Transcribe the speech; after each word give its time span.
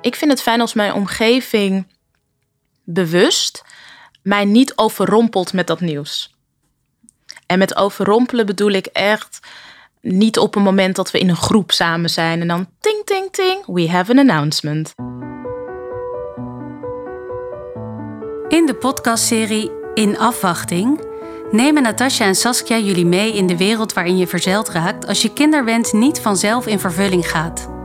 Ik 0.00 0.14
vind 0.14 0.30
het 0.30 0.42
fijn 0.42 0.60
als 0.60 0.74
mijn 0.74 0.92
omgeving 0.92 1.86
bewust 2.84 3.62
mij 4.22 4.44
niet 4.44 4.76
overrompelt 4.76 5.52
met 5.52 5.66
dat 5.66 5.80
nieuws. 5.80 6.34
En 7.46 7.58
met 7.58 7.76
overrompelen 7.76 8.46
bedoel 8.46 8.70
ik 8.70 8.86
echt 8.86 9.40
niet 10.00 10.38
op 10.38 10.54
een 10.54 10.62
moment 10.62 10.96
dat 10.96 11.10
we 11.10 11.18
in 11.18 11.28
een 11.28 11.36
groep 11.36 11.72
samen 11.72 12.10
zijn 12.10 12.40
en 12.40 12.48
dan 12.48 12.68
ting 12.80 13.04
ting 13.04 13.30
ting, 13.30 13.66
we 13.66 13.88
have 13.88 14.10
an 14.10 14.18
announcement. 14.18 14.94
In 18.48 18.66
de 18.66 18.76
podcastserie 18.78 19.70
In 19.94 20.18
Afwachting 20.18 21.06
nemen 21.50 21.82
Natasja 21.82 22.26
en 22.26 22.34
Saskia 22.34 22.78
jullie 22.78 23.06
mee 23.06 23.34
in 23.34 23.46
de 23.46 23.56
wereld 23.56 23.92
waarin 23.92 24.16
je 24.16 24.26
verzeild 24.26 24.68
raakt 24.68 25.06
als 25.06 25.22
je 25.22 25.32
kinderwens 25.32 25.92
niet 25.92 26.20
vanzelf 26.20 26.66
in 26.66 26.78
vervulling 26.78 27.30
gaat. 27.30 27.77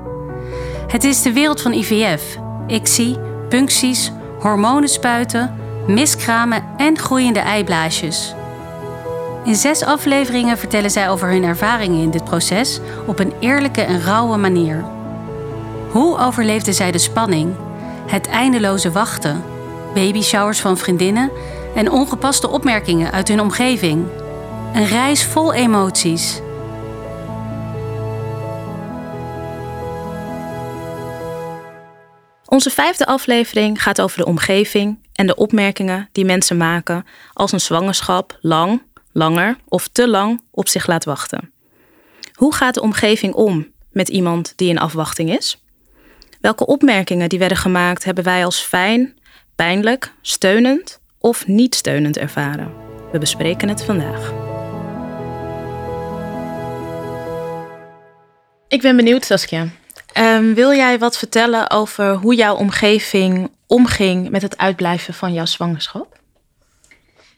Het 0.94 1.04
is 1.04 1.21
de 1.21 1.34
wereld 1.34 1.62
van 1.62 1.73
IVF, 1.73 2.38
ICSI, 2.67 3.17
puncties, 3.49 4.12
hormonen 4.40 4.90
spuiten, 4.90 5.55
miskramen 5.88 6.63
en 6.77 7.00
groeiende 7.00 7.40
eiblaasjes. 7.40 8.34
In 9.44 9.55
zes 9.55 9.84
afleveringen 9.84 10.58
vertellen 10.58 10.91
zij 10.91 11.09
over 11.09 11.30
hun 11.30 11.44
ervaringen 11.44 12.02
in 12.02 12.09
dit 12.09 12.23
proces 12.23 12.80
op 13.05 13.20
een 13.20 13.34
eerlijke 13.40 13.81
en 13.81 14.02
rauwe 14.02 14.38
manier. 14.38 14.86
Hoe 15.91 16.17
overleefden 16.17 16.73
zij 16.73 16.91
de 16.91 16.98
spanning, 16.98 17.55
het 18.08 18.28
eindeloze 18.28 18.91
wachten, 18.91 19.44
babyshowers 19.94 20.59
van 20.59 20.78
vriendinnen 20.78 21.31
en 21.75 21.91
ongepaste 21.91 22.50
opmerkingen 22.50 23.12
uit 23.12 23.28
hun 23.28 23.41
omgeving? 23.41 24.05
Een 24.73 24.88
reis 24.88 25.25
vol 25.25 25.53
emoties. 25.53 26.41
Onze 32.53 32.70
vijfde 32.70 33.05
aflevering 33.05 33.84
gaat 33.84 34.02
over 34.02 34.17
de 34.17 34.25
omgeving 34.25 35.00
en 35.14 35.28
de 35.28 35.36
opmerkingen 35.36 36.09
die 36.11 36.25
mensen 36.25 36.58
maken 36.58 37.05
als 37.33 37.52
een 37.52 37.59
zwangerschap 37.59 38.38
lang, 38.41 38.81
langer 39.11 39.58
of 39.67 39.88
te 39.88 40.09
lang 40.09 40.41
op 40.52 40.67
zich 40.67 40.88
laat 40.88 41.05
wachten. 41.05 41.52
Hoe 42.33 42.53
gaat 42.53 42.73
de 42.73 42.81
omgeving 42.81 43.33
om 43.33 43.67
met 43.91 44.09
iemand 44.09 44.53
die 44.55 44.69
in 44.69 44.80
afwachting 44.80 45.38
is? 45.38 45.63
Welke 46.41 46.66
opmerkingen 46.66 47.30
die 47.30 47.39
werden 47.39 47.58
gemaakt 47.58 48.03
hebben 48.03 48.23
wij 48.23 48.45
als 48.45 48.59
fijn, 48.59 49.17
pijnlijk, 49.56 50.13
steunend 50.22 51.00
of 51.19 51.47
niet 51.47 51.75
steunend 51.75 52.17
ervaren? 52.17 52.73
We 53.11 53.17
bespreken 53.17 53.69
het 53.69 53.83
vandaag. 53.83 54.33
Ik 58.67 58.81
ben 58.81 58.95
benieuwd, 58.95 59.25
Saskia. 59.25 59.67
Um, 60.17 60.53
wil 60.53 60.73
jij 60.73 61.00
wat 61.00 61.17
vertellen 61.17 61.69
over 61.69 62.14
hoe 62.14 62.36
jouw 62.36 62.56
omgeving 62.56 63.52
omging 63.67 64.30
met 64.30 64.42
het 64.42 64.58
uitblijven 64.58 65.14
van 65.14 65.33
jouw 65.33 65.45
zwangerschap? 65.45 66.19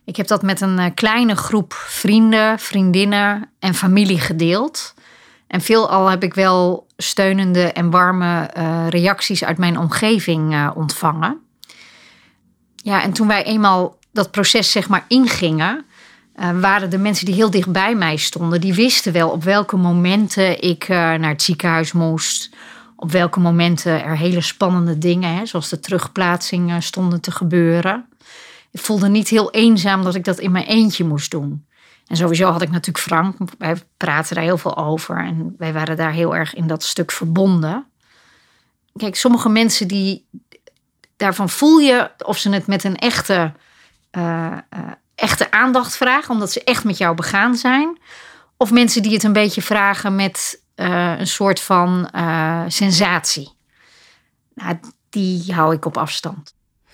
Ik 0.06 0.16
heb 0.16 0.28
dat 0.28 0.42
met 0.42 0.62
een 0.62 0.80
eh, 0.80 0.92
kleine 0.94 1.36
groep 1.36 1.73
vrienden, 1.73 2.59
vriendinnen 2.59 3.50
en 3.59 3.73
familie 3.73 4.20
gedeeld. 4.20 4.94
En 5.48 5.62
veelal 5.62 6.08
heb 6.08 6.23
ik 6.23 6.34
wel 6.34 6.88
steunende 6.98 7.72
en 7.72 7.90
warme 7.90 8.50
uh, 8.58 8.88
reacties 8.90 9.44
uit 9.44 9.58
mijn 9.58 9.78
omgeving 9.78 10.53
uh, 10.53 10.72
ontvangen. 10.76 11.40
Ja, 12.76 13.02
en 13.02 13.14
toen 13.14 13.28
wij 13.28 13.44
eenmaal 13.44 13.98
dat 14.12 14.31
proces 14.31 14.72
zeg 14.72 14.88
maar 14.88 15.06
ingingen, 15.08 15.86
uh, 16.39 16.59
waren 16.59 16.89
de 16.89 16.97
mensen 16.97 17.25
die 17.25 17.36
heel 17.36 17.50
dicht 17.50 17.72
bij 17.72 17.95
mij 17.95 18.16
stonden, 18.16 18.61
die 18.61 18.73
wisten 18.73 19.14
wel 19.14 19.30
op 19.30 19.44
welke 19.44 19.75
momenten 19.75 20.61
ik 20.61 20.88
naar 20.88 21.30
het 21.30 21.41
ziekenhuis 21.41 21.91
moest. 21.91 22.50
Op 22.95 23.11
welke 23.11 23.39
momenten 23.39 24.03
er 24.03 24.17
hele 24.17 24.41
spannende 24.41 24.97
dingen, 24.97 25.36
hè, 25.36 25.45
zoals 25.45 25.69
de 25.69 25.80
terugplaatsing, 25.80 26.83
stonden 26.83 27.22
te 27.22 27.31
gebeuren 27.31 28.06
ik 28.75 28.81
voelde 28.81 29.09
niet 29.09 29.28
heel 29.28 29.52
eenzaam 29.52 30.03
dat 30.03 30.16
ik 30.16 30.23
dat 30.23 30.39
in 30.39 30.52
mijn 30.52 30.66
eentje 30.66 31.03
moest 31.03 31.31
doen. 31.31 31.66
En 32.07 32.16
sowieso 32.16 32.51
had 32.51 32.62
ik 32.62 32.72
natuurlijk 32.72 33.06
Frank, 33.06 33.38
wij 33.57 33.75
praten 33.97 34.35
daar 34.35 34.44
heel 34.44 34.57
veel 34.57 34.78
over 34.78 35.18
en 35.18 35.56
wij 35.57 35.74
waren 35.74 35.97
daar 35.97 36.12
heel 36.12 36.35
erg 36.35 36.53
in 36.53 36.68
dat 36.68 36.84
stuk 36.84 37.12
verbonden. 37.12 37.85
Kijk, 38.95 39.16
sommige 39.16 39.50
mensen 39.50 39.88
die 39.88 40.25
daarvan 41.18 41.50
voel 41.50 41.78
je 41.78 42.12
of 42.25 42.38
ze 42.38 42.50
het 42.50 42.68
met 42.68 42.84
een 42.84 42.95
echte, 42.95 43.53
uh, 44.12 44.57
echte 45.40 45.57
aandacht 45.57 45.97
vragen, 45.97 46.34
omdat 46.34 46.51
ze 46.51 46.63
echt 46.63 46.84
met 46.84 46.97
jou 46.97 47.16
begaan 47.16 47.56
zijn. 47.56 47.97
Of 48.57 48.72
mensen 48.72 49.01
die 49.01 49.13
het 49.13 49.23
een 49.23 49.34
beetje 49.34 49.62
vragen 49.62 50.16
met 50.16 50.62
uh, 50.75 51.13
een 51.18 51.28
soort 51.28 51.59
van 51.59 52.09
sensatie. 52.68 53.53
Nou, 54.53 54.79
die 55.09 55.53
hou 55.53 55.74
ik 55.74 55.85
op 55.85 55.97
afstand. 55.97 56.53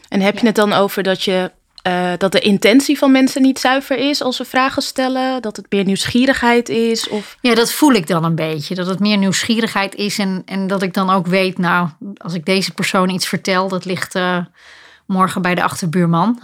En 0.10 0.22
heb 0.22 0.40
je 0.40 0.46
het 0.46 0.56
dan 0.56 0.74
over 0.74 1.04
dat 1.04 1.24
je 1.24 1.52
uh, 1.88 2.12
dat 2.18 2.32
de 2.32 2.40
intentie 2.40 2.98
van 2.98 3.12
mensen 3.12 3.42
niet 3.42 3.60
zuiver 3.60 3.98
is 3.98 4.22
als 4.22 4.36
ze 4.36 4.46
vragen 4.46 4.82
stellen? 4.82 5.42
Dat 5.42 5.56
het 5.56 5.66
meer 5.70 5.86
nieuwsgierigheid 5.86 6.70
is? 6.70 7.10
Of... 7.10 7.38
Ja, 7.42 7.56
dat 7.56 7.74
voel 7.74 7.92
ik 7.92 8.08
dan 8.08 8.24
een 8.24 8.36
beetje. 8.36 8.76
Dat 8.76 8.88
het 8.88 9.00
meer 9.00 9.18
nieuwsgierigheid 9.18 9.96
is 9.96 10.18
en, 10.18 10.42
en 10.46 10.68
dat 10.68 10.82
ik 10.82 10.94
dan 10.94 11.10
ook 11.10 11.28
weet, 11.28 11.58
nou, 11.58 11.90
als 12.18 12.34
ik 12.34 12.46
deze 12.46 12.74
persoon 12.74 13.10
iets 13.10 13.28
vertel, 13.28 13.68
dat 13.68 13.86
ligt 13.86 14.20
morgen 15.06 15.42
bij 15.42 15.56
de 15.56 15.64
achterbuurman, 15.64 16.40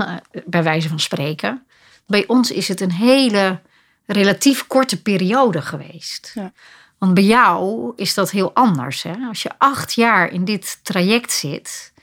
bij 0.46 0.64
wijze 0.64 0.90
van 0.90 1.00
spreken. 1.00 1.67
Bij 2.08 2.28
ons 2.28 2.52
is 2.52 2.68
het 2.68 2.82
een 2.82 2.92
hele 2.92 3.60
relatief 4.06 4.68
korte 4.68 5.02
periode 5.02 5.62
geweest. 5.62 6.32
Ja. 6.36 6.52
Want 6.98 7.14
bij 7.14 7.24
jou 7.24 7.92
is 7.96 8.14
dat 8.14 8.32
heel 8.32 8.54
anders. 8.54 9.04
Hè? 9.04 9.14
Als 9.28 9.42
je 9.42 9.52
acht 9.58 9.94
jaar 9.94 10.32
in 10.32 10.46
dit 10.46 10.80
traject 10.84 11.32
zit, 11.32 11.94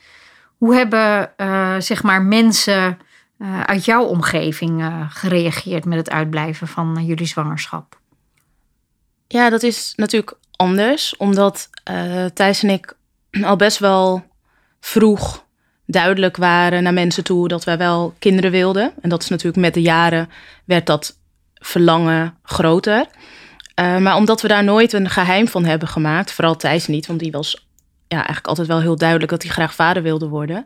hoe 0.57 0.75
hebben 0.75 1.31
zeg 1.83 2.03
maar 2.03 2.21
mensen 2.21 2.97
uh, 3.37 3.61
uit 3.61 3.85
jouw 3.85 4.03
omgeving 4.03 4.81
uh, 4.81 5.05
gereageerd 5.09 5.85
met 5.85 5.97
het 5.97 6.09
uitblijven 6.09 6.67
van 6.67 7.05
jullie 7.05 7.25
zwangerschap? 7.25 7.99
Ja, 9.27 9.49
dat 9.49 9.63
is 9.63 9.93
natuurlijk 9.95 10.37
anders, 10.55 11.17
omdat 11.17 11.69
Thijs 12.33 12.63
en 12.63 12.69
ik 12.69 12.97
al 13.41 13.55
best 13.55 13.77
wel 13.77 14.25
vroeg 14.79 15.44
duidelijk 15.85 16.37
waren 16.37 16.83
naar 16.83 16.93
mensen 16.93 17.23
toe 17.23 17.47
dat 17.47 17.63
wij 17.63 17.77
wel 17.77 18.13
kinderen 18.19 18.51
wilden. 18.51 18.93
En 19.01 19.09
dat 19.09 19.23
is 19.23 19.29
natuurlijk 19.29 19.57
met 19.57 19.73
de 19.73 19.81
jaren 19.81 20.29
werd 20.65 20.85
dat 20.85 21.19
verlangen 21.53 22.37
groter. 22.43 23.05
maar 23.75 24.15
omdat 24.15 24.41
we 24.41 24.47
daar 24.47 24.63
nooit 24.63 24.93
een 24.93 25.09
geheim 25.09 25.47
van 25.47 25.65
hebben 25.65 25.87
gemaakt, 25.87 26.31
vooral 26.31 26.55
Thijs 26.55 26.87
niet, 26.87 27.07
want 27.07 27.19
die 27.19 27.31
was 27.31 27.67
ja, 28.07 28.15
eigenlijk 28.15 28.47
altijd 28.47 28.67
wel 28.67 28.81
heel 28.81 28.95
duidelijk 28.95 29.31
dat 29.31 29.41
hij 29.41 29.51
graag 29.51 29.75
vader 29.75 30.03
wilde 30.03 30.27
worden. 30.27 30.65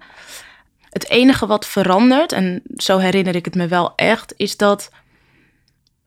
Het 0.89 1.09
enige 1.09 1.45
wat 1.45 1.65
verandert, 1.65 2.31
en 2.31 2.61
zo 2.75 2.97
herinner 2.97 3.35
ik 3.35 3.45
het 3.45 3.55
me 3.55 3.67
wel 3.67 3.93
echt, 3.95 4.33
is 4.37 4.57
dat 4.57 4.91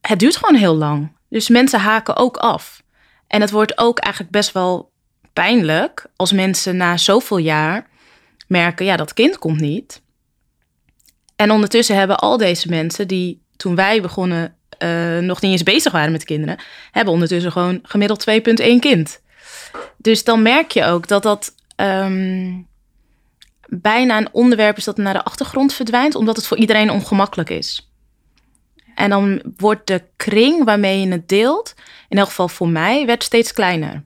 het 0.01 0.19
duurt 0.19 0.37
gewoon 0.37 0.61
heel 0.61 0.77
lang. 0.77 1.17
Dus 1.29 1.49
mensen 1.49 1.81
haken 1.81 2.17
ook 2.17 2.37
af. 2.37 2.83
En 3.27 3.41
het 3.41 3.51
wordt 3.51 3.79
ook 3.79 3.99
eigenlijk 3.99 4.33
best 4.33 4.53
wel 4.53 4.93
pijnlijk 5.33 6.07
als 6.17 6.33
mensen 6.33 6.77
na 6.77 6.97
zoveel 6.97 7.37
jaar 7.37 7.87
merken, 8.53 8.87
ja, 8.87 8.97
dat 8.97 9.15
kind 9.15 9.39
komt 9.39 9.61
niet. 9.61 10.03
En 11.37 11.51
ondertussen 11.51 11.97
hebben 11.97 12.19
al 12.19 12.37
deze 12.37 12.69
mensen 12.69 13.09
die 13.09 13.43
toen 13.57 13.75
wij 13.75 14.03
begonnen 14.03 14.57
uh, 14.79 15.19
nog 15.19 15.41
niet 15.41 15.53
eens 15.53 15.63
bezig 15.63 15.93
waren 15.93 16.13
met 16.13 16.25
kinderen, 16.25 16.59
hebben 16.91 17.13
ondertussen 17.13 17.53
gewoon 17.53 17.79
gemiddeld 17.83 18.31
2,1 18.31 18.35
kind. 18.81 19.21
Dus 19.97 20.25
dan 20.25 20.43
merk 20.43 20.71
je 20.71 20.85
ook 20.85 21.09
dat 21.09 21.23
dat 21.23 21.55
um, 21.77 22.69
bijna 23.69 24.19
een 24.19 24.29
onderwerp 24.33 24.77
is 24.77 24.85
dat 24.85 24.97
naar 24.97 25.13
de 25.13 25.25
achtergrond 25.25 25.73
verdwijnt, 25.73 26.15
omdat 26.15 26.37
het 26.37 26.47
voor 26.47 26.57
iedereen 26.57 26.91
ongemakkelijk 26.91 27.51
is. 27.51 27.93
En 28.95 29.11
dan 29.11 29.43
wordt 29.57 29.87
de 29.87 30.03
kring 30.17 30.65
waarmee 30.65 31.01
je 31.01 31.09
het 31.09 31.29
deelt, 31.29 31.75
in 32.09 32.19
elk 32.19 32.29
geval 32.29 32.49
voor 32.49 32.69
mij, 32.69 33.07
werd 33.07 33.23
steeds 33.23 33.53
kleiner. 33.53 34.05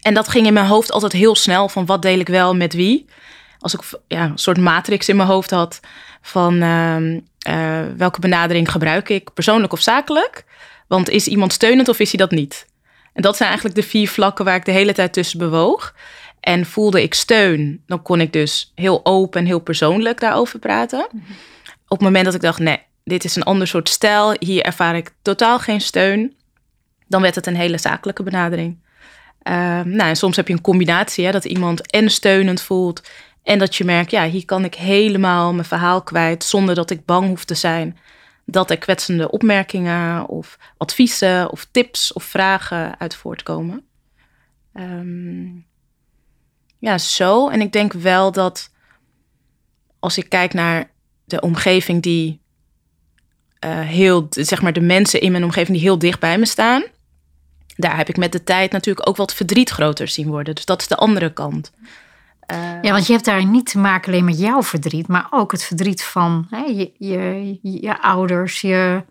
En 0.00 0.14
dat 0.14 0.28
ging 0.28 0.46
in 0.46 0.52
mijn 0.52 0.66
hoofd 0.66 0.92
altijd 0.92 1.12
heel 1.12 1.34
snel 1.34 1.68
van 1.68 1.86
wat 1.86 2.02
deel 2.02 2.18
ik 2.18 2.28
wel 2.28 2.54
met 2.54 2.74
wie. 2.74 3.06
Als 3.60 3.74
ik 3.74 3.80
ja, 4.06 4.24
een 4.24 4.38
soort 4.38 4.58
matrix 4.58 5.08
in 5.08 5.16
mijn 5.16 5.28
hoofd 5.28 5.50
had 5.50 5.80
van 6.22 6.62
uh, 6.62 6.96
uh, 7.48 7.80
welke 7.96 8.20
benadering 8.20 8.70
gebruik 8.70 9.08
ik, 9.08 9.32
persoonlijk 9.34 9.72
of 9.72 9.80
zakelijk. 9.80 10.44
Want 10.86 11.08
is 11.08 11.26
iemand 11.26 11.52
steunend 11.52 11.88
of 11.88 11.98
is 11.98 12.10
hij 12.12 12.18
dat 12.18 12.30
niet? 12.30 12.66
En 13.12 13.22
dat 13.22 13.36
zijn 13.36 13.48
eigenlijk 13.48 13.80
de 13.80 13.86
vier 13.88 14.08
vlakken 14.08 14.44
waar 14.44 14.56
ik 14.56 14.64
de 14.64 14.72
hele 14.72 14.92
tijd 14.92 15.12
tussen 15.12 15.38
bewoog. 15.38 15.94
En 16.40 16.66
voelde 16.66 17.02
ik 17.02 17.14
steun, 17.14 17.82
dan 17.86 18.02
kon 18.02 18.20
ik 18.20 18.32
dus 18.32 18.72
heel 18.74 19.00
open 19.04 19.40
en 19.40 19.46
heel 19.46 19.58
persoonlijk 19.58 20.20
daarover 20.20 20.58
praten. 20.58 21.06
Mhm. 21.10 21.32
Op 21.88 21.98
het 21.98 22.00
moment 22.00 22.24
dat 22.24 22.34
ik 22.34 22.40
dacht, 22.40 22.58
nee, 22.58 22.82
dit 23.04 23.24
is 23.24 23.36
een 23.36 23.42
ander 23.42 23.66
soort 23.66 23.88
stijl, 23.88 24.36
hier 24.38 24.62
ervaar 24.62 24.96
ik 24.96 25.12
totaal 25.22 25.58
geen 25.58 25.80
steun, 25.80 26.36
dan 27.06 27.22
werd 27.22 27.34
het 27.34 27.46
een 27.46 27.56
hele 27.56 27.78
zakelijke 27.78 28.22
benadering. 28.22 28.78
Uh, 29.48 29.54
nou, 29.80 30.08
en 30.08 30.16
soms 30.16 30.36
heb 30.36 30.48
je 30.48 30.54
een 30.54 30.60
combinatie, 30.60 31.24
hè, 31.24 31.32
dat 31.32 31.44
iemand 31.44 31.90
en 31.90 32.10
steunend 32.10 32.62
voelt 32.62 33.02
en 33.48 33.58
dat 33.58 33.76
je 33.76 33.84
merkt, 33.84 34.10
ja, 34.10 34.28
hier 34.28 34.44
kan 34.44 34.64
ik 34.64 34.74
helemaal 34.74 35.52
mijn 35.52 35.66
verhaal 35.66 36.02
kwijt 36.02 36.44
zonder 36.44 36.74
dat 36.74 36.90
ik 36.90 37.04
bang 37.04 37.28
hoef 37.28 37.44
te 37.44 37.54
zijn 37.54 37.98
dat 38.44 38.70
er 38.70 38.78
kwetsende 38.78 39.30
opmerkingen 39.30 40.26
of 40.26 40.58
adviezen 40.76 41.50
of 41.50 41.66
tips 41.70 42.12
of 42.12 42.24
vragen 42.24 42.98
uit 42.98 43.14
voortkomen. 43.14 43.84
Um, 44.74 45.66
Ja, 46.78 46.98
zo. 46.98 47.48
En 47.48 47.60
ik 47.60 47.72
denk 47.72 47.92
wel 47.92 48.32
dat 48.32 48.72
als 49.98 50.18
ik 50.18 50.28
kijk 50.28 50.52
naar 50.52 50.90
de 51.24 51.40
omgeving 51.40 52.02
die 52.02 52.40
uh, 53.64 53.80
heel, 53.80 54.26
zeg 54.30 54.62
maar 54.62 54.72
de 54.72 54.80
mensen 54.80 55.20
in 55.20 55.32
mijn 55.32 55.44
omgeving 55.44 55.76
die 55.76 55.86
heel 55.86 55.98
dicht 55.98 56.20
bij 56.20 56.38
me 56.38 56.46
staan, 56.46 56.82
daar 57.76 57.96
heb 57.96 58.08
ik 58.08 58.16
met 58.16 58.32
de 58.32 58.44
tijd 58.44 58.72
natuurlijk 58.72 59.08
ook 59.08 59.16
wat 59.16 59.34
verdriet 59.34 59.70
groter 59.70 60.08
zien 60.08 60.28
worden. 60.28 60.54
Dus 60.54 60.64
dat 60.64 60.80
is 60.80 60.88
de 60.88 60.96
andere 60.96 61.32
kant. 61.32 61.72
Uh, 62.52 62.82
ja, 62.82 62.92
want 62.92 63.06
je 63.06 63.12
hebt 63.12 63.24
daar 63.24 63.44
niet 63.44 63.66
te 63.66 63.78
maken 63.78 64.12
alleen 64.12 64.24
met 64.24 64.38
jouw 64.38 64.62
verdriet, 64.62 65.08
maar 65.08 65.26
ook 65.30 65.52
het 65.52 65.64
verdriet 65.64 66.02
van 66.02 66.46
hè, 66.50 66.64
je, 66.64 66.92
je, 66.98 67.58
je 67.62 68.02
ouders, 68.02 68.60
je, 68.60 69.02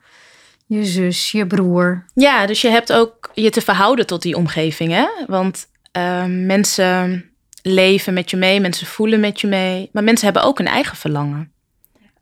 je 0.66 0.86
zus, 0.86 1.32
je 1.32 1.48
broer. 1.48 2.06
Ja, 2.14 2.46
dus 2.46 2.62
je 2.62 2.70
hebt 2.70 2.94
ook 2.94 3.32
je 3.34 3.50
te 3.50 3.62
verhouden 3.62 4.06
tot 4.06 4.22
die 4.22 4.36
omgeving. 4.36 4.92
Hè? 4.92 5.08
Want 5.28 5.68
uh, 5.98 6.26
mensen 6.26 7.30
leven 7.62 8.14
met 8.14 8.30
je 8.30 8.38
mee, 8.38 8.60
mensen 8.60 8.88
voelen 8.88 9.20
met 9.20 9.42
je 9.42 9.48
mee. 9.48 9.90
Maar 9.92 10.04
mensen 10.04 10.26
hebben 10.26 10.44
ook 10.44 10.60
een 10.60 10.68
eigen 10.68 10.98
verlangen. 10.98 11.52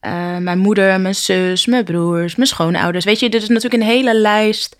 Uh, 0.01 0.37
mijn 0.37 0.59
moeder, 0.59 1.01
mijn 1.01 1.15
zus, 1.15 1.65
mijn 1.65 1.83
broers, 1.83 2.35
mijn 2.35 2.47
schoonouders. 2.47 3.05
Weet 3.05 3.19
je, 3.19 3.29
dit 3.29 3.41
is 3.41 3.47
natuurlijk 3.47 3.83
een 3.83 3.89
hele 3.89 4.15
lijst 4.15 4.77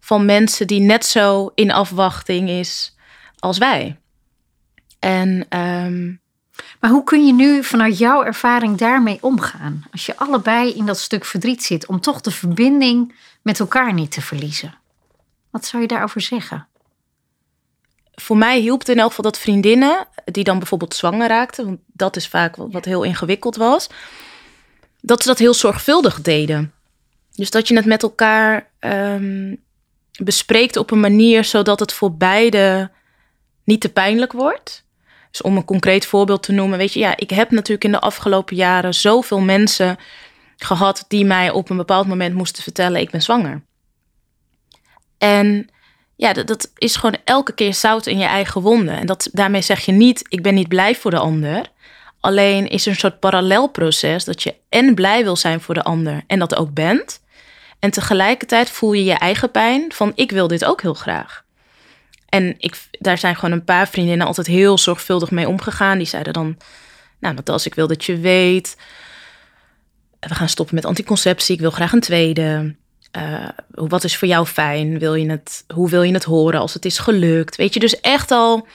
van 0.00 0.24
mensen 0.24 0.66
die 0.66 0.80
net 0.80 1.04
zo 1.04 1.50
in 1.54 1.72
afwachting 1.72 2.48
is 2.48 2.96
als 3.38 3.58
wij. 3.58 3.96
En, 5.04 5.58
um... 5.58 6.22
Maar 6.80 6.90
hoe 6.90 7.04
kun 7.04 7.26
je 7.26 7.32
nu 7.32 7.64
vanuit 7.64 7.98
jouw 7.98 8.22
ervaring 8.22 8.78
daarmee 8.78 9.18
omgaan? 9.20 9.84
Als 9.92 10.06
je 10.06 10.16
allebei 10.16 10.72
in 10.72 10.86
dat 10.86 10.98
stuk 10.98 11.24
verdriet 11.24 11.62
zit, 11.62 11.86
om 11.86 12.00
toch 12.00 12.20
de 12.20 12.30
verbinding 12.30 13.14
met 13.42 13.60
elkaar 13.60 13.92
niet 13.92 14.10
te 14.10 14.22
verliezen. 14.22 14.74
Wat 15.50 15.64
zou 15.64 15.82
je 15.82 15.88
daarover 15.88 16.20
zeggen? 16.20 16.66
Voor 18.14 18.36
mij 18.36 18.58
hielp 18.58 18.78
het 18.78 18.88
in 18.88 18.98
elk 18.98 19.08
geval 19.08 19.24
dat 19.24 19.38
vriendinnen, 19.38 20.06
die 20.24 20.44
dan 20.44 20.58
bijvoorbeeld 20.58 20.94
zwanger 20.94 21.28
raakten, 21.28 21.64
want 21.64 21.78
dat 21.86 22.16
is 22.16 22.28
vaak 22.28 22.56
wat 22.56 22.84
heel 22.84 23.02
ingewikkeld 23.02 23.56
was, 23.56 23.88
dat 25.00 25.22
ze 25.22 25.28
dat 25.28 25.38
heel 25.38 25.54
zorgvuldig 25.54 26.20
deden. 26.20 26.72
Dus 27.34 27.50
dat 27.50 27.68
je 27.68 27.76
het 27.76 27.86
met 27.86 28.02
elkaar 28.02 28.70
um, 28.80 29.62
bespreekt 30.18 30.76
op 30.76 30.90
een 30.90 31.00
manier 31.00 31.44
zodat 31.44 31.80
het 31.80 31.92
voor 31.92 32.16
beide 32.16 32.90
niet 33.64 33.80
te 33.80 33.88
pijnlijk 33.88 34.32
wordt. 34.32 34.83
Dus 35.34 35.42
om 35.42 35.56
een 35.56 35.64
concreet 35.64 36.06
voorbeeld 36.06 36.42
te 36.42 36.52
noemen, 36.52 36.78
weet 36.78 36.92
je, 36.92 36.98
ja, 37.00 37.16
ik 37.16 37.30
heb 37.30 37.50
natuurlijk 37.50 37.84
in 37.84 37.92
de 37.92 38.00
afgelopen 38.00 38.56
jaren 38.56 38.94
zoveel 38.94 39.40
mensen 39.40 39.96
gehad 40.56 41.04
die 41.08 41.24
mij 41.24 41.50
op 41.50 41.70
een 41.70 41.76
bepaald 41.76 42.06
moment 42.06 42.34
moesten 42.34 42.62
vertellen: 42.62 43.00
ik 43.00 43.10
ben 43.10 43.22
zwanger. 43.22 43.62
En 45.18 45.68
ja, 46.16 46.32
dat, 46.32 46.72
is 46.76 46.96
gewoon 46.96 47.16
elke 47.24 47.52
keer 47.54 47.74
zout 47.74 48.06
in 48.06 48.18
je 48.18 48.24
eigen 48.24 48.60
wonden. 48.60 48.98
En 48.98 49.06
dat, 49.06 49.28
daarmee 49.32 49.62
zeg 49.62 49.80
je 49.80 49.92
niet: 49.92 50.24
ik 50.28 50.42
ben 50.42 50.54
niet 50.54 50.68
blij 50.68 50.94
voor 50.94 51.10
de 51.10 51.18
ander. 51.18 51.66
Alleen 52.20 52.68
is 52.68 52.84
er 52.84 52.90
een 52.92 52.98
soort 52.98 53.20
parallelproces 53.20 54.24
dat 54.24 54.42
je 54.42 54.54
en 54.68 54.94
blij 54.94 55.22
wil 55.22 55.36
zijn 55.36 55.60
voor 55.60 55.74
de 55.74 55.84
ander 55.84 56.22
en 56.26 56.38
dat 56.38 56.56
ook 56.56 56.74
bent. 56.74 57.20
En 57.78 57.90
tegelijkertijd 57.90 58.70
voel 58.70 58.92
je 58.92 59.04
je 59.04 59.14
eigen 59.14 59.50
pijn 59.50 59.92
van 59.92 60.12
ik 60.14 60.30
wil 60.30 60.48
dit 60.48 60.64
ook 60.64 60.82
heel 60.82 60.94
graag. 60.94 61.43
En 62.34 62.54
ik, 62.58 62.76
daar 62.90 63.18
zijn 63.18 63.34
gewoon 63.34 63.52
een 63.52 63.64
paar 63.64 63.88
vriendinnen 63.88 64.26
altijd 64.26 64.46
heel 64.46 64.78
zorgvuldig 64.78 65.30
mee 65.30 65.48
omgegaan. 65.48 65.98
Die 65.98 66.06
zeiden 66.06 66.32
dan, 66.32 66.56
nou 67.20 67.36
als 67.44 67.66
ik 67.66 67.74
wil 67.74 67.86
dat 67.86 68.04
je 68.04 68.18
weet, 68.18 68.76
we 70.20 70.34
gaan 70.34 70.48
stoppen 70.48 70.74
met 70.74 70.84
anticonceptie, 70.84 71.54
ik 71.54 71.60
wil 71.60 71.70
graag 71.70 71.92
een 71.92 72.00
tweede. 72.00 72.74
Uh, 73.16 73.48
wat 73.68 74.04
is 74.04 74.16
voor 74.16 74.28
jou 74.28 74.46
fijn? 74.46 74.98
Wil 74.98 75.14
je 75.14 75.30
het, 75.30 75.64
hoe 75.74 75.90
wil 75.90 76.02
je 76.02 76.12
het 76.12 76.24
horen 76.24 76.60
als 76.60 76.74
het 76.74 76.84
is 76.84 76.98
gelukt? 76.98 77.56
Weet 77.56 77.74
je, 77.74 77.80
dus 77.80 78.00
echt 78.00 78.30
al 78.30 78.66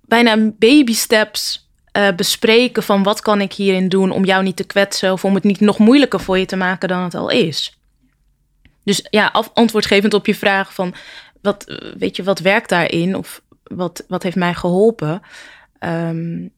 bijna 0.00 0.52
baby 0.58 0.94
steps 0.94 1.68
uh, 1.96 2.08
bespreken 2.16 2.82
van 2.82 3.02
wat 3.02 3.20
kan 3.20 3.40
ik 3.40 3.52
hierin 3.52 3.88
doen 3.88 4.10
om 4.10 4.24
jou 4.24 4.42
niet 4.42 4.56
te 4.56 4.64
kwetsen 4.64 5.12
of 5.12 5.24
om 5.24 5.34
het 5.34 5.44
niet 5.44 5.60
nog 5.60 5.78
moeilijker 5.78 6.20
voor 6.20 6.38
je 6.38 6.46
te 6.46 6.56
maken 6.56 6.88
dan 6.88 7.02
het 7.02 7.14
al 7.14 7.30
is. 7.30 7.78
Dus 8.84 9.06
ja, 9.10 9.26
af, 9.26 9.50
antwoordgevend 9.54 10.14
op 10.14 10.26
je 10.26 10.34
vraag 10.34 10.74
van 10.74 10.94
wat, 11.42 11.78
weet 11.98 12.16
je, 12.16 12.22
wat 12.22 12.38
werkt 12.38 12.68
daarin 12.68 13.16
of 13.16 13.42
wat, 13.62 14.04
wat 14.08 14.22
heeft 14.22 14.36
mij 14.36 14.54
geholpen? 14.54 15.22
Um, 15.80 16.52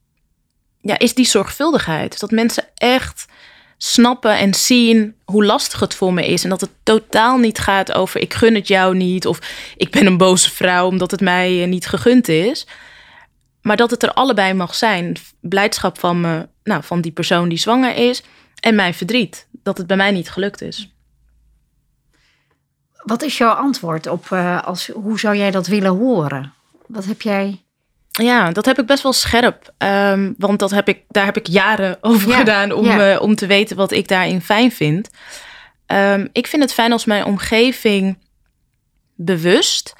ja, 0.81 0.99
is 0.99 1.13
die 1.13 1.25
zorgvuldigheid. 1.25 2.19
Dat 2.19 2.31
mensen 2.31 2.63
echt 2.75 3.25
snappen 3.77 4.37
en 4.37 4.53
zien 4.53 5.15
hoe 5.25 5.45
lastig 5.45 5.79
het 5.79 5.95
voor 5.95 6.13
me 6.13 6.27
is. 6.27 6.43
En 6.43 6.49
dat 6.49 6.61
het 6.61 6.69
totaal 6.83 7.37
niet 7.37 7.59
gaat 7.59 7.91
over 7.91 8.21
ik 8.21 8.33
gun 8.33 8.55
het 8.55 8.67
jou 8.67 8.95
niet 8.95 9.27
of 9.27 9.39
ik 9.77 9.91
ben 9.91 10.05
een 10.05 10.17
boze 10.17 10.51
vrouw 10.51 10.87
omdat 10.87 11.11
het 11.11 11.21
mij 11.21 11.61
eh, 11.61 11.67
niet 11.67 11.87
gegund 11.87 12.27
is. 12.27 12.67
Maar 13.61 13.77
dat 13.77 13.91
het 13.91 14.03
er 14.03 14.13
allebei 14.13 14.53
mag 14.53 14.75
zijn. 14.75 15.15
Blijdschap 15.41 15.99
van, 15.99 16.21
me, 16.21 16.47
nou, 16.63 16.83
van 16.83 17.01
die 17.01 17.11
persoon 17.11 17.49
die 17.49 17.57
zwanger 17.57 17.95
is. 17.95 18.23
En 18.59 18.75
mijn 18.75 18.93
verdriet. 18.93 19.47
Dat 19.63 19.77
het 19.77 19.87
bij 19.87 19.97
mij 19.97 20.11
niet 20.11 20.29
gelukt 20.29 20.61
is. 20.61 20.94
Wat 23.05 23.21
is 23.21 23.37
jouw 23.37 23.53
antwoord 23.53 24.07
op 24.07 24.29
uh, 24.29 24.61
als, 24.61 24.87
hoe 24.87 25.19
zou 25.19 25.35
jij 25.35 25.51
dat 25.51 25.67
willen 25.67 25.91
horen? 25.91 26.53
Wat 26.87 27.05
heb 27.05 27.21
jij. 27.21 27.63
Ja, 28.11 28.51
dat 28.51 28.65
heb 28.65 28.79
ik 28.79 28.85
best 28.85 29.03
wel 29.03 29.13
scherp. 29.13 29.73
Um, 29.77 30.35
want 30.37 30.59
dat 30.59 30.71
heb 30.71 30.87
ik, 30.87 31.03
daar 31.07 31.25
heb 31.25 31.37
ik 31.37 31.47
jaren 31.47 31.97
over 32.01 32.31
gedaan 32.31 32.71
om, 32.71 32.85
ja. 32.85 33.13
uh, 33.13 33.21
om 33.21 33.35
te 33.35 33.47
weten 33.47 33.75
wat 33.75 33.91
ik 33.91 34.07
daarin 34.07 34.41
fijn 34.41 34.71
vind. 34.71 35.09
Um, 35.87 36.29
ik 36.31 36.47
vind 36.47 36.61
het 36.61 36.73
fijn 36.73 36.91
als 36.91 37.05
mijn 37.05 37.25
omgeving 37.25 38.17
bewust 39.15 39.95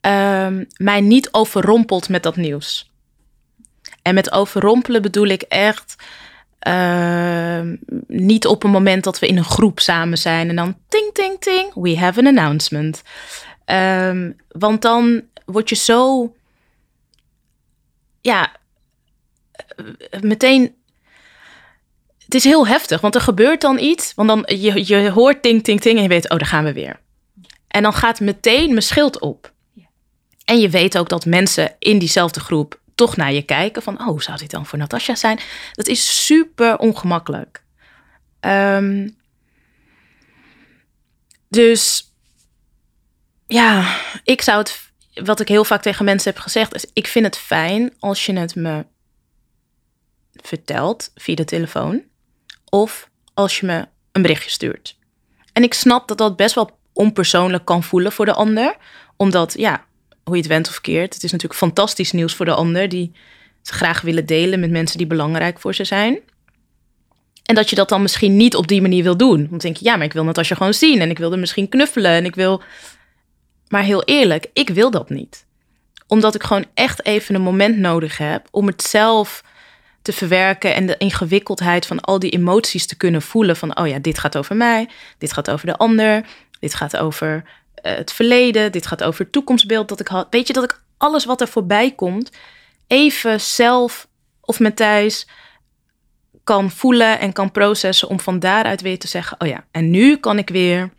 um, 0.00 0.66
mij 0.76 1.00
niet 1.00 1.28
overrompelt 1.32 2.08
met 2.08 2.22
dat 2.22 2.36
nieuws. 2.36 2.90
En 4.02 4.14
met 4.14 4.32
overrompelen 4.32 5.02
bedoel 5.02 5.26
ik 5.26 5.42
echt 5.42 5.96
uh, 6.68 7.60
niet 8.06 8.46
op 8.46 8.64
een 8.64 8.70
moment 8.70 9.04
dat 9.04 9.18
we 9.18 9.26
in 9.26 9.36
een 9.36 9.44
groep 9.44 9.80
samen 9.80 10.18
zijn 10.18 10.48
en 10.48 10.56
dan 10.56 10.76
ting, 10.88 11.10
ting, 11.12 11.40
ting, 11.40 11.74
we 11.74 11.98
have 11.98 12.20
an 12.20 12.26
announcement. 12.26 13.02
Um, 13.66 14.36
want 14.48 14.82
dan 14.82 15.22
word 15.44 15.68
je 15.68 15.74
zo, 15.74 16.34
ja, 18.20 18.52
meteen. 20.20 20.74
Het 22.24 22.34
is 22.34 22.44
heel 22.44 22.66
heftig, 22.66 23.00
want 23.00 23.14
er 23.14 23.20
gebeurt 23.20 23.60
dan 23.60 23.78
iets. 23.78 24.14
Want 24.14 24.28
dan 24.28 24.44
je, 24.46 24.86
je 24.86 25.10
hoort 25.10 25.42
ting, 25.42 25.64
ting, 25.64 25.80
ting 25.80 25.96
en 25.96 26.02
je 26.02 26.08
weet, 26.08 26.30
oh, 26.30 26.38
daar 26.38 26.48
gaan 26.48 26.64
we 26.64 26.72
weer. 26.72 27.00
En 27.68 27.82
dan 27.82 27.92
gaat 27.92 28.20
meteen 28.20 28.68
mijn 28.68 28.82
schild 28.82 29.20
op. 29.20 29.52
En 30.44 30.60
je 30.60 30.68
weet 30.68 30.98
ook 30.98 31.08
dat 31.08 31.26
mensen 31.26 31.74
in 31.78 31.98
diezelfde 31.98 32.40
groep 32.40 32.80
toch 33.02 33.16
naar 33.16 33.32
je 33.32 33.42
kijken 33.42 33.82
van, 33.82 34.08
oh, 34.08 34.20
zou 34.20 34.38
dit 34.38 34.50
dan 34.50 34.66
voor 34.66 34.78
Natasja 34.78 35.14
zijn? 35.14 35.40
Dat 35.72 35.86
is 35.86 36.24
super 36.26 36.78
ongemakkelijk. 36.78 37.62
Um, 38.40 39.16
dus 41.48 42.12
ja, 43.46 43.96
ik 44.24 44.42
zou 44.42 44.58
het, 44.58 44.90
wat 45.14 45.40
ik 45.40 45.48
heel 45.48 45.64
vaak 45.64 45.82
tegen 45.82 46.04
mensen 46.04 46.32
heb 46.32 46.42
gezegd, 46.42 46.74
is: 46.74 46.86
ik 46.92 47.06
vind 47.06 47.24
het 47.24 47.38
fijn 47.38 47.92
als 47.98 48.26
je 48.26 48.38
het 48.38 48.54
me 48.54 48.86
vertelt 50.32 51.10
via 51.14 51.34
de 51.34 51.44
telefoon 51.44 52.02
of 52.64 53.08
als 53.34 53.60
je 53.60 53.66
me 53.66 53.88
een 54.12 54.22
berichtje 54.22 54.50
stuurt. 54.50 54.96
En 55.52 55.62
ik 55.62 55.74
snap 55.74 56.08
dat 56.08 56.18
dat 56.18 56.36
best 56.36 56.54
wel 56.54 56.78
onpersoonlijk 56.92 57.64
kan 57.64 57.82
voelen 57.82 58.12
voor 58.12 58.24
de 58.24 58.34
ander, 58.34 58.76
omdat 59.16 59.54
ja, 59.58 59.84
hoe 60.24 60.34
je 60.34 60.42
het 60.42 60.50
went 60.50 60.68
of 60.68 60.80
keert. 60.80 61.14
Het 61.14 61.22
is 61.22 61.32
natuurlijk 61.32 61.60
fantastisch 61.60 62.12
nieuws 62.12 62.34
voor 62.34 62.46
de 62.46 62.54
ander 62.54 62.88
die 62.88 63.12
het 63.58 63.68
graag 63.68 64.00
willen 64.00 64.26
delen 64.26 64.60
met 64.60 64.70
mensen 64.70 64.98
die 64.98 65.06
belangrijk 65.06 65.60
voor 65.60 65.74
ze 65.74 65.84
zijn. 65.84 66.18
En 67.42 67.54
dat 67.54 67.70
je 67.70 67.76
dat 67.76 67.88
dan 67.88 68.02
misschien 68.02 68.36
niet 68.36 68.56
op 68.56 68.68
die 68.68 68.80
manier 68.80 69.02
wil 69.02 69.16
doen. 69.16 69.46
Want 69.50 69.62
denk 69.62 69.76
je, 69.76 69.84
ja, 69.84 69.96
maar 69.96 70.06
ik 70.06 70.12
wil 70.12 70.26
het 70.26 70.38
als 70.38 70.48
je 70.48 70.56
gewoon 70.56 70.74
zien 70.74 71.00
en 71.00 71.10
ik 71.10 71.18
wil 71.18 71.32
er 71.32 71.38
misschien 71.38 71.68
knuffelen 71.68 72.10
en 72.10 72.24
ik 72.24 72.34
wil. 72.34 72.62
Maar 73.68 73.82
heel 73.82 74.04
eerlijk, 74.04 74.46
ik 74.52 74.68
wil 74.68 74.90
dat 74.90 75.10
niet. 75.10 75.46
Omdat 76.06 76.34
ik 76.34 76.42
gewoon 76.42 76.66
echt 76.74 77.04
even 77.04 77.34
een 77.34 77.42
moment 77.42 77.76
nodig 77.76 78.18
heb 78.18 78.48
om 78.50 78.66
het 78.66 78.82
zelf 78.82 79.44
te 80.02 80.12
verwerken 80.12 80.74
en 80.74 80.86
de 80.86 80.96
ingewikkeldheid 80.96 81.86
van 81.86 82.00
al 82.00 82.18
die 82.18 82.30
emoties 82.30 82.86
te 82.86 82.96
kunnen 82.96 83.22
voelen. 83.22 83.56
Van, 83.56 83.78
oh 83.78 83.88
ja, 83.88 83.98
dit 83.98 84.18
gaat 84.18 84.36
over 84.36 84.56
mij, 84.56 84.88
dit 85.18 85.32
gaat 85.32 85.50
over 85.50 85.66
de 85.66 85.76
ander, 85.76 86.26
dit 86.60 86.74
gaat 86.74 86.96
over 86.96 87.44
het 87.82 88.12
verleden, 88.12 88.72
dit 88.72 88.86
gaat 88.86 89.02
over 89.02 89.22
het 89.22 89.32
toekomstbeeld 89.32 89.88
dat 89.88 90.00
ik 90.00 90.08
had. 90.08 90.26
Weet 90.30 90.46
je 90.46 90.52
dat 90.52 90.64
ik 90.64 90.80
alles 90.96 91.24
wat 91.24 91.40
er 91.40 91.48
voorbij 91.48 91.90
komt, 91.90 92.30
even 92.86 93.40
zelf 93.40 94.08
of 94.40 94.60
met 94.60 94.76
Thijs 94.76 95.26
kan 96.44 96.70
voelen 96.70 97.18
en 97.18 97.32
kan 97.32 97.50
processen 97.50 98.08
om 98.08 98.20
van 98.20 98.38
daaruit 98.38 98.80
weer 98.80 98.98
te 98.98 99.08
zeggen: 99.08 99.40
Oh 99.40 99.48
ja, 99.48 99.64
en 99.70 99.90
nu 99.90 100.16
kan 100.16 100.38
ik 100.38 100.48
weer 100.48 100.90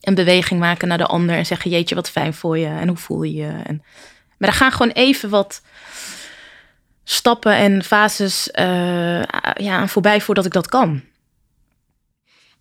een 0.00 0.14
beweging 0.14 0.60
maken 0.60 0.88
naar 0.88 0.98
de 0.98 1.06
ander 1.06 1.36
en 1.36 1.46
zeggen: 1.46 1.70
Jeetje, 1.70 1.94
wat 1.94 2.10
fijn 2.10 2.34
voor 2.34 2.58
je 2.58 2.66
en 2.66 2.88
hoe 2.88 2.96
voel 2.96 3.22
je 3.22 3.34
je? 3.34 3.60
En, 3.64 3.82
maar 4.38 4.48
er 4.48 4.54
gaan 4.54 4.72
gewoon 4.72 4.92
even 4.92 5.30
wat 5.30 5.62
stappen 7.04 7.52
en 7.52 7.84
fases 7.84 8.48
uh, 8.58 9.22
ja, 9.54 9.76
aan 9.76 9.88
voorbij 9.88 10.20
voordat 10.20 10.46
ik 10.46 10.52
dat 10.52 10.68
kan. 10.68 11.02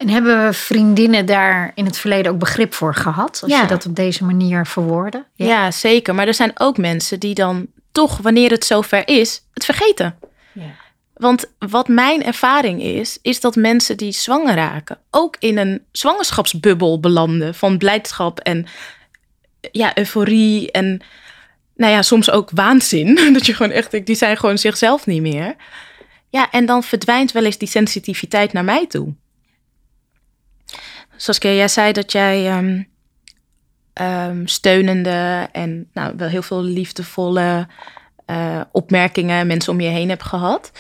En 0.02 0.10
hebben 0.10 0.54
vriendinnen 0.54 1.26
daar 1.26 1.72
in 1.76 1.86
het 1.86 1.98
verleden 1.98 2.32
ook 2.32 2.40
begrip 2.40 2.74
voor 2.74 2.96
gehad? 2.96 3.40
Als 3.44 3.60
je 3.60 3.66
dat 3.68 3.86
op 3.86 3.96
deze 3.96 4.24
manier 4.24 4.66
verwoordde? 4.66 5.26
Ja. 5.34 5.46
ja. 5.46 5.72
zeker. 5.72 6.16
Maar 6.16 6.28
er 6.28 6.34
zijn 6.34 6.52
ook 6.54 6.78
mensen 6.78 7.20
die 7.20 7.34
dan 7.34 7.68
toch, 7.92 8.18
wanneer 8.18 8.52
het 8.52 8.66
zover 8.66 9.08
is, 9.08 9.44
het 9.54 9.66
vergeten. 9.66 10.16
Ja. 10.52 10.64
Want 11.14 11.46
wat 11.60 11.88
mijn 11.88 12.24
ervaring 12.24 12.82
is, 12.82 13.18
is 13.22 13.40
dat 13.40 13.56
mensen 13.56 13.98
die 13.98 14.12
zwanger 14.12 14.56
raken 14.56 14.98
ook 15.12 15.36
in 15.40 15.58
een 15.58 15.82
zwangerschapsbubbel 15.92 17.00
belanden 17.00 17.56
van 17.56 17.78
blijdschap 17.78 18.40
en 18.40 18.66
ja, 19.72 19.98
euforie 19.98 20.72
en 20.72 21.02
nou 21.76 21.92
ja, 21.94 22.02
soms 22.02 22.32
ook 22.32 22.50
waanzin. 22.54 23.20
Dat 23.34 23.46
je 23.46 23.54
gewoon 23.54 23.72
echt, 23.72 24.06
die 24.06 24.16
zijn 24.16 24.38
gewoon 24.38 24.58
zichzelf 24.58 25.06
niet 25.06 25.22
meer. 25.22 25.56
Ja, 26.30 26.52
en 26.52 26.66
dan 26.66 26.84
verdwijnt 26.84 27.32
wel 27.32 27.46
eens 27.46 27.58
die 27.58 27.68
sensitiviteit 27.68 28.54
naar 28.54 28.64
mij 28.64 28.88
toe. 28.88 29.14
Zoals 31.22 31.40
jij 31.40 31.68
zei 31.68 31.92
dat 31.92 32.12
jij 32.12 32.58
um, 32.58 32.88
um, 34.02 34.48
steunende 34.48 35.50
en 35.52 35.90
nou, 35.94 36.14
wel 36.18 36.28
heel 36.28 36.42
veel 36.42 36.64
liefdevolle 36.64 37.68
uh, 38.28 38.62
opmerkingen, 38.72 39.48
mensen 39.48 39.74
om 39.74 39.80
je 39.80 39.90
heen 39.90 40.10
hebt 40.10 40.24
gehad. 40.24 40.72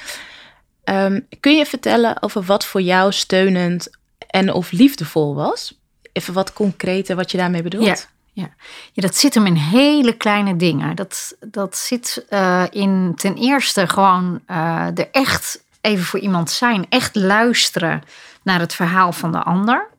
Ehm, 0.83 1.19
kun 1.39 1.55
je 1.55 1.65
vertellen 1.65 2.21
over 2.21 2.41
wat 2.43 2.65
voor 2.65 2.81
jou 2.81 3.11
steunend 3.11 3.89
en 4.27 4.53
of 4.53 4.71
liefdevol 4.71 5.35
was? 5.35 5.79
Even 6.13 6.33
wat 6.33 6.53
concreter 6.53 7.15
wat 7.15 7.31
je 7.31 7.37
daarmee 7.37 7.61
bedoelt. 7.61 7.85
Ja. 7.85 7.95
Ja. 8.33 8.49
ja, 8.91 9.01
dat 9.01 9.15
zit 9.15 9.33
hem 9.33 9.45
in 9.45 9.55
hele 9.55 10.17
kleine 10.17 10.55
dingen. 10.55 10.95
Dat, 10.95 11.35
dat 11.39 11.77
zit 11.77 12.25
uh, 12.29 12.63
in 12.69 13.13
ten 13.15 13.35
eerste 13.35 13.87
gewoon 13.87 14.41
uh, 14.47 14.87
er 14.95 15.09
echt 15.11 15.63
even 15.81 16.05
voor 16.05 16.19
iemand 16.19 16.51
zijn. 16.51 16.85
Echt 16.89 17.15
luisteren 17.15 18.03
naar 18.43 18.59
het 18.59 18.73
verhaal 18.73 19.11
van 19.11 19.31
de 19.31 19.43
ander. 19.43 19.89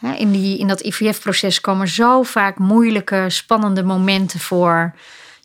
In, 0.00 0.32
die, 0.32 0.58
in 0.58 0.68
dat 0.68 0.80
IVF-proces 0.80 1.60
komen 1.60 1.88
zo 1.88 2.22
vaak 2.22 2.58
moeilijke, 2.58 3.24
spannende 3.28 3.82
momenten 3.82 4.40
voor. 4.40 4.94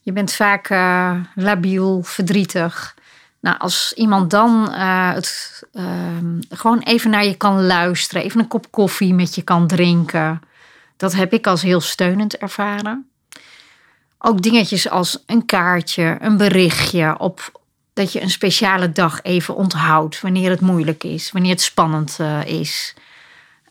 Je 0.03 0.11
bent 0.11 0.33
vaak 0.33 0.69
uh, 0.69 1.15
labiel, 1.35 2.03
verdrietig. 2.03 2.95
Nou, 3.39 3.57
als 3.57 3.93
iemand 3.95 4.29
dan 4.29 4.67
uh, 4.69 5.13
het, 5.13 5.63
uh, 5.73 5.85
gewoon 6.49 6.79
even 6.79 7.09
naar 7.09 7.25
je 7.25 7.35
kan 7.35 7.65
luisteren, 7.65 8.23
even 8.23 8.39
een 8.39 8.47
kop 8.47 8.71
koffie 8.71 9.13
met 9.13 9.35
je 9.35 9.41
kan 9.41 9.67
drinken, 9.67 10.41
dat 10.97 11.13
heb 11.13 11.33
ik 11.33 11.47
als 11.47 11.61
heel 11.61 11.81
steunend 11.81 12.37
ervaren. 12.37 13.07
Ook 14.17 14.41
dingetjes 14.41 14.89
als 14.89 15.23
een 15.25 15.45
kaartje, 15.45 16.17
een 16.19 16.37
berichtje, 16.37 17.19
op, 17.19 17.61
dat 17.93 18.13
je 18.13 18.21
een 18.21 18.29
speciale 18.29 18.91
dag 18.91 19.21
even 19.21 19.55
onthoudt 19.55 20.21
wanneer 20.21 20.49
het 20.49 20.61
moeilijk 20.61 21.03
is, 21.03 21.31
wanneer 21.31 21.51
het 21.51 21.61
spannend 21.61 22.17
uh, 22.21 22.45
is. 22.45 22.95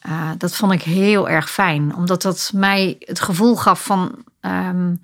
Uh, 0.07 0.31
dat 0.39 0.57
vond 0.57 0.73
ik 0.73 0.83
heel 0.83 1.29
erg 1.29 1.51
fijn, 1.51 1.95
omdat 1.95 2.23
dat 2.23 2.51
mij 2.55 2.97
het 2.99 3.21
gevoel 3.21 3.57
gaf 3.57 3.85
van 3.85 4.25
um, 4.41 5.01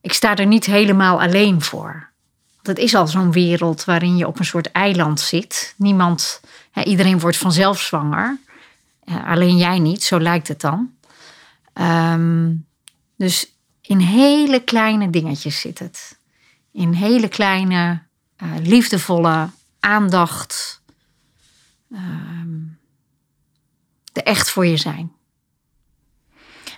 ik 0.00 0.12
sta 0.12 0.36
er 0.36 0.46
niet 0.46 0.64
helemaal 0.64 1.20
alleen 1.20 1.62
voor. 1.62 2.08
Het 2.62 2.78
is 2.78 2.94
al 2.94 3.06
zo'n 3.06 3.32
wereld 3.32 3.84
waarin 3.84 4.16
je 4.16 4.26
op 4.26 4.38
een 4.38 4.44
soort 4.44 4.72
eiland 4.72 5.20
zit. 5.20 5.74
Niemand, 5.76 6.40
iedereen 6.84 7.18
wordt 7.20 7.36
vanzelf 7.36 7.80
zwanger. 7.80 8.38
Uh, 9.04 9.26
alleen 9.26 9.56
jij 9.56 9.78
niet, 9.78 10.02
zo 10.02 10.20
lijkt 10.20 10.48
het 10.48 10.60
dan. 10.60 10.90
Um, 11.74 12.66
dus 13.16 13.52
in 13.80 13.98
hele 13.98 14.60
kleine 14.60 15.10
dingetjes 15.10 15.60
zit 15.60 15.78
het. 15.78 16.18
In 16.72 16.92
hele 16.92 17.28
kleine, 17.28 18.02
uh, 18.42 18.48
liefdevolle 18.62 19.48
aandacht. 19.80 20.80
Um, 21.92 22.39
echt 24.22 24.50
voor 24.50 24.66
je 24.66 24.76
zijn. 24.76 25.12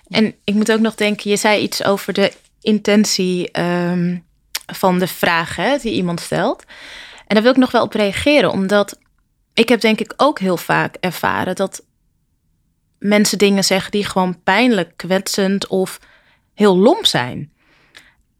En 0.07 0.35
ik 0.43 0.53
moet 0.53 0.71
ook 0.71 0.79
nog 0.79 0.95
denken, 0.95 1.29
je 1.29 1.37
zei 1.37 1.61
iets 1.61 1.83
over 1.83 2.13
de 2.13 2.33
intentie 2.61 3.59
um, 3.59 4.25
van 4.65 4.99
de 4.99 5.07
vraag 5.07 5.55
hè, 5.55 5.77
die 5.77 5.93
iemand 5.93 6.19
stelt. 6.19 6.63
En 7.27 7.35
daar 7.35 7.41
wil 7.43 7.51
ik 7.51 7.57
nog 7.57 7.71
wel 7.71 7.83
op 7.83 7.93
reageren, 7.93 8.51
omdat 8.51 8.99
ik 9.53 9.69
heb 9.69 9.81
denk 9.81 9.99
ik 9.99 10.13
ook 10.17 10.39
heel 10.39 10.57
vaak 10.57 10.95
ervaren 10.99 11.55
dat 11.55 11.83
mensen 12.99 13.37
dingen 13.37 13.63
zeggen 13.63 13.91
die 13.91 14.05
gewoon 14.05 14.43
pijnlijk, 14.43 14.93
kwetsend 14.95 15.67
of 15.67 15.99
heel 16.53 16.77
lomp 16.77 17.05
zijn. 17.05 17.52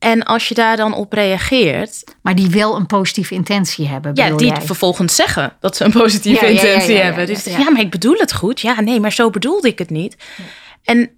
En 0.04 0.24
als 0.24 0.48
je 0.48 0.54
daar 0.54 0.78
dan 0.78 0.94
op 0.94 1.14
reageert. 1.14 2.04
Maar 2.22 2.36
die 2.36 2.50
wel 2.50 2.76
een 2.76 2.86
positieve 2.86 3.34
intentie 3.34 3.88
hebben. 3.88 4.12
Ja, 4.14 4.30
die 4.30 4.48
jij? 4.48 4.62
vervolgens 4.62 5.16
zeggen 5.16 5.54
dat 5.60 5.76
ze 5.76 5.84
een 5.84 5.92
positieve 5.92 6.48
intentie 6.48 6.98
hebben. 6.98 7.28
Dus 7.28 7.44
ja, 7.44 7.72
maar 7.72 7.82
ik 7.82 7.92
bedoel 7.92 8.16
het 8.18 8.34
goed. 8.34 8.62
Ja, 8.62 8.82
nee, 8.82 9.00
maar 9.00 9.12
zo 9.12 9.30
bedoelde 9.30 9.68
ik 9.68 9.80
het 9.80 9.90
niet. 9.90 10.16
En 10.84 11.10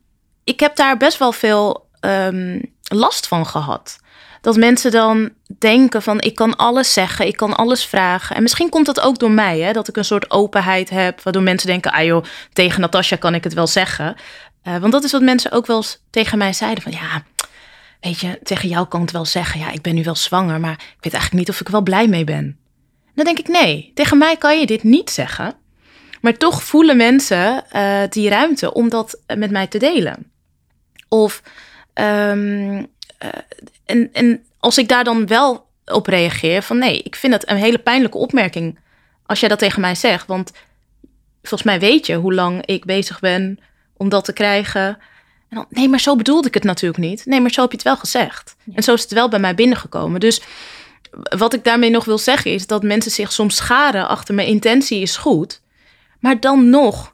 ik 0.43 0.59
heb 0.59 0.75
daar 0.75 0.97
best 0.97 1.17
wel 1.17 1.31
veel 1.31 1.89
um, 2.01 2.61
last 2.83 3.27
van 3.27 3.45
gehad. 3.45 3.99
Dat 4.41 4.55
mensen 4.55 4.91
dan 4.91 5.29
denken 5.59 6.01
van 6.01 6.21
ik 6.21 6.35
kan 6.35 6.55
alles 6.55 6.93
zeggen, 6.93 7.27
ik 7.27 7.35
kan 7.35 7.55
alles 7.55 7.85
vragen. 7.85 8.35
En 8.35 8.41
misschien 8.41 8.69
komt 8.69 8.85
dat 8.85 8.99
ook 8.99 9.19
door 9.19 9.31
mij, 9.31 9.59
hè, 9.59 9.71
dat 9.71 9.87
ik 9.87 9.97
een 9.97 10.05
soort 10.05 10.31
openheid 10.31 10.89
heb, 10.89 11.21
waardoor 11.21 11.43
mensen 11.43 11.67
denken, 11.67 11.91
ah 11.91 12.03
joh, 12.03 12.23
tegen 12.53 12.81
Natasja 12.81 13.15
kan 13.17 13.35
ik 13.35 13.43
het 13.43 13.53
wel 13.53 13.67
zeggen. 13.67 14.15
Uh, 14.63 14.77
want 14.77 14.91
dat 14.91 15.03
is 15.03 15.11
wat 15.11 15.21
mensen 15.21 15.51
ook 15.51 15.65
wel 15.65 15.77
eens 15.77 16.01
tegen 16.09 16.37
mij 16.37 16.53
zeiden 16.53 16.83
van 16.83 16.91
ja, 16.91 17.23
weet 18.05 18.19
je, 18.19 18.39
tegen 18.43 18.69
jou 18.69 18.87
kan 18.87 18.99
ik 18.99 19.05
het 19.05 19.15
wel 19.15 19.25
zeggen, 19.25 19.59
ja, 19.59 19.71
ik 19.71 19.81
ben 19.81 19.95
nu 19.95 20.03
wel 20.03 20.15
zwanger, 20.15 20.59
maar 20.59 20.73
ik 20.73 21.03
weet 21.03 21.13
eigenlijk 21.13 21.33
niet 21.33 21.49
of 21.49 21.61
ik 21.61 21.69
wel 21.69 21.81
blij 21.81 22.07
mee 22.07 22.23
ben. 22.23 22.57
Dan 23.13 23.25
denk 23.25 23.39
ik, 23.39 23.47
nee, 23.47 23.91
tegen 23.93 24.17
mij 24.17 24.37
kan 24.37 24.59
je 24.59 24.65
dit 24.65 24.83
niet 24.83 25.09
zeggen. 25.09 25.53
Maar 26.21 26.37
toch 26.37 26.63
voelen 26.63 26.97
mensen 26.97 27.63
uh, 27.75 28.01
die 28.09 28.29
ruimte 28.29 28.73
om 28.73 28.89
dat 28.89 29.19
met 29.35 29.51
mij 29.51 29.67
te 29.67 29.77
delen. 29.77 30.31
Of 31.09 31.41
um, 31.93 32.77
uh, 32.77 32.85
en, 33.85 34.09
en 34.13 34.43
als 34.59 34.77
ik 34.77 34.87
daar 34.87 35.03
dan 35.03 35.27
wel 35.27 35.67
op 35.85 36.07
reageer, 36.07 36.61
van 36.61 36.77
nee, 36.77 37.01
ik 37.01 37.15
vind 37.15 37.33
het 37.33 37.49
een 37.49 37.57
hele 37.57 37.77
pijnlijke 37.77 38.17
opmerking 38.17 38.79
als 39.25 39.39
jij 39.39 39.49
dat 39.49 39.59
tegen 39.59 39.81
mij 39.81 39.95
zegt. 39.95 40.27
Want 40.27 40.51
volgens 41.41 41.63
mij 41.63 41.79
weet 41.79 42.05
je 42.05 42.15
hoe 42.15 42.33
lang 42.33 42.65
ik 42.65 42.85
bezig 42.85 43.19
ben 43.19 43.59
om 43.97 44.09
dat 44.09 44.25
te 44.25 44.33
krijgen. 44.33 44.97
Dan, 45.55 45.65
nee, 45.69 45.89
maar 45.89 45.99
zo 45.99 46.15
bedoelde 46.15 46.47
ik 46.47 46.53
het 46.53 46.63
natuurlijk 46.63 47.03
niet. 47.03 47.25
Nee, 47.25 47.41
maar 47.41 47.51
zo 47.51 47.61
heb 47.61 47.69
je 47.69 47.77
het 47.77 47.85
wel 47.85 47.97
gezegd. 47.97 48.55
En 48.73 48.83
zo 48.83 48.93
is 48.93 49.01
het 49.01 49.11
wel 49.11 49.29
bij 49.29 49.39
mij 49.39 49.55
binnengekomen. 49.55 50.19
Dus 50.19 50.41
wat 51.37 51.53
ik 51.53 51.63
daarmee 51.63 51.89
nog 51.89 52.05
wil 52.05 52.17
zeggen 52.17 52.51
is 52.51 52.67
dat 52.67 52.83
mensen 52.83 53.11
zich 53.11 53.31
soms 53.31 53.55
scharen 53.55 54.07
achter 54.07 54.35
mijn 54.35 54.47
intentie 54.47 55.01
is 55.01 55.17
goed. 55.17 55.61
Maar 56.19 56.39
dan 56.39 56.69
nog. 56.69 57.13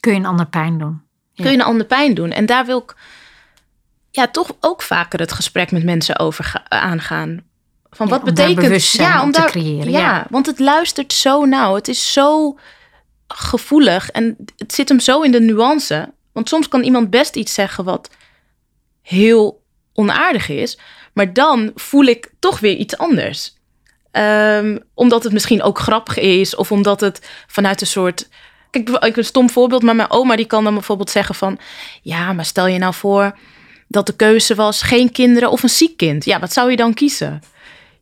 Kun 0.00 0.12
je 0.12 0.18
een 0.18 0.26
ander 0.26 0.46
pijn 0.46 0.78
doen. 0.78 1.02
Kun 1.34 1.44
je 1.44 1.52
een 1.52 1.62
ander 1.62 1.86
pijn 1.86 2.14
doen. 2.14 2.30
En 2.30 2.46
daar 2.46 2.66
wil 2.66 2.78
ik 2.78 2.94
ja, 4.10 4.28
toch 4.28 4.56
ook 4.60 4.82
vaker 4.82 5.20
het 5.20 5.32
gesprek 5.32 5.70
met 5.70 5.84
mensen 5.84 6.18
over 6.18 6.62
aangaan. 6.68 7.44
Van 7.90 8.08
wat 8.08 8.24
betekent 8.24 8.90
ja, 8.90 9.22
om 9.22 9.32
daar, 9.32 9.46
te 9.46 9.50
creëren. 9.52 9.90
Ja, 9.90 9.98
ja, 9.98 10.26
want 10.30 10.46
het 10.46 10.58
luistert 10.58 11.12
zo 11.12 11.44
nauw. 11.44 11.74
Het 11.74 11.88
is 11.88 12.12
zo 12.12 12.58
gevoelig 13.28 14.10
en 14.10 14.36
het 14.56 14.74
zit 14.74 14.88
hem 14.88 15.00
zo 15.00 15.20
in 15.20 15.32
de 15.32 15.40
nuance. 15.40 16.12
Want 16.32 16.48
soms 16.48 16.68
kan 16.68 16.82
iemand 16.82 17.10
best 17.10 17.36
iets 17.36 17.54
zeggen 17.54 17.84
wat 17.84 18.10
heel 19.02 19.62
onaardig 19.92 20.48
is, 20.48 20.78
maar 21.12 21.32
dan 21.32 21.70
voel 21.74 22.04
ik 22.04 22.32
toch 22.38 22.60
weer 22.60 22.76
iets 22.76 22.96
anders. 22.98 23.54
Um, 24.12 24.78
omdat 24.94 25.24
het 25.24 25.32
misschien 25.32 25.62
ook 25.62 25.78
grappig 25.78 26.18
is, 26.18 26.54
of 26.54 26.72
omdat 26.72 27.00
het 27.00 27.30
vanuit 27.46 27.80
een 27.80 27.86
soort. 27.86 28.28
Kijk, 28.70 28.88
ik 28.88 29.16
een 29.16 29.24
stom 29.24 29.50
voorbeeld, 29.50 29.82
maar 29.82 29.96
mijn 29.96 30.10
oma 30.10 30.36
die 30.36 30.46
kan 30.46 30.64
dan 30.64 30.74
bijvoorbeeld 30.74 31.10
zeggen 31.10 31.34
van, 31.34 31.58
ja, 32.02 32.32
maar 32.32 32.44
stel 32.44 32.66
je 32.66 32.78
nou 32.78 32.94
voor 32.94 33.38
dat 33.88 34.06
de 34.06 34.16
keuze 34.16 34.54
was 34.54 34.82
geen 34.82 35.12
kinderen 35.12 35.50
of 35.50 35.62
een 35.62 35.68
ziek 35.68 35.96
kind. 35.96 36.24
Ja, 36.24 36.38
wat 36.38 36.52
zou 36.52 36.70
je 36.70 36.76
dan 36.76 36.94
kiezen? 36.94 37.42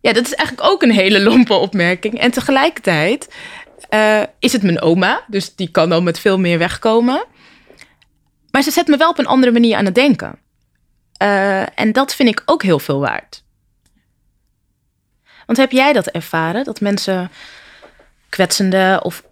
Ja, 0.01 0.13
dat 0.13 0.27
is 0.27 0.35
eigenlijk 0.35 0.69
ook 0.71 0.83
een 0.83 0.91
hele 0.91 1.21
lompe 1.21 1.55
opmerking. 1.55 2.19
En 2.19 2.31
tegelijkertijd 2.31 3.35
uh, 3.91 4.23
is 4.39 4.53
het 4.53 4.63
mijn 4.63 4.81
oma, 4.81 5.25
dus 5.27 5.55
die 5.55 5.71
kan 5.71 5.89
dan 5.89 6.05
met 6.05 6.19
veel 6.19 6.39
meer 6.39 6.59
wegkomen. 6.59 7.25
Maar 8.50 8.62
ze 8.62 8.71
zet 8.71 8.87
me 8.87 8.97
wel 8.97 9.11
op 9.11 9.19
een 9.19 9.26
andere 9.26 9.52
manier 9.52 9.76
aan 9.76 9.85
het 9.85 9.95
denken. 9.95 10.38
Uh, 11.23 11.78
en 11.78 11.92
dat 11.92 12.14
vind 12.14 12.28
ik 12.28 12.42
ook 12.45 12.62
heel 12.62 12.78
veel 12.78 13.00
waard. 13.00 13.45
Want 15.47 15.59
heb 15.59 15.71
jij 15.71 15.92
dat 15.92 16.07
ervaren? 16.07 16.64
Dat 16.64 16.80
mensen 16.80 17.30
kwetsende 18.28 19.00
of 19.02 19.25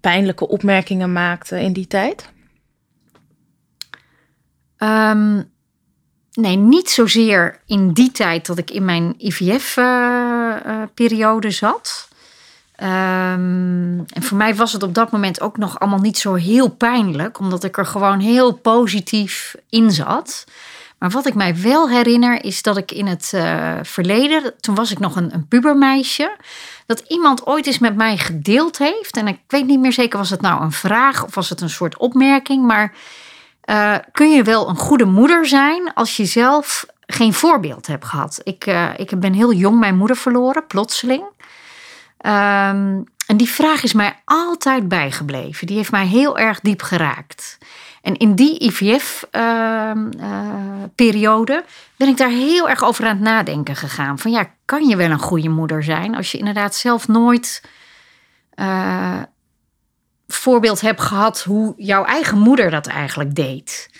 pijnlijke 0.00 0.48
opmerkingen 0.48 1.12
maakten 1.12 1.60
in 1.60 1.72
die 1.72 1.86
tijd? 1.86 2.30
Um, 4.78 5.54
Nee, 6.36 6.56
niet 6.56 6.90
zozeer 6.90 7.60
in 7.66 7.92
die 7.92 8.12
tijd 8.12 8.46
dat 8.46 8.58
ik 8.58 8.70
in 8.70 8.84
mijn 8.84 9.14
IVF-periode 9.18 11.46
uh, 11.46 11.52
uh, 11.52 11.58
zat. 11.58 12.08
Um, 12.82 14.04
en 14.06 14.22
voor 14.22 14.36
mij 14.36 14.54
was 14.54 14.72
het 14.72 14.82
op 14.82 14.94
dat 14.94 15.12
moment 15.12 15.40
ook 15.40 15.56
nog 15.56 15.78
allemaal 15.78 15.98
niet 15.98 16.18
zo 16.18 16.34
heel 16.34 16.68
pijnlijk, 16.68 17.38
omdat 17.38 17.64
ik 17.64 17.78
er 17.78 17.86
gewoon 17.86 18.20
heel 18.20 18.52
positief 18.52 19.54
in 19.68 19.90
zat. 19.90 20.44
Maar 20.98 21.10
wat 21.10 21.26
ik 21.26 21.34
mij 21.34 21.60
wel 21.60 21.88
herinner 21.88 22.44
is 22.44 22.62
dat 22.62 22.76
ik 22.76 22.92
in 22.92 23.06
het 23.06 23.32
uh, 23.34 23.72
verleden, 23.82 24.54
toen 24.60 24.74
was 24.74 24.90
ik 24.90 24.98
nog 24.98 25.16
een, 25.16 25.34
een 25.34 25.48
pubermeisje, 25.48 26.36
dat 26.86 27.04
iemand 27.08 27.46
ooit 27.46 27.66
eens 27.66 27.78
met 27.78 27.96
mij 27.96 28.16
gedeeld 28.16 28.78
heeft. 28.78 29.16
En 29.16 29.28
ik 29.28 29.38
weet 29.46 29.66
niet 29.66 29.80
meer 29.80 29.92
zeker, 29.92 30.18
was 30.18 30.30
het 30.30 30.40
nou 30.40 30.62
een 30.62 30.72
vraag 30.72 31.24
of 31.24 31.34
was 31.34 31.48
het 31.48 31.60
een 31.60 31.70
soort 31.70 31.98
opmerking, 31.98 32.66
maar 32.66 32.94
uh, 33.70 33.94
kun 34.12 34.30
je 34.30 34.42
wel 34.42 34.68
een 34.68 34.76
goede 34.76 35.04
moeder 35.04 35.46
zijn 35.46 35.92
als 35.94 36.16
je 36.16 36.24
zelf 36.24 36.86
geen 37.06 37.34
voorbeeld 37.34 37.86
heb 37.86 38.04
gehad. 38.04 38.40
Ik, 38.42 38.66
uh, 38.66 38.88
ik 38.96 39.20
ben 39.20 39.32
heel 39.32 39.52
jong 39.52 39.78
mijn 39.78 39.96
moeder 39.96 40.16
verloren, 40.16 40.66
plotseling. 40.66 41.24
Um, 42.26 43.04
en 43.26 43.36
die 43.36 43.50
vraag 43.50 43.82
is 43.82 43.92
mij 43.92 44.22
altijd 44.24 44.88
bijgebleven. 44.88 45.66
Die 45.66 45.76
heeft 45.76 45.90
mij 45.90 46.06
heel 46.06 46.38
erg 46.38 46.60
diep 46.60 46.82
geraakt. 46.82 47.58
En 48.02 48.16
in 48.16 48.34
die 48.34 48.58
IVF-periode 48.58 51.52
ehm, 51.52 51.62
uh, 51.62 51.68
ben 51.96 52.08
ik 52.08 52.16
daar 52.16 52.28
heel 52.28 52.68
erg 52.68 52.84
over 52.84 53.04
aan 53.04 53.16
het 53.16 53.20
nadenken 53.20 53.76
gegaan. 53.76 54.18
Van 54.18 54.30
ja, 54.30 54.50
kan 54.64 54.86
je 54.86 54.96
wel 54.96 55.10
een 55.10 55.18
goede 55.18 55.48
moeder 55.48 55.82
zijn 55.82 56.14
als 56.14 56.32
je 56.32 56.38
inderdaad 56.38 56.74
zelf 56.74 57.08
nooit 57.08 57.62
uh, 58.54 59.22
voorbeeld 60.26 60.80
hebt 60.80 61.00
gehad 61.00 61.42
hoe 61.42 61.74
jouw 61.76 62.04
eigen 62.04 62.38
moeder 62.38 62.70
dat 62.70 62.86
eigenlijk 62.86 63.34
deed. 63.34 63.90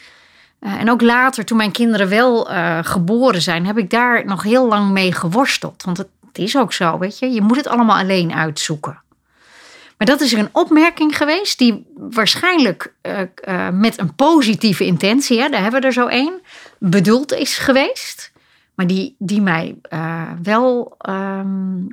Uh, 0.60 0.80
en 0.80 0.90
ook 0.90 1.02
later, 1.02 1.44
toen 1.44 1.56
mijn 1.56 1.72
kinderen 1.72 2.08
wel 2.08 2.44
geboren 2.82 3.42
zijn, 3.42 3.66
heb 3.66 3.78
ik 3.78 3.90
daar 3.90 4.24
nog 4.24 4.42
heel 4.42 4.68
lang 4.68 4.90
mee 4.90 5.12
geworsteld. 5.12 5.82
Want 5.82 5.96
het, 5.96 6.08
het 6.36 6.44
is 6.44 6.56
ook 6.56 6.72
zo, 6.72 6.98
weet 6.98 7.18
je, 7.18 7.30
je 7.30 7.42
moet 7.42 7.56
het 7.56 7.66
allemaal 7.66 7.98
alleen 7.98 8.32
uitzoeken. 8.32 9.02
Maar 9.98 10.06
dat 10.06 10.20
is 10.20 10.32
een 10.32 10.48
opmerking 10.52 11.16
geweest 11.16 11.58
die 11.58 11.86
waarschijnlijk 11.94 12.94
uh, 13.02 13.20
uh, 13.48 13.68
met 13.68 13.98
een 13.98 14.14
positieve 14.14 14.84
intentie, 14.84 15.40
hè, 15.40 15.48
daar 15.48 15.62
hebben 15.62 15.80
we 15.80 15.86
er 15.86 15.92
zo 15.92 16.06
één, 16.06 16.40
bedoeld 16.78 17.32
is 17.32 17.58
geweest. 17.58 18.32
Maar 18.74 18.86
die, 18.86 19.16
die 19.18 19.40
mij 19.40 19.78
uh, 19.90 20.30
wel 20.42 20.96
um, 21.08 21.88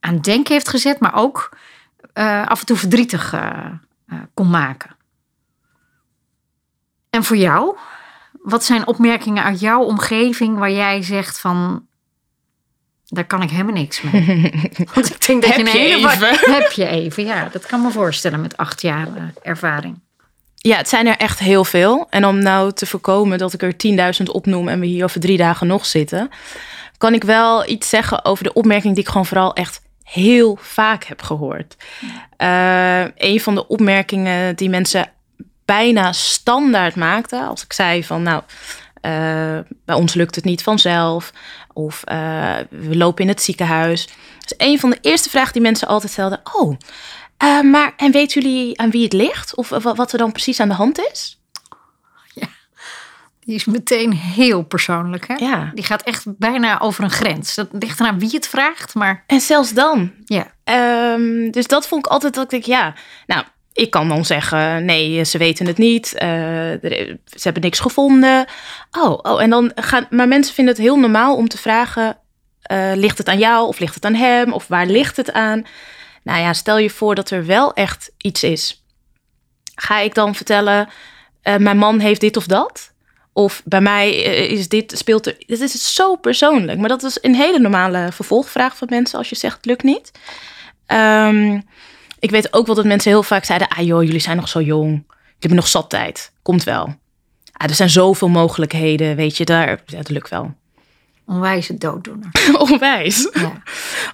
aan 0.00 0.20
denken 0.20 0.52
heeft 0.52 0.68
gezet, 0.68 1.00
maar 1.00 1.14
ook 1.14 1.56
af 2.44 2.60
en 2.60 2.66
toe 2.66 2.76
verdrietig 2.76 3.34
kon 4.34 4.50
maken. 4.50 4.96
En 7.10 7.24
voor 7.24 7.36
jou, 7.36 7.76
wat 8.42 8.64
zijn 8.64 8.86
opmerkingen 8.86 9.44
uit 9.44 9.60
jouw 9.60 9.82
omgeving 9.82 10.58
waar 10.58 10.70
jij 10.70 11.02
zegt 11.02 11.40
van 11.40 11.87
daar 13.08 13.24
kan 13.24 13.42
ik 13.42 13.50
helemaal 13.50 13.72
niks 13.72 14.00
mee. 14.00 14.52
Want 14.94 15.10
ik 15.10 15.26
denk 15.26 15.42
dat 15.42 15.54
heb 15.54 15.66
je 15.66 15.72
een 15.72 15.78
je 15.78 15.94
hele 15.94 16.10
even? 16.10 16.54
heb 16.60 16.70
je 16.70 16.86
even, 16.86 17.24
ja, 17.24 17.48
dat 17.52 17.66
kan 17.66 17.82
me 17.82 17.90
voorstellen 17.90 18.40
met 18.40 18.56
acht 18.56 18.82
jaar 18.82 19.06
eh, 19.16 19.22
ervaring. 19.42 20.00
Ja, 20.54 20.76
het 20.76 20.88
zijn 20.88 21.06
er 21.06 21.16
echt 21.16 21.38
heel 21.38 21.64
veel. 21.64 22.06
En 22.10 22.26
om 22.26 22.38
nou 22.38 22.72
te 22.72 22.86
voorkomen 22.86 23.38
dat 23.38 23.52
ik 23.52 23.62
er 23.62 23.74
10.000 24.20 24.22
opnoem 24.32 24.68
en 24.68 24.80
we 24.80 24.86
hier 24.86 25.04
over 25.04 25.20
drie 25.20 25.36
dagen 25.36 25.66
nog 25.66 25.86
zitten, 25.86 26.30
kan 26.98 27.14
ik 27.14 27.24
wel 27.24 27.68
iets 27.68 27.88
zeggen 27.88 28.24
over 28.24 28.44
de 28.44 28.52
opmerking 28.52 28.94
die 28.94 29.02
ik 29.02 29.08
gewoon 29.08 29.26
vooral 29.26 29.54
echt 29.54 29.80
heel 30.02 30.58
vaak 30.60 31.04
heb 31.04 31.22
gehoord. 31.22 31.76
Uh, 32.38 33.00
een 33.00 33.40
van 33.40 33.54
de 33.54 33.66
opmerkingen 33.66 34.56
die 34.56 34.68
mensen 34.68 35.10
bijna 35.64 36.12
standaard 36.12 36.94
maakten, 36.94 37.48
als 37.48 37.64
ik 37.64 37.72
zei 37.72 38.04
van 38.04 38.22
nou, 38.22 38.42
bij 39.84 39.94
ons 39.94 40.14
lukt 40.14 40.34
het 40.34 40.44
niet 40.44 40.62
vanzelf. 40.62 41.32
Of 41.72 42.02
uh, 42.12 42.56
we 42.70 42.96
lopen 42.96 43.22
in 43.22 43.28
het 43.28 43.42
ziekenhuis. 43.42 44.08
Dus 44.38 44.54
een 44.56 44.80
van 44.80 44.90
de 44.90 44.98
eerste 45.00 45.30
vragen 45.30 45.52
die 45.52 45.62
mensen 45.62 45.88
altijd 45.88 46.12
stelden: 46.12 46.40
Oh, 46.52 46.76
uh, 47.42 47.60
maar 47.60 47.92
en 47.96 48.12
weten 48.12 48.42
jullie 48.42 48.78
aan 48.80 48.90
wie 48.90 49.04
het 49.04 49.12
ligt? 49.12 49.54
Of 49.54 49.68
wat 49.68 50.12
er 50.12 50.18
dan 50.18 50.32
precies 50.32 50.60
aan 50.60 50.68
de 50.68 50.74
hand 50.74 51.00
is? 51.12 51.40
Ja, 52.34 52.48
die 53.40 53.54
is 53.54 53.64
meteen 53.64 54.12
heel 54.12 54.62
persoonlijk. 54.62 55.28
Hè? 55.28 55.34
Ja. 55.34 55.70
Die 55.74 55.84
gaat 55.84 56.02
echt 56.02 56.24
bijna 56.38 56.80
over 56.80 57.04
een 57.04 57.10
grens. 57.10 57.54
Dat 57.54 57.68
ligt 57.72 58.00
eraan 58.00 58.18
wie 58.18 58.30
het 58.32 58.48
vraagt, 58.48 58.94
maar. 58.94 59.24
En 59.26 59.40
zelfs 59.40 59.72
dan. 59.72 60.12
Ja. 60.24 60.52
Um, 61.14 61.50
dus 61.50 61.66
dat 61.66 61.88
vond 61.88 62.06
ik 62.06 62.12
altijd 62.12 62.34
dat 62.34 62.44
ik 62.44 62.50
denk: 62.50 62.64
Ja, 62.64 62.94
nou 63.26 63.44
ik 63.78 63.90
kan 63.90 64.08
dan 64.08 64.24
zeggen, 64.24 64.84
nee, 64.84 65.24
ze 65.24 65.38
weten 65.38 65.66
het 65.66 65.78
niet. 65.78 66.12
Uh, 66.14 66.20
ze 66.20 67.40
hebben 67.42 67.62
niks 67.62 67.80
gevonden. 67.80 68.46
Oh, 68.90 69.18
oh, 69.22 69.42
en 69.42 69.50
dan 69.50 69.72
gaan. 69.74 70.06
Maar 70.10 70.28
mensen 70.28 70.54
vinden 70.54 70.74
het 70.74 70.82
heel 70.82 70.98
normaal 70.98 71.36
om 71.36 71.48
te 71.48 71.58
vragen: 71.58 72.18
uh, 72.72 72.92
ligt 72.94 73.18
het 73.18 73.28
aan 73.28 73.38
jou 73.38 73.66
of 73.66 73.78
ligt 73.78 73.94
het 73.94 74.04
aan 74.04 74.14
hem? 74.14 74.52
Of 74.52 74.66
waar 74.66 74.86
ligt 74.86 75.16
het 75.16 75.32
aan? 75.32 75.66
Nou 76.22 76.40
ja, 76.40 76.52
stel 76.52 76.78
je 76.78 76.90
voor 76.90 77.14
dat 77.14 77.30
er 77.30 77.46
wel 77.46 77.74
echt 77.74 78.12
iets 78.16 78.42
is. 78.42 78.84
Ga 79.74 79.98
ik 79.98 80.14
dan 80.14 80.34
vertellen: 80.34 80.88
uh, 81.42 81.56
mijn 81.56 81.78
man 81.78 81.98
heeft 81.98 82.20
dit 82.20 82.36
of 82.36 82.46
dat? 82.46 82.92
Of 83.32 83.62
bij 83.64 83.80
mij 83.80 84.14
is 84.48 84.68
dit, 84.68 84.98
speelt 84.98 85.26
er. 85.26 85.36
Dit 85.46 85.60
is 85.60 85.94
zo 85.94 86.16
persoonlijk. 86.16 86.78
Maar 86.78 86.88
dat 86.88 87.02
is 87.02 87.18
een 87.20 87.34
hele 87.34 87.58
normale 87.58 88.08
vervolgvraag 88.12 88.76
van 88.76 88.88
mensen 88.90 89.18
als 89.18 89.28
je 89.28 89.36
zegt: 89.36 89.56
het 89.56 89.66
lukt 89.66 89.82
niet. 89.82 90.10
Um, 90.86 91.62
ik 92.18 92.30
weet 92.30 92.52
ook 92.52 92.66
wel 92.66 92.74
dat 92.74 92.84
mensen 92.84 93.10
heel 93.10 93.22
vaak 93.22 93.44
zeiden: 93.44 93.68
Ah 93.68 93.86
joh, 93.86 94.02
jullie 94.02 94.20
zijn 94.20 94.36
nog 94.36 94.48
zo 94.48 94.60
jong. 94.60 94.90
Jullie 94.90 95.36
hebben 95.38 95.58
nog 95.58 95.68
zat 95.68 95.90
tijd. 95.90 96.32
Komt 96.42 96.64
wel. 96.64 96.96
Ah, 97.52 97.68
er 97.68 97.74
zijn 97.74 97.90
zoveel 97.90 98.28
mogelijkheden, 98.28 99.16
weet 99.16 99.36
je. 99.36 99.44
Daar, 99.44 99.82
ja, 99.86 99.96
dat 99.96 100.08
lukt 100.08 100.28
wel. 100.28 100.54
Onwijze 101.26 101.78
dooddoener. 101.78 102.30
Onwijs. 102.70 103.28
Ja. 103.32 103.62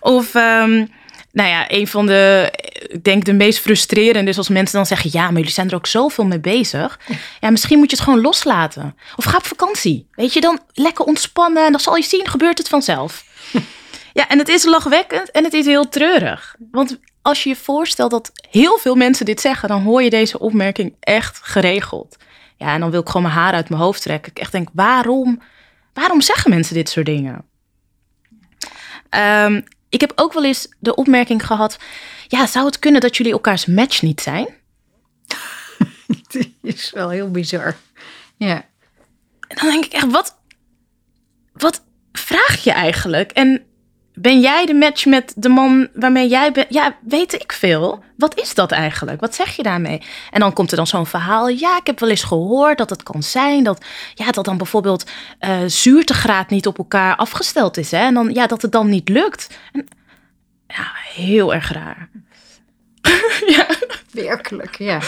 Of, 0.01 0.35
um, 0.35 0.91
nou 1.33 1.49
ja, 1.49 1.65
een 1.71 1.87
van 1.87 2.07
de, 2.07 2.53
ik 2.89 3.05
denk 3.05 3.25
de 3.25 3.33
meest 3.33 3.59
frustrerende 3.59 4.31
is 4.31 4.39
als 4.39 4.49
mensen 4.49 4.77
dan 4.77 4.87
zeggen: 4.87 5.11
Ja, 5.13 5.25
maar 5.25 5.37
jullie 5.37 5.51
zijn 5.51 5.69
er 5.69 5.75
ook 5.75 5.87
zoveel 5.87 6.25
mee 6.27 6.41
bezig. 6.41 6.99
Ja, 7.41 7.51
misschien 7.51 7.79
moet 7.79 7.91
je 7.91 7.97
het 7.97 8.05
gewoon 8.05 8.21
loslaten. 8.21 8.97
Of 9.17 9.25
ga 9.25 9.37
op 9.37 9.47
vakantie. 9.47 10.09
Weet 10.13 10.33
je, 10.33 10.41
dan 10.41 10.61
lekker 10.73 11.05
ontspannen. 11.05 11.65
En 11.65 11.71
dan 11.71 11.81
zal 11.81 11.97
je 11.97 12.03
zien, 12.03 12.29
gebeurt 12.29 12.59
het 12.59 12.69
vanzelf. 12.69 13.25
ja, 14.13 14.29
en 14.29 14.39
het 14.39 14.49
is 14.49 14.65
lachwekkend 14.65 15.31
en 15.31 15.45
het 15.45 15.53
is 15.53 15.67
heel 15.67 15.89
treurig. 15.89 16.55
Want 16.71 16.99
als 17.25 17.43
je 17.43 17.49
je 17.49 17.57
voorstelt 17.57 18.11
dat 18.11 18.33
heel 18.51 18.79
veel 18.79 18.95
mensen 18.95 19.25
dit 19.25 19.41
zeggen, 19.41 19.69
dan 19.69 19.83
hoor 19.83 20.03
je 20.03 20.11
deze 20.11 20.39
opmerking 20.39 20.97
echt 21.01 21.41
geregeld. 21.43 22.17
Ja, 22.57 22.75
en 22.75 22.81
dan 22.81 22.91
wil 22.91 23.01
ik 23.01 23.07
gewoon 23.07 23.23
mijn 23.23 23.35
haar 23.35 23.53
uit 23.53 23.69
mijn 23.69 23.81
hoofd 23.81 24.03
trekken. 24.03 24.31
Ik 24.31 24.39
echt 24.39 24.53
denk, 24.53 24.69
waarom, 24.73 25.43
waarom 25.93 26.21
zeggen 26.21 26.51
mensen 26.51 26.75
dit 26.75 26.89
soort 26.89 27.07
dingen? 27.07 27.45
Um, 29.11 29.65
ik 29.89 30.01
heb 30.01 30.13
ook 30.15 30.33
wel 30.33 30.45
eens 30.45 30.69
de 30.79 30.95
opmerking 30.95 31.47
gehad: 31.47 31.79
ja, 32.29 32.47
zou 32.47 32.67
het 32.67 32.79
kunnen 32.79 33.01
dat 33.01 33.17
jullie 33.17 33.33
elkaars 33.33 33.67
match 33.67 34.03
niet 34.03 34.21
zijn? 34.21 34.49
Is 36.63 36.91
wel 36.91 37.11
heel 37.11 37.31
bizar. 37.31 37.77
Ja. 38.37 38.65
En 39.49 39.57
dan 39.57 39.71
denk 39.71 39.85
ik 39.85 39.93
echt, 39.93 40.11
wat, 40.11 40.37
wat 41.53 41.85
vraag 42.13 42.65
je 42.65 42.73
eigenlijk? 42.73 43.33
En 43.33 43.67
ben 44.15 44.41
jij 44.41 44.67
de 44.67 44.75
match 44.75 45.05
met 45.05 45.33
de 45.37 45.49
man 45.49 45.89
waarmee 45.95 46.29
jij 46.29 46.53
bent? 46.53 46.67
Ja, 46.71 46.97
weet 47.03 47.33
ik 47.33 47.53
veel. 47.53 48.05
Wat 48.17 48.41
is 48.41 48.55
dat 48.55 48.73
eigenlijk? 48.73 49.21
Wat 49.21 49.35
zeg 49.35 49.57
je 49.57 49.63
daarmee? 49.63 50.03
En 50.31 50.41
dan 50.41 50.53
komt 50.53 50.71
er 50.71 50.77
dan 50.77 50.87
zo'n 50.87 51.07
verhaal. 51.07 51.49
Ja, 51.49 51.77
ik 51.77 51.87
heb 51.87 52.01
wel 52.01 52.09
eens 52.09 52.23
gehoord 52.23 52.79
dat 52.79 52.91
het 52.91 53.03
kan 53.03 53.23
zijn 53.23 53.65
dat, 53.65 53.85
ja, 54.15 54.31
dat 54.31 54.45
dan 54.45 54.57
bijvoorbeeld 54.57 55.11
uh, 55.41 55.59
zuurtegraad 55.67 56.51
niet 56.51 56.67
op 56.67 56.79
elkaar 56.79 57.17
afgesteld 57.17 57.77
is. 57.77 57.91
Hè? 57.91 57.99
En 57.99 58.15
dan, 58.15 58.31
ja, 58.35 58.47
dat 58.47 58.63
het 58.63 58.73
dan 58.73 58.89
niet 58.89 59.09
lukt. 59.09 59.59
En, 59.73 59.89
ja, 60.67 60.93
heel 61.15 61.55
erg 61.55 61.73
raar. 61.73 62.11
ja. 63.57 63.67
Werkelijk, 64.11 64.79
ja. 64.79 65.01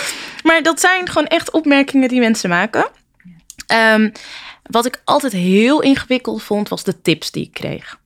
Maar 0.42 0.62
dat 0.62 0.80
zijn 0.80 1.08
gewoon 1.08 1.26
echt 1.26 1.50
opmerkingen 1.50 2.08
die 2.08 2.20
mensen 2.20 2.48
maken. 2.48 2.90
Um, 3.72 4.12
wat 4.62 4.86
ik 4.86 5.00
altijd 5.04 5.32
heel 5.32 5.82
ingewikkeld 5.82 6.42
vond, 6.42 6.68
was 6.68 6.84
de 6.84 7.02
tips 7.02 7.30
die 7.30 7.44
ik 7.44 7.52
kreeg. 7.52 7.98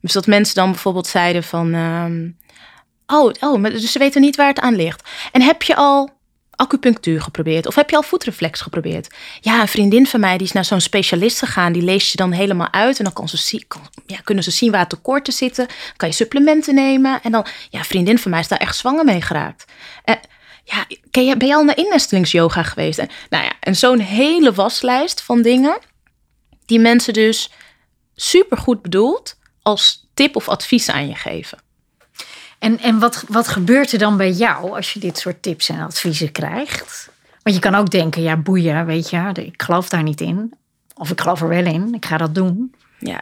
Dus 0.00 0.12
dat 0.12 0.26
mensen 0.26 0.54
dan 0.54 0.70
bijvoorbeeld 0.70 1.06
zeiden 1.06 1.42
van... 1.42 1.74
Um, 1.74 2.36
oh, 3.06 3.32
oh, 3.40 3.62
dus 3.62 3.92
ze 3.92 3.98
weten 3.98 4.20
niet 4.20 4.36
waar 4.36 4.48
het 4.48 4.60
aan 4.60 4.76
ligt. 4.76 5.08
En 5.32 5.42
heb 5.42 5.62
je 5.62 5.76
al 5.76 6.10
acupunctuur 6.58 7.22
geprobeerd? 7.22 7.66
Of 7.66 7.74
heb 7.74 7.90
je 7.90 7.96
al 7.96 8.02
voetreflex 8.02 8.60
geprobeerd? 8.60 9.14
Ja, 9.40 9.60
een 9.60 9.68
vriendin 9.68 10.06
van 10.06 10.20
mij 10.20 10.36
die 10.36 10.46
is 10.46 10.52
naar 10.52 10.64
zo'n 10.64 10.80
specialist 10.80 11.38
gegaan. 11.38 11.72
Die 11.72 11.82
leest 11.82 12.10
je 12.10 12.16
dan 12.16 12.32
helemaal 12.32 12.72
uit. 12.72 12.98
En 12.98 13.04
dan 13.04 13.12
kan 13.12 13.28
kan, 13.68 13.80
ja, 14.06 14.18
kunnen 14.24 14.44
ze 14.44 14.50
zien 14.50 14.70
waar 14.70 14.88
tekorten 14.88 15.32
zitten. 15.32 15.66
Kan 15.96 16.08
je 16.08 16.14
supplementen 16.14 16.74
nemen. 16.74 17.22
En 17.22 17.32
dan, 17.32 17.46
ja, 17.70 17.78
een 17.78 17.84
vriendin 17.84 18.18
van 18.18 18.30
mij 18.30 18.40
is 18.40 18.48
daar 18.48 18.58
echt 18.58 18.76
zwanger 18.76 19.04
mee 19.04 19.22
geraakt. 19.22 19.64
En, 20.04 20.18
ja, 20.64 20.84
je, 21.10 21.36
ben 21.36 21.48
je 21.48 21.54
al 21.54 21.64
naar 21.64 21.76
innestelingsyoga 21.76 22.62
geweest? 22.62 22.98
En, 22.98 23.08
nou 23.28 23.44
ja, 23.44 23.52
en 23.60 23.76
zo'n 23.76 23.98
hele 23.98 24.52
waslijst 24.52 25.22
van 25.22 25.42
dingen... 25.42 25.78
die 26.66 26.78
mensen 26.78 27.12
dus 27.12 27.50
supergoed 28.14 28.82
bedoeld 28.82 29.37
als 29.68 30.08
tip 30.14 30.36
of 30.36 30.48
advies 30.48 30.88
aan 30.88 31.08
je 31.08 31.14
geven. 31.14 31.58
En, 32.58 32.78
en 32.78 32.98
wat, 32.98 33.24
wat 33.28 33.48
gebeurt 33.48 33.92
er 33.92 33.98
dan 33.98 34.16
bij 34.16 34.30
jou 34.30 34.76
als 34.76 34.92
je 34.92 35.00
dit 35.00 35.18
soort 35.18 35.42
tips 35.42 35.68
en 35.68 35.80
adviezen 35.80 36.32
krijgt? 36.32 37.10
Want 37.42 37.56
je 37.56 37.62
kan 37.62 37.74
ook 37.74 37.90
denken, 37.90 38.22
ja 38.22 38.36
boeien, 38.36 38.86
weet 38.86 39.10
je, 39.10 39.32
ik 39.34 39.62
geloof 39.62 39.88
daar 39.88 40.02
niet 40.02 40.20
in. 40.20 40.54
Of 40.94 41.10
ik 41.10 41.20
geloof 41.20 41.40
er 41.40 41.48
wel 41.48 41.66
in, 41.66 41.94
ik 41.94 42.06
ga 42.06 42.16
dat 42.16 42.34
doen. 42.34 42.74
Ja. 42.98 43.20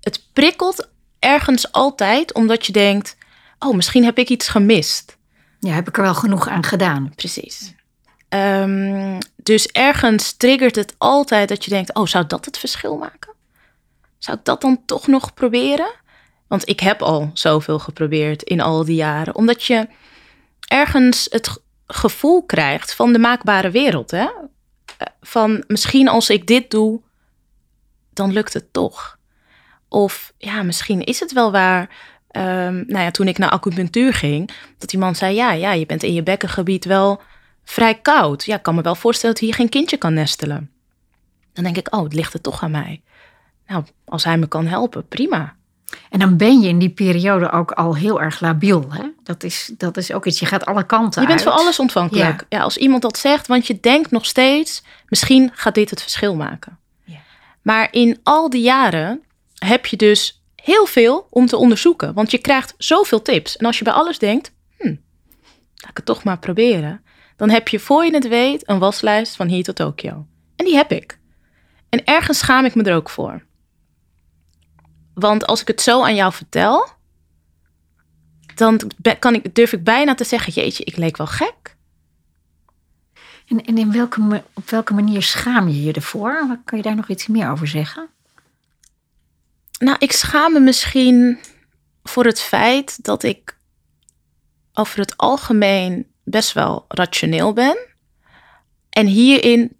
Het 0.00 0.22
prikkelt 0.32 0.88
ergens 1.18 1.72
altijd 1.72 2.34
omdat 2.34 2.66
je 2.66 2.72
denkt, 2.72 3.16
oh 3.58 3.74
misschien 3.74 4.04
heb 4.04 4.18
ik 4.18 4.28
iets 4.28 4.48
gemist. 4.48 5.16
Ja, 5.58 5.72
heb 5.72 5.88
ik 5.88 5.96
er 5.96 6.02
wel 6.02 6.14
genoeg 6.14 6.48
aan 6.48 6.64
gedaan. 6.64 7.12
Precies. 7.16 7.74
Um, 8.28 9.18
dus 9.36 9.66
ergens 9.66 10.32
triggert 10.32 10.76
het 10.76 10.94
altijd 10.98 11.48
dat 11.48 11.64
je 11.64 11.70
denkt, 11.70 11.94
oh 11.94 12.06
zou 12.06 12.26
dat 12.26 12.44
het 12.44 12.58
verschil 12.58 12.96
maken? 12.96 13.31
Zou 14.22 14.38
ik 14.38 14.44
dat 14.44 14.60
dan 14.60 14.82
toch 14.84 15.06
nog 15.06 15.34
proberen? 15.34 15.94
Want 16.46 16.68
ik 16.68 16.80
heb 16.80 17.02
al 17.02 17.30
zoveel 17.32 17.78
geprobeerd 17.78 18.42
in 18.42 18.60
al 18.60 18.84
die 18.84 18.94
jaren. 18.94 19.34
Omdat 19.34 19.64
je 19.64 19.88
ergens 20.60 21.26
het 21.30 21.62
gevoel 21.86 22.42
krijgt 22.44 22.94
van 22.94 23.12
de 23.12 23.18
maakbare 23.18 23.70
wereld. 23.70 24.10
Hè? 24.10 24.28
Van 25.20 25.64
misschien 25.66 26.08
als 26.08 26.30
ik 26.30 26.46
dit 26.46 26.70
doe, 26.70 27.00
dan 28.12 28.32
lukt 28.32 28.52
het 28.52 28.72
toch. 28.72 29.18
Of 29.88 30.32
ja, 30.38 30.62
misschien 30.62 31.04
is 31.04 31.20
het 31.20 31.32
wel 31.32 31.52
waar. 31.52 31.80
Um, 32.36 32.84
nou 32.86 33.04
ja, 33.04 33.10
toen 33.10 33.28
ik 33.28 33.38
naar 33.38 33.50
acupunctuur 33.50 34.14
ging, 34.14 34.50
dat 34.78 34.90
die 34.90 34.98
man 34.98 35.14
zei: 35.14 35.34
ja, 35.34 35.52
ja, 35.52 35.72
je 35.72 35.86
bent 35.86 36.02
in 36.02 36.14
je 36.14 36.22
bekkengebied 36.22 36.84
wel 36.84 37.22
vrij 37.64 37.94
koud. 37.94 38.44
Ja, 38.44 38.56
ik 38.56 38.62
kan 38.62 38.74
me 38.74 38.82
wel 38.82 38.94
voorstellen 38.94 39.34
dat 39.34 39.44
hier 39.44 39.54
geen 39.54 39.68
kindje 39.68 39.96
kan 39.96 40.14
nestelen. 40.14 40.70
Dan 41.52 41.64
denk 41.64 41.76
ik: 41.76 41.94
oh, 41.94 42.02
het 42.02 42.14
ligt 42.14 42.34
er 42.34 42.40
toch 42.40 42.62
aan 42.62 42.70
mij. 42.70 43.02
Nou, 43.72 43.84
als 44.04 44.24
hij 44.24 44.38
me 44.38 44.46
kan 44.46 44.66
helpen, 44.66 45.08
prima. 45.08 45.54
En 46.10 46.18
dan 46.18 46.36
ben 46.36 46.60
je 46.60 46.68
in 46.68 46.78
die 46.78 46.90
periode 46.90 47.50
ook 47.50 47.70
al 47.70 47.96
heel 47.96 48.20
erg 48.20 48.40
labiel. 48.40 48.92
Hè? 48.92 49.02
Dat, 49.22 49.42
is, 49.42 49.72
dat 49.76 49.96
is 49.96 50.12
ook 50.12 50.26
iets, 50.26 50.38
je 50.38 50.46
gaat 50.46 50.66
alle 50.66 50.86
kanten 50.86 51.22
Je 51.22 51.28
bent 51.28 51.42
voor 51.42 51.52
alles 51.52 51.78
ontvankelijk. 51.78 52.46
Ja. 52.48 52.60
als 52.60 52.76
iemand 52.76 53.02
dat 53.02 53.18
zegt, 53.18 53.46
want 53.46 53.66
je 53.66 53.80
denkt 53.80 54.10
nog 54.10 54.26
steeds, 54.26 54.82
misschien 55.08 55.50
gaat 55.54 55.74
dit 55.74 55.90
het 55.90 56.02
verschil 56.02 56.36
maken. 56.36 56.78
Ja. 57.04 57.18
Maar 57.62 57.88
in 57.90 58.18
al 58.22 58.50
die 58.50 58.62
jaren 58.62 59.22
heb 59.54 59.86
je 59.86 59.96
dus 59.96 60.42
heel 60.54 60.86
veel 60.86 61.26
om 61.30 61.46
te 61.46 61.56
onderzoeken. 61.56 62.14
Want 62.14 62.30
je 62.30 62.38
krijgt 62.38 62.74
zoveel 62.78 63.22
tips. 63.22 63.56
En 63.56 63.66
als 63.66 63.78
je 63.78 63.84
bij 63.84 63.92
alles 63.92 64.18
denkt, 64.18 64.52
hm, 64.78 64.86
laat 65.74 65.90
ik 65.90 65.96
het 65.96 66.04
toch 66.04 66.24
maar 66.24 66.38
proberen. 66.38 67.04
Dan 67.36 67.50
heb 67.50 67.68
je 67.68 67.78
voor 67.78 68.04
je 68.04 68.14
het 68.14 68.28
weet 68.28 68.68
een 68.68 68.78
waslijst 68.78 69.36
van 69.36 69.48
hier 69.48 69.64
tot 69.64 69.76
Tokio. 69.76 70.26
En 70.56 70.64
die 70.64 70.74
heb 70.76 70.92
ik. 70.92 71.18
En 71.88 72.04
ergens 72.04 72.38
schaam 72.38 72.64
ik 72.64 72.74
me 72.74 72.82
er 72.82 72.94
ook 72.94 73.10
voor. 73.10 73.42
Want 75.14 75.46
als 75.46 75.60
ik 75.60 75.66
het 75.66 75.80
zo 75.80 76.02
aan 76.02 76.14
jou 76.14 76.32
vertel, 76.32 76.88
dan 78.54 78.80
kan 79.18 79.34
ik, 79.34 79.54
durf 79.54 79.72
ik 79.72 79.84
bijna 79.84 80.14
te 80.14 80.24
zeggen: 80.24 80.52
Jeetje, 80.52 80.84
ik 80.84 80.96
leek 80.96 81.16
wel 81.16 81.26
gek. 81.26 81.76
En, 83.46 83.64
en 83.64 83.78
in 83.78 83.92
welke, 83.92 84.42
op 84.52 84.70
welke 84.70 84.94
manier 84.94 85.22
schaam 85.22 85.68
je 85.68 85.82
je 85.82 85.92
ervoor? 85.92 86.58
Kan 86.64 86.78
je 86.78 86.84
daar 86.84 86.96
nog 86.96 87.08
iets 87.08 87.26
meer 87.26 87.50
over 87.50 87.68
zeggen? 87.68 88.08
Nou, 89.78 89.96
ik 89.98 90.12
schaam 90.12 90.52
me 90.52 90.60
misschien 90.60 91.38
voor 92.02 92.24
het 92.24 92.40
feit 92.40 93.04
dat 93.04 93.22
ik 93.22 93.56
over 94.72 94.98
het 94.98 95.16
algemeen 95.16 96.06
best 96.24 96.52
wel 96.52 96.84
rationeel 96.88 97.52
ben. 97.52 97.78
En 98.90 99.06
hierin 99.06 99.76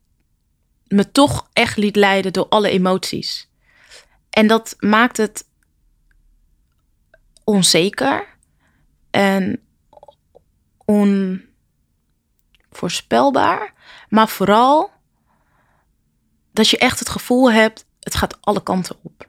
me 0.87 1.11
toch 1.11 1.49
echt 1.53 1.77
liet 1.77 1.97
leiden 1.97 2.33
door 2.33 2.49
alle 2.49 2.71
emoties. 2.71 3.51
En 4.33 4.47
dat 4.47 4.77
maakt 4.79 5.17
het 5.17 5.45
onzeker 7.45 8.27
en 9.11 9.61
onvoorspelbaar. 10.85 13.73
Maar 14.09 14.29
vooral 14.29 14.91
dat 16.53 16.69
je 16.69 16.79
echt 16.79 16.99
het 16.99 17.09
gevoel 17.09 17.53
hebt, 17.53 17.87
het 18.01 18.15
gaat 18.15 18.39
alle 18.41 18.63
kanten 18.63 18.97
op. 19.03 19.29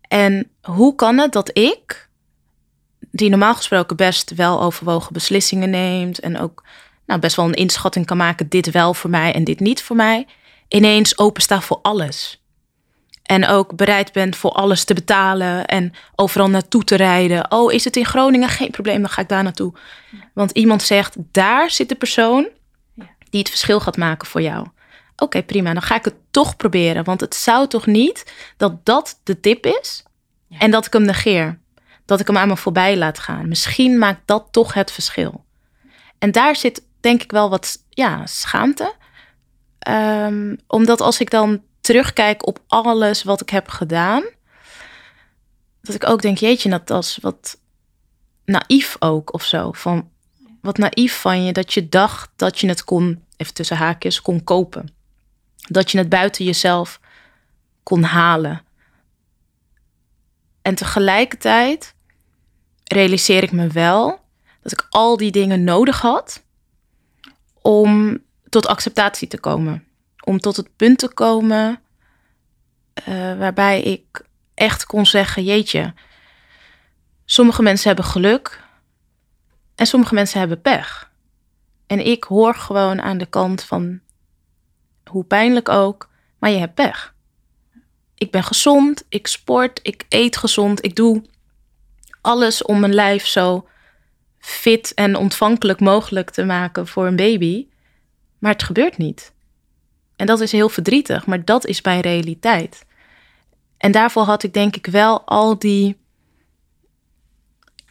En 0.00 0.50
hoe 0.62 0.94
kan 0.94 1.18
het 1.18 1.32
dat 1.32 1.58
ik, 1.58 2.08
die 3.10 3.30
normaal 3.30 3.54
gesproken 3.54 3.96
best 3.96 4.34
wel 4.34 4.62
overwogen 4.62 5.12
beslissingen 5.12 5.70
neemt 5.70 6.18
en 6.18 6.38
ook 6.38 6.64
nou, 7.06 7.20
best 7.20 7.36
wel 7.36 7.44
een 7.44 7.54
inschatting 7.54 8.06
kan 8.06 8.16
maken, 8.16 8.48
dit 8.48 8.70
wel 8.70 8.94
voor 8.94 9.10
mij 9.10 9.34
en 9.34 9.44
dit 9.44 9.60
niet 9.60 9.82
voor 9.82 9.96
mij, 9.96 10.26
ineens 10.68 11.18
opensta 11.18 11.60
voor 11.60 11.78
alles. 11.82 12.42
En 13.28 13.46
ook 13.46 13.76
bereid 13.76 14.12
bent 14.12 14.36
voor 14.36 14.50
alles 14.50 14.84
te 14.84 14.94
betalen 14.94 15.66
en 15.66 15.92
overal 16.14 16.50
naartoe 16.50 16.84
te 16.84 16.96
rijden. 16.96 17.50
Oh, 17.50 17.72
is 17.72 17.84
het 17.84 17.96
in 17.96 18.04
Groningen? 18.04 18.48
Geen 18.48 18.70
probleem, 18.70 19.00
dan 19.00 19.10
ga 19.10 19.22
ik 19.22 19.28
daar 19.28 19.42
naartoe. 19.42 19.72
Want 20.32 20.50
iemand 20.50 20.82
zegt, 20.82 21.16
daar 21.18 21.70
zit 21.70 21.88
de 21.88 21.94
persoon 21.94 22.48
die 23.30 23.40
het 23.40 23.48
verschil 23.48 23.80
gaat 23.80 23.96
maken 23.96 24.28
voor 24.28 24.42
jou. 24.42 24.66
Oké, 25.16 25.42
prima, 25.42 25.72
dan 25.72 25.82
ga 25.82 25.94
ik 25.94 26.04
het 26.04 26.14
toch 26.30 26.56
proberen. 26.56 27.04
Want 27.04 27.20
het 27.20 27.34
zou 27.34 27.66
toch 27.66 27.86
niet 27.86 28.32
dat 28.56 28.84
dat 28.84 29.20
de 29.24 29.40
tip 29.40 29.66
is 29.66 30.04
en 30.58 30.70
dat 30.70 30.86
ik 30.86 30.92
hem 30.92 31.02
negeer. 31.04 31.58
Dat 32.04 32.20
ik 32.20 32.26
hem 32.26 32.36
aan 32.36 32.48
me 32.48 32.56
voorbij 32.56 32.96
laat 32.96 33.18
gaan. 33.18 33.48
Misschien 33.48 33.98
maakt 33.98 34.20
dat 34.24 34.46
toch 34.50 34.74
het 34.74 34.92
verschil. 34.92 35.44
En 36.18 36.32
daar 36.32 36.56
zit 36.56 36.82
denk 37.00 37.22
ik 37.22 37.30
wel 37.30 37.50
wat 37.50 37.76
ja, 37.90 38.26
schaamte. 38.26 38.94
Um, 39.88 40.58
omdat 40.66 41.00
als 41.00 41.20
ik 41.20 41.30
dan 41.30 41.62
terugkijk 41.88 42.46
op 42.46 42.62
alles 42.66 43.22
wat 43.22 43.40
ik 43.40 43.50
heb 43.50 43.68
gedaan, 43.68 44.24
dat 45.80 45.94
ik 45.94 46.08
ook 46.08 46.22
denk, 46.22 46.38
jeetje, 46.38 46.82
dat, 46.84 47.04
is 47.04 47.18
wat 47.20 47.60
naïef 48.44 48.96
ook 48.98 49.32
of 49.32 49.44
zo. 49.44 49.72
Van 49.72 50.10
wat 50.60 50.78
naïef 50.78 51.20
van 51.20 51.44
je 51.44 51.52
dat 51.52 51.72
je 51.72 51.88
dacht 51.88 52.30
dat 52.36 52.58
je 52.58 52.68
het 52.68 52.84
kon, 52.84 53.24
even 53.36 53.54
tussen 53.54 53.76
haakjes, 53.76 54.20
kon 54.20 54.44
kopen. 54.44 54.94
Dat 55.56 55.90
je 55.90 55.98
het 55.98 56.08
buiten 56.08 56.44
jezelf 56.44 57.00
kon 57.82 58.02
halen. 58.02 58.62
En 60.62 60.74
tegelijkertijd 60.74 61.94
realiseer 62.84 63.42
ik 63.42 63.52
me 63.52 63.66
wel 63.66 64.20
dat 64.62 64.72
ik 64.72 64.86
al 64.90 65.16
die 65.16 65.30
dingen 65.30 65.64
nodig 65.64 66.00
had 66.00 66.44
om 67.62 68.22
tot 68.48 68.66
acceptatie 68.66 69.28
te 69.28 69.40
komen 69.40 69.87
om 70.28 70.40
tot 70.40 70.56
het 70.56 70.76
punt 70.76 70.98
te 70.98 71.08
komen 71.08 71.80
uh, 73.08 73.38
waarbij 73.38 73.82
ik 73.82 74.24
echt 74.54 74.86
kon 74.86 75.06
zeggen: 75.06 75.44
Jeetje, 75.44 75.94
sommige 77.24 77.62
mensen 77.62 77.86
hebben 77.86 78.04
geluk 78.04 78.62
en 79.74 79.86
sommige 79.86 80.14
mensen 80.14 80.38
hebben 80.38 80.60
pech. 80.60 81.10
En 81.86 82.06
ik 82.06 82.24
hoor 82.24 82.54
gewoon 82.54 83.02
aan 83.02 83.18
de 83.18 83.26
kant 83.26 83.62
van 83.62 84.00
hoe 85.04 85.24
pijnlijk 85.24 85.68
ook, 85.68 86.08
maar 86.38 86.50
je 86.50 86.58
hebt 86.58 86.74
pech. 86.74 87.14
Ik 88.14 88.30
ben 88.30 88.44
gezond, 88.44 89.04
ik 89.08 89.26
sport, 89.26 89.80
ik 89.82 90.04
eet 90.08 90.36
gezond, 90.36 90.84
ik 90.84 90.96
doe 90.96 91.24
alles 92.20 92.62
om 92.62 92.80
mijn 92.80 92.94
lijf 92.94 93.26
zo 93.26 93.68
fit 94.38 94.94
en 94.94 95.16
ontvankelijk 95.16 95.80
mogelijk 95.80 96.30
te 96.30 96.44
maken 96.44 96.86
voor 96.86 97.06
een 97.06 97.16
baby. 97.16 97.68
Maar 98.38 98.52
het 98.52 98.62
gebeurt 98.62 98.98
niet. 98.98 99.36
En 100.18 100.26
dat 100.26 100.40
is 100.40 100.52
heel 100.52 100.68
verdrietig, 100.68 101.26
maar 101.26 101.44
dat 101.44 101.66
is 101.66 101.82
mijn 101.82 102.00
realiteit. 102.00 102.86
En 103.76 103.92
daarvoor 103.92 104.22
had 104.22 104.42
ik 104.42 104.52
denk 104.52 104.76
ik 104.76 104.86
wel 104.86 105.26
al 105.26 105.58
die, 105.58 105.96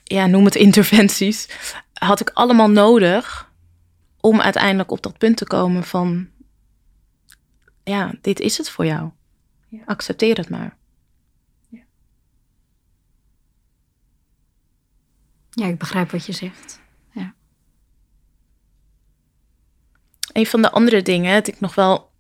ja, 0.04 0.26
noem 0.26 0.46
het 0.46 0.56
interventies, 0.56 1.50
had 1.94 2.20
ik 2.20 2.30
allemaal 2.30 2.70
nodig 2.70 3.52
om 4.20 4.42
uiteindelijk 4.42 4.92
op 4.92 5.02
dat 5.02 5.18
punt 5.18 5.38
te 5.38 5.46
komen 5.46 5.84
van, 5.84 6.30
ja, 7.84 8.14
dit 8.22 8.40
is 8.40 8.58
het 8.58 8.70
voor 8.70 8.86
jou. 8.86 9.10
Ja. 9.68 9.82
Accepteer 9.86 10.38
het 10.38 10.50
maar. 10.50 10.78
Ja. 11.70 11.84
ja, 15.50 15.66
ik 15.66 15.78
begrijp 15.78 16.12
wat 16.12 16.26
je 16.26 16.34
zegt. 16.34 16.80
Ja. 17.12 17.34
Een 20.32 20.46
van 20.46 20.62
de 20.62 20.72
andere 20.72 21.02
dingen 21.02 21.34
dat 21.34 21.48
ik 21.48 21.60
nog 21.60 21.76
wel 21.76 22.16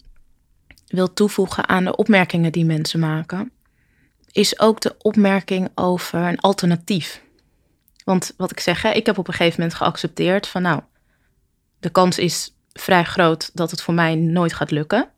wil 0.87 1.13
toevoegen 1.13 1.67
aan 1.67 1.83
de 1.83 1.95
opmerkingen 1.95 2.51
die 2.51 2.65
mensen 2.65 2.99
maken, 2.99 3.51
is 4.31 4.59
ook 4.59 4.81
de 4.81 4.95
opmerking 5.01 5.69
over 5.75 6.19
een 6.19 6.39
alternatief. 6.39 7.21
Want 8.03 8.33
wat 8.37 8.51
ik 8.51 8.59
zeg, 8.59 8.83
ik 8.83 9.05
heb 9.05 9.17
op 9.17 9.27
een 9.27 9.33
gegeven 9.33 9.59
moment 9.59 9.77
geaccepteerd 9.77 10.47
van 10.47 10.61
nou, 10.61 10.81
de 11.79 11.89
kans 11.89 12.17
is 12.17 12.55
vrij 12.73 13.03
groot 13.03 13.51
dat 13.53 13.71
het 13.71 13.81
voor 13.81 13.93
mij 13.93 14.15
nooit 14.15 14.53
gaat 14.53 14.71
lukken. 14.71 15.09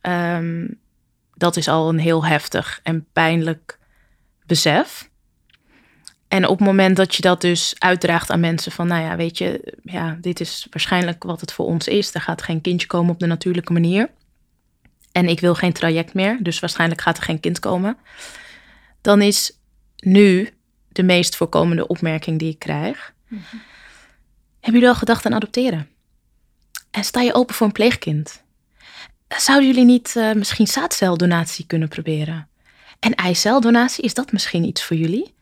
Ehm, 0.00 0.66
dat 1.34 1.56
is 1.56 1.68
al 1.68 1.88
een 1.88 1.98
heel 1.98 2.24
heftig 2.24 2.80
en 2.82 3.06
pijnlijk 3.12 3.78
besef. 4.46 5.10
En 6.28 6.46
op 6.46 6.58
het 6.58 6.66
moment 6.66 6.96
dat 6.96 7.14
je 7.14 7.22
dat 7.22 7.40
dus 7.40 7.74
uitdraagt 7.78 8.30
aan 8.30 8.40
mensen 8.40 8.72
van, 8.72 8.86
nou 8.86 9.02
ja, 9.02 9.16
weet 9.16 9.38
je, 9.38 9.74
ja, 9.82 10.18
dit 10.20 10.40
is 10.40 10.66
waarschijnlijk 10.70 11.22
wat 11.22 11.40
het 11.40 11.52
voor 11.52 11.66
ons 11.66 11.88
is. 11.88 12.14
Er 12.14 12.20
gaat 12.20 12.42
geen 12.42 12.60
kindje 12.60 12.86
komen 12.86 13.12
op 13.12 13.20
de 13.20 13.26
natuurlijke 13.26 13.72
manier 13.72 14.08
en 15.14 15.28
ik 15.28 15.40
wil 15.40 15.54
geen 15.54 15.72
traject 15.72 16.14
meer, 16.14 16.38
dus 16.40 16.60
waarschijnlijk 16.60 17.00
gaat 17.00 17.16
er 17.16 17.22
geen 17.22 17.40
kind 17.40 17.58
komen, 17.58 17.96
dan 19.00 19.22
is 19.22 19.58
nu 19.96 20.48
de 20.88 21.02
meest 21.02 21.36
voorkomende 21.36 21.86
opmerking 21.86 22.38
die 22.38 22.50
ik 22.50 22.58
krijg. 22.58 23.14
Mm 23.28 23.42
Hebben 24.60 24.80
jullie 24.80 24.88
al 24.88 24.94
gedacht 24.94 25.26
aan 25.26 25.34
adopteren? 25.34 25.88
En 26.90 27.04
sta 27.04 27.20
je 27.20 27.34
open 27.34 27.54
voor 27.54 27.66
een 27.66 27.72
pleegkind? 27.72 28.42
Zouden 29.28 29.68
jullie 29.68 29.84
niet 29.84 30.14
uh, 30.16 30.32
misschien 30.32 30.66
zaadceldonatie 30.66 31.66
kunnen 31.66 31.88
proberen? 31.88 32.48
En 32.98 33.14
eiceldonatie, 33.14 34.04
is 34.04 34.14
dat 34.14 34.32
misschien 34.32 34.64
iets 34.64 34.84
voor 34.84 34.96
jullie? 34.96 35.34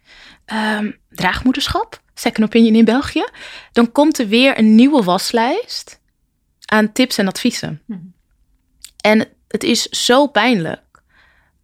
Ehm, 0.45 0.91
draagmoederschap, 1.09 2.03
second 2.15 2.47
opinion 2.47 2.75
in 2.75 2.85
België. 2.85 3.25
Dan 3.73 3.93
komt 3.93 4.19
er 4.19 4.29
weer 4.29 4.59
een 4.59 4.75
nieuwe 4.75 5.03
waslijst 5.03 6.01
aan 6.65 6.93
tips 6.93 7.19
en 7.19 7.29
adviezen. 7.29 7.83
Mhm. 7.87 8.01
En 9.01 9.29
het 9.53 9.63
is 9.63 9.83
zo 9.89 10.27
pijnlijk. 10.27 11.03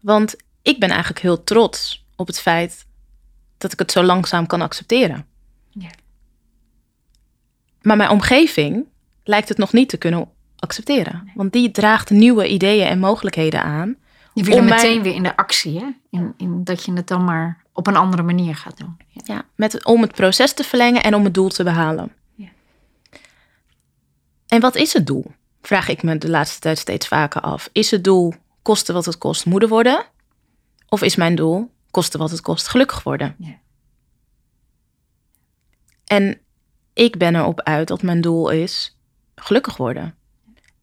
Want 0.00 0.36
ik 0.62 0.80
ben 0.80 0.88
eigenlijk 0.88 1.20
heel 1.20 1.44
trots 1.44 2.06
op 2.16 2.26
het 2.26 2.40
feit 2.40 2.86
dat 3.58 3.72
ik 3.72 3.78
het 3.78 3.92
zo 3.92 4.02
langzaam 4.02 4.46
kan 4.46 4.60
accepteren. 4.60 5.26
Ja. 5.68 5.90
Maar 7.82 7.96
mijn 7.96 8.10
omgeving 8.10 8.86
lijkt 9.24 9.48
het 9.48 9.58
nog 9.58 9.72
niet 9.72 9.88
te 9.88 9.96
kunnen 9.96 10.28
accepteren. 10.58 11.30
Want 11.34 11.52
die 11.52 11.70
draagt 11.70 12.10
nieuwe 12.10 12.48
ideeën 12.48 12.86
en 12.86 12.98
mogelijkheden 12.98 13.62
aan 13.62 13.96
Je 14.34 14.44
wil 14.44 14.56
Om 14.58 14.64
meteen 14.64 14.90
mijn- 14.90 15.02
weer 15.02 15.14
in 15.14 15.22
de 15.22 15.36
actie, 15.36 15.78
hè? 15.78 15.86
In, 16.10 16.34
in 16.36 16.64
dat 16.64 16.84
je 16.84 16.92
het 16.92 17.06
dan 17.08 17.24
maar 17.24 17.64
op 17.72 17.86
een 17.86 17.96
andere 17.96 18.22
manier 18.22 18.56
gaat 18.56 18.78
doen. 18.78 18.96
Ja. 19.08 19.20
Ja, 19.24 19.44
met, 19.54 19.84
om 19.84 20.02
het 20.02 20.12
proces 20.12 20.52
te 20.52 20.64
verlengen 20.64 21.02
en 21.02 21.14
om 21.14 21.24
het 21.24 21.34
doel 21.34 21.48
te 21.48 21.64
behalen. 21.64 22.12
Ja. 22.34 22.48
En 24.46 24.60
wat 24.60 24.76
is 24.76 24.92
het 24.92 25.06
doel? 25.06 25.32
Vraag 25.62 25.88
ik 25.88 26.02
me 26.02 26.18
de 26.18 26.28
laatste 26.28 26.60
tijd 26.60 26.78
steeds 26.78 27.08
vaker 27.08 27.40
af. 27.40 27.68
Is 27.72 27.90
het 27.90 28.04
doel 28.04 28.34
kosten 28.62 28.94
wat 28.94 29.04
het 29.04 29.18
kost 29.18 29.46
moeder 29.46 29.68
worden? 29.68 30.06
Of 30.88 31.02
is 31.02 31.16
mijn 31.16 31.34
doel 31.34 31.70
kosten 31.90 32.18
wat 32.18 32.30
het 32.30 32.40
kost 32.40 32.68
gelukkig 32.68 33.02
worden? 33.02 33.34
Ja. 33.38 33.58
En 36.04 36.40
ik 36.92 37.18
ben 37.18 37.34
erop 37.34 37.60
uit 37.60 37.88
dat 37.88 38.02
mijn 38.02 38.20
doel 38.20 38.50
is 38.50 38.98
gelukkig 39.34 39.76
worden. 39.76 40.14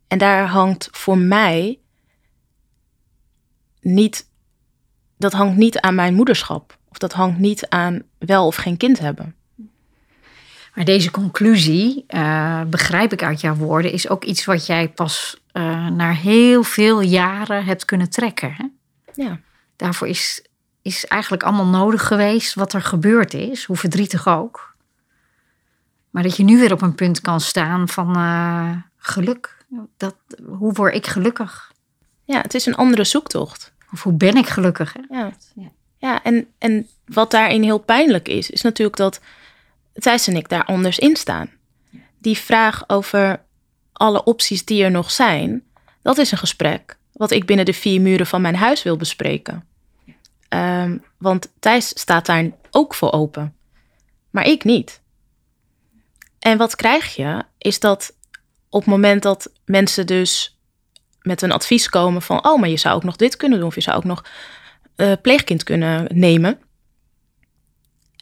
En 0.08 0.18
daar 0.18 0.48
hangt 0.48 0.88
voor 0.92 1.18
mij 1.18 1.80
niet, 3.82 4.30
dat 5.18 5.32
hangt 5.32 5.58
niet 5.58 5.80
aan 5.80 5.96
mijn 5.96 6.14
moederschap. 6.14 6.78
Of 6.90 6.98
dat 6.98 7.14
hangt 7.14 7.40
niet 7.40 7.70
aan 7.70 8.04
wel 8.18 8.46
of 8.46 8.56
geen 8.56 8.78
kind 8.78 9.00
hebben. 9.00 9.36
Maar 10.76 10.86
deze 10.86 11.12
conclusie, 11.12 12.04
eh, 12.08 12.62
begrijp 12.64 13.14
ik 13.14 13.24
uit 13.24 13.42
jouw 13.42 13.56
woorden, 13.56 13.92
is 13.92 14.10
ook 14.10 14.24
iets 14.24 14.46
wat 14.46 14.66
jij 14.66 14.90
pas 14.90 15.44
eh 15.52 15.88
na 15.88 16.12
heel 16.12 16.64
veel 16.64 17.02
jaren 17.02 17.66
hebt 17.66 17.86
kunnen 17.86 18.10
trekken. 18.10 18.54
Hè? 18.58 18.66
Ja. 19.24 19.40
Daarvoor 19.76 20.08
is, 20.08 20.46
is 20.82 21.06
eigenlijk 21.06 21.44
allemaal 21.44 21.66
nodig 21.66 22.08
geweest 22.08 22.54
wat 22.54 22.74
er 22.74 22.82
gebeurd 22.82 23.34
is, 23.34 23.64
hoe 23.64 23.76
verdrietig 23.76 24.28
ook. 24.28 24.76
Maar 26.10 26.24
dat 26.24 26.38
je 26.38 26.44
nu 26.44 26.60
weer 26.60 26.72
op 26.72 26.82
een 26.82 26.96
punt 26.96 27.22
kan 27.22 27.42
staan 27.42 27.88
van 27.88 28.16
eh, 28.16 28.72
geluk. 28.98 29.66
Dat, 29.98 30.16
hoe 30.58 30.74
word 30.74 30.96
ik 30.96 31.08
gelukkig? 31.08 31.74
ja, 32.26 32.42
het 32.42 32.54
is 32.54 32.66
een 32.66 32.76
andere 32.76 33.04
zoektocht. 33.04 33.74
Of 33.92 34.04
hoe 34.04 34.14
ben 34.14 34.36
ik 34.36 34.48
gelukkig? 34.48 34.94
Hè? 34.94 35.18
Ja, 35.18 35.32
Ja. 35.56 35.72
ja 35.98 36.24
en, 36.24 36.48
en 36.58 36.88
wat 37.06 37.32
daarin 37.32 37.64
heel 37.64 37.78
pijnlijk 37.78 38.28
is, 38.28 38.50
is 38.50 38.62
natuurlijk 38.62 38.98
dat 38.98 39.22
Thijs 40.00 40.28
en 40.28 40.36
ik 40.36 40.50
daar 40.50 40.66
anders 40.66 41.00
in 41.00 41.16
staan. 41.16 41.50
Die 42.18 42.38
vraag 42.38 42.90
over 42.90 43.42
alle 43.94 44.24
opties 44.24 44.66
die 44.66 44.84
er 44.84 44.92
nog 44.92 45.12
zijn, 45.12 45.64
dat 46.02 46.18
is 46.18 46.32
een 46.32 46.38
gesprek 46.38 46.98
wat 47.12 47.32
ik 47.32 47.46
binnen 47.46 47.66
de 47.66 47.74
vier 47.74 48.02
muren 48.02 48.28
van 48.28 48.42
mijn 48.42 48.56
huis 48.56 48.84
wil 48.84 48.98
bespreken. 48.98 49.68
Ehm, 50.50 50.98
want 51.18 51.52
Thijs 51.60 51.88
staat 52.00 52.26
daar 52.26 52.52
ook 52.72 52.96
voor 52.96 53.12
open, 53.12 53.56
maar 54.30 54.46
ik 54.46 54.64
niet. 54.64 55.02
En 56.40 56.58
wat 56.58 56.76
krijg 56.76 57.16
je, 57.16 57.44
is 57.58 57.80
dat 57.80 58.16
op 58.70 58.80
het 58.80 58.90
moment 58.90 59.24
dat 59.24 59.52
mensen 59.66 60.08
dus 60.08 60.60
met 61.22 61.42
een 61.42 61.52
advies 61.52 61.90
komen 61.90 62.22
van, 62.22 62.46
oh, 62.46 62.60
maar 62.60 62.70
je 62.70 62.78
zou 62.78 62.96
ook 62.96 63.04
nog 63.04 63.16
dit 63.16 63.38
kunnen 63.38 63.60
doen, 63.60 63.68
of 63.68 63.76
je 63.76 63.82
zou 63.82 63.98
ook 63.98 64.04
nog 64.04 64.26
eh, 64.96 65.12
pleegkind 65.22 65.64
kunnen 65.64 66.08
nemen. 66.14 66.60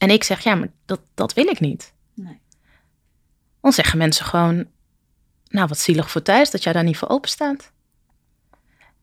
En 0.04 0.10
ik 0.10 0.24
zeg, 0.24 0.44
ja, 0.44 0.56
maar 0.56 0.72
dat, 0.86 1.02
dat 1.14 1.34
wil 1.34 1.48
ik 1.48 1.60
niet. 1.60 1.94
Nee. 2.14 2.42
Dan 3.62 3.74
zeggen 3.74 3.98
mensen 3.98 4.26
gewoon, 4.26 4.68
nou, 5.48 5.68
wat 5.68 5.78
zielig 5.78 6.12
voor 6.12 6.22
Thijs 6.22 6.52
dat 6.52 6.64
jij 6.64 6.74
daar 6.74 6.84
niet 6.84 6.98
voor 6.98 7.10
open 7.10 7.30
staat. 7.30 7.72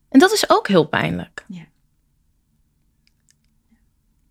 En 0.08 0.18
dat 0.18 0.32
is 0.32 0.50
ook 0.50 0.68
heel 0.68 0.84
pijnlijk. 0.84 1.44
Ja. 1.48 1.64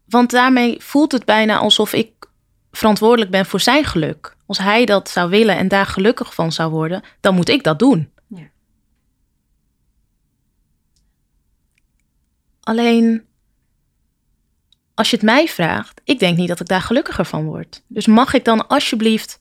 Want 0.05 0.29
daarmee 0.31 0.81
voelt 0.81 1.11
het 1.11 1.25
bijna 1.25 1.57
alsof 1.57 1.93
ik 1.93 2.29
verantwoordelijk 2.71 3.31
ben 3.31 3.45
voor 3.45 3.59
zijn 3.59 3.85
geluk. 3.85 4.35
Als 4.45 4.57
hij 4.57 4.85
dat 4.85 5.09
zou 5.09 5.29
willen 5.29 5.57
en 5.57 5.67
daar 5.67 5.85
gelukkig 5.85 6.33
van 6.33 6.51
zou 6.51 6.71
worden, 6.71 7.03
dan 7.19 7.35
moet 7.35 7.49
ik 7.49 7.63
dat 7.63 7.79
doen. 7.79 8.11
Ja. 8.27 8.49
Alleen, 12.59 13.27
als 14.99 15.09
je 15.09 15.15
het 15.15 15.25
mij 15.25 15.47
vraagt, 15.47 16.01
ik 16.03 16.19
denk 16.19 16.37
niet 16.37 16.47
dat 16.47 16.59
ik 16.59 16.67
daar 16.67 16.81
gelukkiger 16.81 17.25
van 17.25 17.45
word. 17.45 17.83
Dus 17.87 18.07
mag 18.07 18.33
ik 18.33 18.45
dan 18.45 18.67
alsjeblieft 18.67 19.39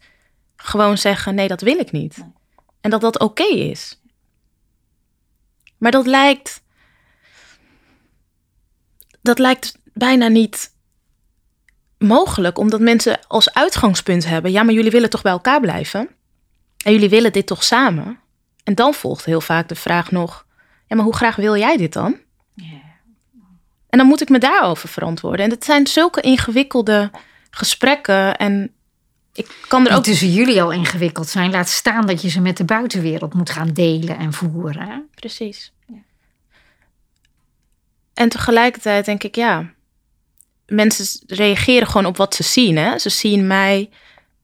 gewoon 0.57 0.99
zeggen: 0.99 1.35
nee, 1.35 1.49
dat 1.49 1.61
wil 1.61 1.79
ik 1.79 1.93
niet. 1.93 2.17
Nee. 2.17 2.33
En 2.81 2.91
dat 2.91 3.01
dat 3.01 3.19
oké 3.19 3.45
is. 3.45 4.01
Maar 5.79 5.91
dat 5.91 6.07
lijkt. 6.07 6.63
Dat 9.23 9.39
lijkt 9.39 9.79
bijna 9.93 10.29
niet 10.29 10.75
mogelijk, 11.99 12.59
omdat 12.59 12.81
mensen 12.81 13.27
als 13.27 13.55
uitgangspunt 13.55 14.27
hebben: 14.27 14.51
ja, 14.51 14.63
maar 14.63 14.75
jullie 14.75 14.91
willen 14.91 15.11
toch 15.11 15.23
bij 15.23 15.33
elkaar 15.33 15.61
blijven? 15.61 16.09
En 16.85 16.93
jullie 16.93 17.09
willen 17.09 17.33
dit 17.33 17.47
toch 17.47 17.65
samen? 17.65 18.19
En 18.65 18.75
dan 18.75 18.95
volgt 18.95 19.25
heel 19.25 19.41
vaak 19.41 19.69
de 19.69 19.75
vraag 19.75 20.11
nog: 20.11 20.47
ja, 20.87 20.97
maar 20.97 21.05
hoe 21.05 21.17
graag 21.17 21.37
wil 21.37 21.57
jij 21.57 21.77
dit 21.77 21.93
dan? 21.93 22.27
En 23.89 23.99
dan 23.99 24.07
moet 24.07 24.21
ik 24.21 24.29
me 24.29 24.39
daarover 24.39 24.89
verantwoorden. 24.89 25.45
En 25.45 25.51
het 25.51 25.65
zijn 25.65 25.87
zulke 25.87 26.21
ingewikkelde 26.21 27.11
gesprekken. 27.51 28.37
En 28.37 28.73
ik 29.33 29.57
kan 29.69 29.81
er 29.83 29.89
Die 29.89 29.97
ook. 29.97 30.05
tussen 30.05 30.33
jullie 30.33 30.63
al 30.63 30.73
ingewikkeld 30.73 31.29
zijn. 31.29 31.51
Laat 31.51 31.69
staan 31.69 32.07
dat 32.07 32.23
je 32.23 32.29
ze 32.29 32.41
met 32.41 32.57
de 32.57 32.65
buitenwereld 32.65 33.35
moet 33.35 33.51
gaan 33.51 33.73
delen 33.73 34.19
en 34.19 34.33
voeren. 34.33 34.89
hè? 34.89 34.99
Precies. 35.15 35.73
En 38.15 38.29
tegelijkertijd 38.29 39.05
denk 39.05 39.23
ik, 39.23 39.35
ja. 39.35 39.73
Mensen 40.67 41.21
reageren 41.27 41.87
gewoon 41.87 42.07
op 42.07 42.17
wat 42.17 42.35
ze 42.35 42.43
zien. 42.43 42.77
Hè? 42.77 42.99
Ze 42.99 43.09
zien 43.09 43.47
mij 43.47 43.91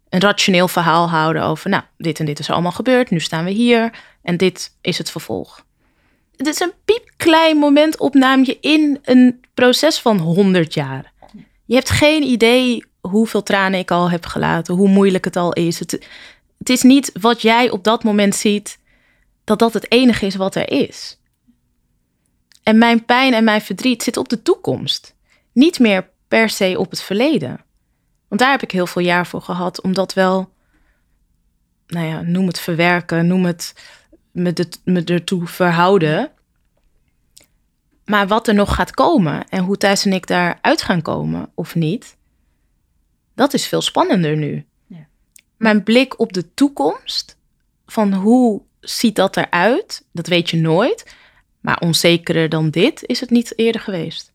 een 0.08 0.20
rationeel 0.20 0.68
verhaal 0.68 1.08
houden 1.10 1.42
over. 1.42 1.70
Nou, 1.70 1.82
dit 1.96 2.18
en 2.18 2.26
dit 2.26 2.38
is 2.38 2.50
allemaal 2.50 2.72
gebeurd. 2.72 3.10
Nu 3.10 3.20
staan 3.20 3.44
we 3.44 3.50
hier. 3.50 3.92
En 4.22 4.36
dit 4.36 4.76
is 4.80 4.98
het 4.98 5.10
vervolg. 5.10 5.63
Het 6.36 6.46
is 6.46 6.60
een 6.60 6.72
piepklein 6.84 7.56
momentopname 7.56 8.58
in 8.60 8.98
een 9.02 9.40
proces 9.54 9.98
van 9.98 10.18
100 10.18 10.74
jaar. 10.74 11.12
Je 11.64 11.74
hebt 11.74 11.90
geen 11.90 12.22
idee 12.22 12.84
hoeveel 13.00 13.42
tranen 13.42 13.78
ik 13.78 13.90
al 13.90 14.10
heb 14.10 14.26
gelaten, 14.26 14.74
hoe 14.74 14.88
moeilijk 14.88 15.24
het 15.24 15.36
al 15.36 15.52
is. 15.52 15.78
Het, 15.78 16.06
het 16.58 16.68
is 16.68 16.82
niet 16.82 17.12
wat 17.20 17.42
jij 17.42 17.70
op 17.70 17.84
dat 17.84 18.04
moment 18.04 18.34
ziet, 18.34 18.78
dat 19.44 19.58
dat 19.58 19.72
het 19.72 19.90
enige 19.90 20.26
is 20.26 20.34
wat 20.34 20.54
er 20.54 20.70
is. 20.70 21.18
En 22.62 22.78
mijn 22.78 23.04
pijn 23.04 23.34
en 23.34 23.44
mijn 23.44 23.60
verdriet 23.60 24.02
zit 24.02 24.16
op 24.16 24.28
de 24.28 24.42
toekomst. 24.42 25.14
Niet 25.52 25.78
meer 25.78 26.10
per 26.28 26.48
se 26.48 26.74
op 26.78 26.90
het 26.90 27.02
verleden. 27.02 27.64
Want 28.28 28.40
daar 28.40 28.50
heb 28.50 28.62
ik 28.62 28.70
heel 28.70 28.86
veel 28.86 29.02
jaar 29.02 29.26
voor 29.26 29.42
gehad 29.42 29.82
om 29.82 29.92
dat 29.92 30.14
wel, 30.14 30.50
nou 31.86 32.06
ja, 32.06 32.22
noem 32.22 32.46
het 32.46 32.60
verwerken, 32.60 33.26
noem 33.26 33.44
het 33.44 33.74
me, 34.34 34.52
de, 34.52 34.68
me 34.84 35.04
ertoe 35.04 35.46
verhouden. 35.46 36.30
Maar 38.04 38.26
wat 38.26 38.48
er 38.48 38.54
nog 38.54 38.74
gaat 38.74 38.90
komen 38.90 39.48
en 39.48 39.64
hoe 39.64 39.76
Thijs 39.76 40.04
en 40.04 40.12
ik 40.12 40.26
daaruit 40.26 40.82
gaan 40.82 41.02
komen 41.02 41.50
of 41.54 41.74
niet, 41.74 42.16
dat 43.34 43.54
is 43.54 43.66
veel 43.66 43.82
spannender 43.82 44.36
nu. 44.36 44.66
Ja. 44.86 45.06
Mijn 45.56 45.82
blik 45.82 46.18
op 46.18 46.32
de 46.32 46.54
toekomst, 46.54 47.36
van 47.86 48.12
hoe 48.12 48.62
ziet 48.80 49.16
dat 49.16 49.36
eruit, 49.36 50.04
dat 50.12 50.26
weet 50.26 50.50
je 50.50 50.56
nooit. 50.56 51.14
Maar 51.60 51.80
onzekerder 51.80 52.48
dan 52.48 52.70
dit 52.70 53.02
is 53.04 53.20
het 53.20 53.30
niet 53.30 53.58
eerder 53.58 53.80
geweest. 53.80 54.32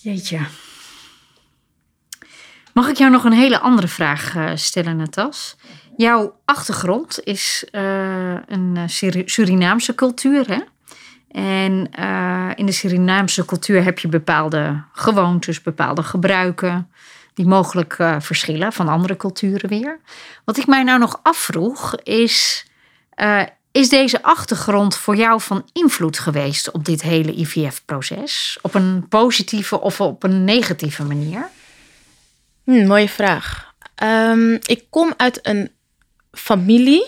Jeetje. 0.00 0.46
Mag 2.74 2.88
ik 2.88 2.96
jou 2.96 3.10
nog 3.10 3.24
een 3.24 3.32
hele 3.32 3.58
andere 3.60 3.88
vraag 3.88 4.36
eh, 4.36 4.50
stellen, 4.54 4.96
Natas? 4.96 5.56
Jouw 5.96 6.36
achtergrond 6.44 7.20
is 7.24 7.66
eh, 7.70 8.34
een 8.46 8.72
eh, 8.76 8.82
Suri- 8.86 9.22
Surinaamse 9.26 9.94
cultuur, 9.94 10.46
hè? 10.48 10.58
En 11.30 11.90
in 12.56 12.66
de 12.66 12.72
Surinaamse 12.72 13.44
cultuur 13.44 13.84
heb 13.84 13.98
je 13.98 14.08
bepaalde 14.08 14.82
gewoontes, 14.92 15.62
bepaalde 15.62 16.02
gebruiken, 16.02 16.90
die 17.34 17.46
mogelijk 17.46 17.96
verschillen 18.18 18.72
van 18.72 18.88
andere 18.88 19.16
culturen 19.16 19.68
weer. 19.68 20.00
Wat 20.44 20.56
ik 20.56 20.66
mij 20.66 20.82
nou 20.82 20.98
nog 20.98 21.20
afvroeg 21.22 21.94
is, 21.96 22.66
is 23.72 23.88
deze 23.88 24.22
achtergrond 24.22 24.96
voor 24.96 25.16
jou 25.16 25.40
van 25.40 25.68
invloed 25.72 26.18
geweest 26.18 26.70
op 26.70 26.84
dit 26.84 27.02
hele 27.02 27.32
IVF-proces? 27.32 28.58
Op 28.62 28.74
een 28.74 29.06
positieve 29.08 29.80
of 29.80 30.00
op 30.00 30.22
een 30.22 30.44
negatieve 30.44 31.04
manier? 31.04 31.48
Hm, 32.64 32.86
mooie 32.86 33.08
vraag. 33.08 33.74
Ehm, 33.94 34.52
ik 34.52 34.84
kom 34.90 35.14
uit 35.16 35.46
een 35.46 35.70
familie 36.32 37.06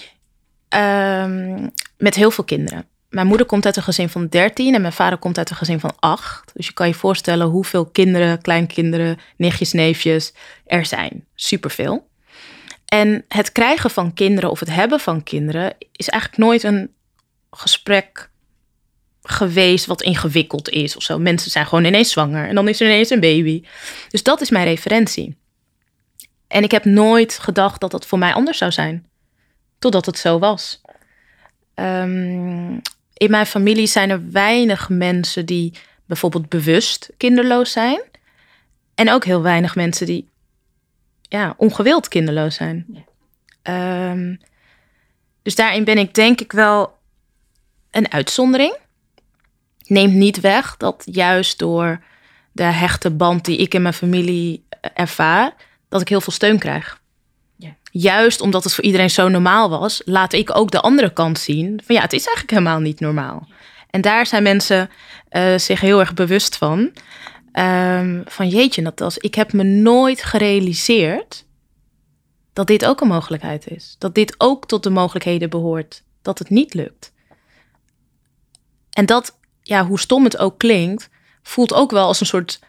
ehm, 0.69 1.69
met 1.99 2.15
heel 2.15 2.31
veel 2.31 2.45
kinderen. 2.45 2.87
Mijn 3.09 3.27
moeder 3.27 3.47
komt 3.47 3.67
uit 3.67 3.77
een 3.77 3.83
gezin 3.83 4.09
van 4.09 4.27
13 4.27 4.75
en 4.75 4.81
mijn 4.81 4.93
vader 4.93 5.19
komt 5.19 5.39
uit 5.39 5.51
een 5.51 5.57
gezin 5.57 5.81
van 5.81 5.95
8. 5.99 6.51
Dus 6.55 6.67
je 6.67 6.73
kan 6.73 6.89
je 6.89 6.95
voorstellen 6.95 7.47
hoeveel 7.47 7.87
kinderen, 7.87 8.41
kleinkinderen, 8.41 9.19
nichtjes, 9.37 9.73
neefjes 9.73 10.33
er 10.67 10.87
zijn. 10.87 11.25
Superveel. 11.35 12.09
En 12.87 13.25
het 13.29 13.53
krijgen 13.53 13.91
van 13.91 14.15
kinderen 14.15 14.51
of 14.51 14.61
het 14.61 14.71
hebben 14.71 15.01
van 15.01 15.23
kinderen 15.23 15.75
is 15.93 16.09
eigenlijk 16.09 16.43
nooit 16.43 16.63
een 16.63 16.91
gesprek 17.51 18.31
geweest 19.23 19.87
wat 19.87 20.03
ingewikkeld 20.03 20.69
is 20.69 20.97
of 20.97 21.03
zo. 21.03 21.19
Mensen 21.19 21.51
zijn 21.51 21.67
gewoon 21.67 21.85
ineens 21.85 22.11
zwanger 22.11 22.49
en 22.49 22.55
dan 22.55 22.69
is 22.69 22.81
er 22.81 22.87
ineens 22.87 23.11
een 23.11 23.21
baby. 23.21 23.63
Dus 24.09 24.23
dat 24.23 24.41
is 24.41 24.51
mijn 24.51 24.67
referentie. 24.67 25.37
En 26.49 26.63
ik 26.63 26.71
heb 26.71 26.85
nooit 26.85 27.39
gedacht 27.39 27.81
dat 27.81 27.91
dat 27.91 28.07
voor 28.07 28.19
mij 28.19 28.35
anders 28.35 28.59
zou 28.59 28.73
zijn. 28.73 29.07
Totdat 29.79 30.07
het 30.07 30.19
zo 30.19 30.39
was. 30.39 30.81
Ehm, 31.75 32.79
in 33.13 33.31
mijn 33.31 33.47
familie 33.47 33.87
zijn 33.87 34.11
er 34.11 34.31
weinig 34.31 34.89
mensen 34.89 35.47
die 35.47 35.73
bijvoorbeeld 36.07 36.49
bewust 36.49 37.11
kinderloos 37.17 37.73
zijn. 37.73 38.01
En 38.95 39.11
ook 39.11 39.25
heel 39.25 39.43
weinig 39.43 39.75
mensen 39.75 40.07
die 40.07 40.29
ja, 41.23 41.55
ongewild 41.57 42.09
kinderloos 42.09 42.55
zijn. 42.55 43.05
Ehm, 43.63 44.37
dus 45.43 45.55
daarin 45.55 45.85
ben 45.85 45.99
ik 45.99 46.15
denk 46.15 46.41
ik 46.41 46.53
wel 46.53 46.99
een 47.91 48.13
uitzondering. 48.13 48.77
Neemt 49.87 50.15
niet 50.15 50.41
weg 50.41 50.77
dat 50.77 51.03
juist 51.11 51.59
door 51.59 52.05
de 52.53 52.63
hechte 52.63 53.11
band 53.11 53.45
die 53.45 53.59
ik 53.59 53.75
in 53.75 53.83
mijn 53.83 53.95
familie 53.95 54.65
ervaar, 54.95 55.55
dat 55.89 56.01
ik 56.01 56.09
heel 56.09 56.21
veel 56.21 56.33
steun 56.33 56.59
krijg. 56.59 57.01
Ja. 57.57 57.77
Juist 57.91 58.41
omdat 58.41 58.65
het 58.65 58.75
voor 58.75 58.85
iedereen 58.85 59.11
zo 59.11 59.29
normaal 59.29 59.71
was, 59.71 60.03
laat 60.05 60.33
ik 60.33 60.57
ook 60.57 60.71
de 60.71 60.81
andere 60.81 61.13
kant 61.13 61.39
zien. 61.39 61.81
Van 61.85 61.95
ja, 61.95 62.01
het 62.01 62.13
is 62.13 62.27
eigenlijk 62.27 62.51
helemaal 62.51 62.81
niet 62.81 63.01
normaal. 63.01 63.49
En 63.91 64.01
daar 64.01 64.27
zijn 64.27 64.43
mensen 64.43 64.91
uh, 65.31 65.59
zich 65.59 65.81
heel 65.81 66.01
erg 66.01 66.15
bewust 66.15 66.57
van. 66.57 66.93
Um, 67.53 68.23
van 68.27 68.49
jeetje, 68.49 68.83
Natas, 68.83 69.19
ik 69.19 69.35
heb 69.35 69.53
me 69.53 69.63
nooit 69.63 70.23
gerealiseerd 70.23 71.45
dat 72.53 72.67
dit 72.67 72.85
ook 72.85 73.01
een 73.01 73.09
mogelijkheid 73.09 73.71
is. 73.71 73.97
Dat 73.99 74.15
dit 74.15 74.35
ook 74.39 74.67
tot 74.67 74.83
de 74.83 74.91
mogelijkheden 74.91 75.51
behoort 75.51 76.03
dat 76.23 76.39
het 76.39 76.51
niet 76.51 76.75
lukt. 76.75 77.13
En 78.91 79.07
dat, 79.07 79.39
ja, 79.63 79.87
hoe 79.87 79.99
stom 79.99 80.25
het 80.25 80.39
ook 80.39 80.59
klinkt, 80.59 81.11
voelt 81.43 81.75
ook 81.75 81.91
wel 81.91 82.07
als 82.07 82.21
een 82.21 82.27
soort 82.27 82.61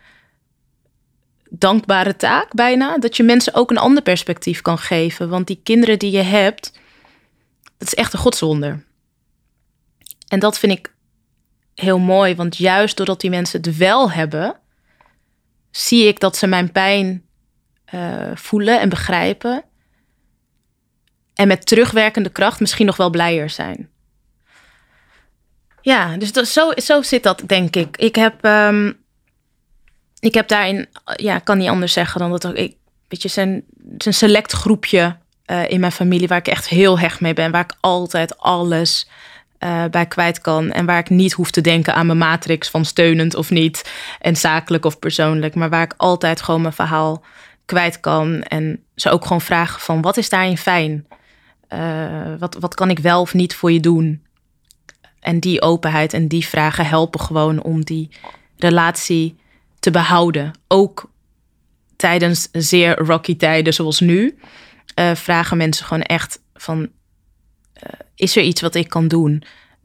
dankbare 1.50 2.16
taak 2.16 2.54
bijna. 2.54 2.98
Dat 2.98 3.18
je 3.18 3.24
mensen 3.24 3.54
ook 3.54 3.70
een 3.70 3.78
ander 3.78 4.04
perspectief 4.04 4.62
kan 4.62 4.78
geven. 4.78 5.30
Want 5.30 5.48
die 5.48 5.60
kinderen 5.64 6.00
die 6.00 6.12
je 6.12 6.22
hebt, 6.22 6.72
dat 7.78 7.88
is 7.88 7.94
echt 7.94 8.14
een 8.14 8.20
godswonder. 8.20 8.86
En 10.28 10.40
dat 10.40 10.60
vind 10.60 10.72
ik 10.72 10.94
heel 11.76 12.00
mooi, 12.00 12.36
want 12.36 12.58
juist 12.58 12.98
doordat 12.98 13.22
die 13.22 13.30
mensen 13.30 13.62
het 13.62 13.78
wel 13.78 14.12
hebben, 14.12 14.60
zie 15.72 16.08
ik 16.08 16.20
dat 16.20 16.38
ze 16.38 16.48
mijn 16.48 16.72
pijn 16.72 17.26
uh, 17.94 18.32
voelen 18.34 18.80
en 18.80 18.90
begrijpen. 18.90 19.64
En 21.34 21.48
met 21.48 21.66
terugwerkende 21.66 22.30
kracht 22.30 22.60
misschien 22.60 22.86
nog 22.86 22.98
wel 22.98 23.10
blijer 23.10 23.50
zijn. 23.50 23.90
Ja, 25.82 26.18
dus 26.18 26.34
dat, 26.34 26.48
zo, 26.48 26.72
zo 26.76 27.02
zit 27.02 27.24
dat, 27.24 27.44
denk 27.46 27.76
ik. 27.76 27.98
Ik 27.98 28.16
heb, 28.16 28.46
um, 28.46 29.06
ik 30.20 30.34
heb 30.34 30.48
daarin, 30.48 30.88
ja, 31.16 31.40
kan 31.40 31.58
niet 31.58 31.70
anders 31.70 31.94
zeggen 31.94 32.20
dan 32.20 32.32
dat 32.32 32.48
ook. 32.48 32.56
Ik, 32.56 32.76
weet 33.08 33.22
je, 33.22 33.28
zijn 33.28 33.64
een 33.98 34.14
select 34.14 34.52
groepje 34.52 35.16
uh, 35.46 35.70
in 35.70 35.80
mijn 35.80 35.92
familie 35.92 36.28
waar 36.28 36.38
ik 36.38 36.48
echt 36.48 36.68
heel 36.68 37.00
hecht 37.00 37.22
mee 37.22 37.34
ben, 37.34 37.52
waar 37.52 37.64
ik 37.64 37.76
altijd 37.80 38.38
alles 38.38 39.10
uh, 39.60 39.86
bij 39.86 40.06
kwijt 40.06 40.42
kan. 40.42 40.72
En 40.72 40.86
waar 40.86 41.00
ik 41.00 41.10
niet 41.10 41.34
hoef 41.34 41.52
te 41.52 41.62
denken 41.62 41.94
aan 41.94 42.06
mijn 42.06 42.18
matrix 42.18 42.70
van 42.70 42.86
steunend 42.86 43.36
of 43.36 43.50
niet. 43.50 43.92
En 44.20 44.36
zakelijk 44.36 44.86
of 44.86 45.00
persoonlijk. 45.00 45.56
Maar 45.56 45.70
waar 45.70 45.84
ik 45.84 45.94
altijd 45.98 46.42
gewoon 46.42 46.62
mijn 46.62 46.74
verhaal 46.74 47.24
kwijt 47.66 48.00
kan. 48.00 48.44
En 48.44 48.84
ze 48.96 49.10
ook 49.10 49.24
gewoon 49.24 49.42
vragen 49.42 49.82
van 49.82 50.02
wat 50.02 50.18
is 50.18 50.30
daarin 50.30 50.58
fijn? 50.58 51.08
Wat, 52.40 52.58
wat 52.60 52.74
kan 52.74 52.90
ik 52.90 53.00
wel 53.00 53.22
of 53.22 53.34
niet 53.34 53.56
voor 53.56 53.72
je 53.72 53.80
doen? 53.80 54.26
En 55.20 55.40
die 55.40 55.62
openheid 55.62 56.14
en 56.14 56.28
die 56.28 56.46
vragen 56.46 56.86
helpen 56.86 57.20
gewoon 57.20 57.64
om 57.64 57.84
die 57.84 58.10
relatie 58.58 59.38
te 59.80 59.92
behouden. 59.92 60.54
Ook 60.68 61.10
tijdens 61.96 62.48
zeer 62.52 62.98
rocky 62.98 63.38
tijden 63.38 63.74
zoals 63.74 64.00
nu. 64.00 64.38
Uh, 65.00 65.16
vragen 65.16 65.58
mensen 65.58 65.86
gewoon 65.86 66.04
echt 66.04 66.42
van 66.54 66.80
uh, 66.80 66.90
is 68.16 68.36
er 68.36 68.44
iets 68.44 68.62
wat 68.62 68.76
ik 68.76 68.90
kan 68.90 69.08
doen? 69.08 69.44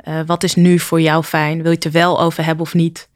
Uh, 0.09 0.21
wat 0.27 0.43
is 0.43 0.55
nu 0.55 0.79
voor 0.79 1.01
jou 1.01 1.25
fijn? 1.25 1.57
Wil 1.57 1.71
je 1.71 1.77
het 1.77 1.85
er 1.85 1.91
wel 1.91 2.21
over 2.21 2.45
hebben 2.45 2.65
of 2.65 2.75
niet? 2.75 3.11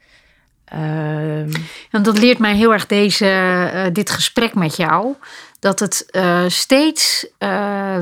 En 1.90 2.02
dat 2.02 2.18
leert 2.18 2.38
mij 2.38 2.56
heel 2.56 2.72
erg 2.72 2.86
deze, 2.86 3.90
dit 3.92 4.10
gesprek 4.10 4.54
met 4.54 4.76
jou. 4.76 5.14
Dat 5.66 5.80
het 5.80 6.06
steeds 6.52 7.26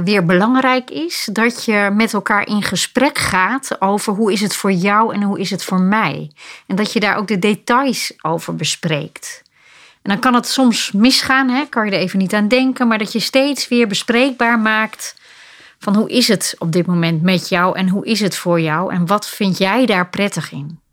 weer 0.05 0.24
belangrijk 0.24 0.90
is 0.90 1.29
dat 1.33 1.64
je 1.64 1.90
met 1.92 2.12
elkaar 2.12 2.46
in 2.46 2.62
gesprek 2.62 3.18
gaat 3.18 3.81
over 3.81 4.12
hoe 4.12 4.33
is 4.33 4.40
het 4.40 4.57
voor 4.57 4.72
jou 4.72 5.14
en 5.14 5.22
hoe 5.22 5.40
is 5.40 5.50
het 5.50 5.64
voor 5.64 5.81
mij. 5.81 6.31
En 6.66 6.77
dat 6.77 6.92
je 6.92 7.00
daar 7.00 7.16
ook 7.16 7.29
de 7.29 7.38
details 7.38 8.12
over 8.22 8.55
bespreekt. 8.55 9.42
En 10.03 10.11
dan 10.11 10.18
kan 10.18 10.35
het 10.35 10.48
soms 10.48 10.92
misgaan, 10.92 11.48
hè? 11.48 11.64
kan 11.68 11.85
je 11.87 11.90
er 11.90 11.98
even 11.98 12.18
niet 12.18 12.35
aan 12.35 12.48
denken, 12.48 12.88
maar 12.88 12.98
dat 12.98 13.12
je 13.12 13.20
steeds 13.20 13.68
weer 13.68 13.87
bespreekbaar 13.87 14.59
maakt 14.59 15.14
van 15.79 15.94
hoe 15.96 16.11
is 16.11 16.29
het 16.29 16.55
op 16.59 16.72
dit 16.72 16.87
moment 16.87 17.22
met 17.22 17.48
jou 17.48 17.79
en 17.79 17.88
hoe 17.88 18.07
is 18.07 18.20
het 18.20 18.37
voor 18.37 18.61
jou 18.61 18.92
en 18.92 19.07
wat 19.07 19.29
vind 19.29 19.59
jij 19.59 19.87
daar 19.87 20.09
prettig 20.09 20.53
in? 20.53 20.84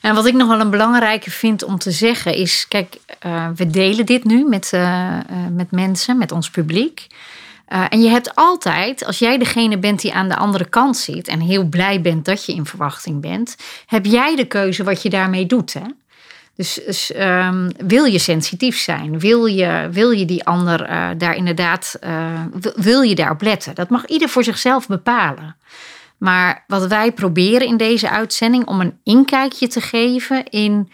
En 0.00 0.14
wat 0.14 0.26
ik 0.26 0.34
nog 0.34 0.48
wel 0.48 0.60
een 0.60 0.70
belangrijke 0.70 1.30
vind 1.30 1.62
om 1.62 1.78
te 1.78 1.90
zeggen 1.90 2.34
is, 2.34 2.68
kijk, 2.68 2.96
uh, 3.26 3.48
we 3.54 3.66
delen 3.66 4.06
dit 4.06 4.24
nu 4.24 4.44
met, 4.44 4.70
uh, 4.74 4.80
uh, 4.80 5.36
met 5.52 5.70
mensen, 5.70 6.18
met 6.18 6.32
ons 6.32 6.50
publiek. 6.50 7.06
en 7.68 8.02
je 8.02 8.08
hebt 8.08 8.34
altijd, 8.34 9.04
als 9.04 9.18
jij 9.18 9.38
degene 9.38 9.78
bent 9.78 10.00
die 10.00 10.14
aan 10.14 10.28
de 10.28 10.36
andere 10.36 10.64
kant 10.68 10.96
zit 10.96 11.28
en 11.28 11.40
heel 11.40 11.64
blij 11.64 12.00
bent 12.00 12.24
dat 12.24 12.44
je 12.44 12.54
in 12.54 12.66
verwachting 12.66 13.20
bent, 13.20 13.56
heb 13.86 14.04
jij 14.04 14.36
de 14.36 14.44
keuze 14.44 14.84
wat 14.84 15.02
je 15.02 15.10
daarmee 15.10 15.46
doet. 15.46 15.72
Hè? 15.72 15.86
Dus, 16.54 16.80
dus 16.86 17.12
um, 17.16 17.70
wil 17.86 18.04
je 18.04 18.18
sensitief 18.18 18.78
zijn? 18.78 19.18
Wil 19.18 19.46
je, 19.46 19.88
wil 19.92 20.10
je 20.10 20.24
die 20.24 20.44
ander 20.44 20.86
daar 21.18 21.36
inderdaad, 21.36 21.98
uh, 22.04 22.40
wil 22.74 23.00
je 23.02 23.14
daarop 23.14 23.42
letten? 23.42 23.74
Dat 23.74 23.88
mag 23.88 24.06
ieder 24.06 24.28
voor 24.28 24.44
zichzelf 24.44 24.86
bepalen. 24.86 25.56
Maar 26.18 26.64
wat 26.66 26.86
wij 26.86 27.12
proberen 27.12 27.66
in 27.66 27.76
deze 27.76 28.10
uitzending 28.10 28.66
om 28.66 28.80
een 28.80 29.00
inkijkje 29.02 29.68
te 29.68 29.80
geven 29.80 30.48
in 30.48 30.92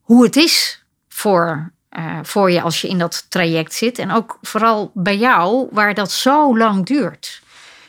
hoe 0.00 0.24
het 0.24 0.36
is 0.36 0.84
voor, 1.08 1.72
uh, 1.98 2.18
voor 2.22 2.50
je 2.50 2.60
als 2.60 2.80
je 2.80 2.88
in 2.88 2.98
dat 2.98 3.26
traject 3.28 3.74
zit. 3.74 3.98
En 3.98 4.10
ook 4.10 4.38
vooral 4.42 4.90
bij 4.94 5.16
jou, 5.16 5.68
waar 5.70 5.94
dat 5.94 6.12
zo 6.12 6.58
lang 6.58 6.86
duurt. 6.86 7.42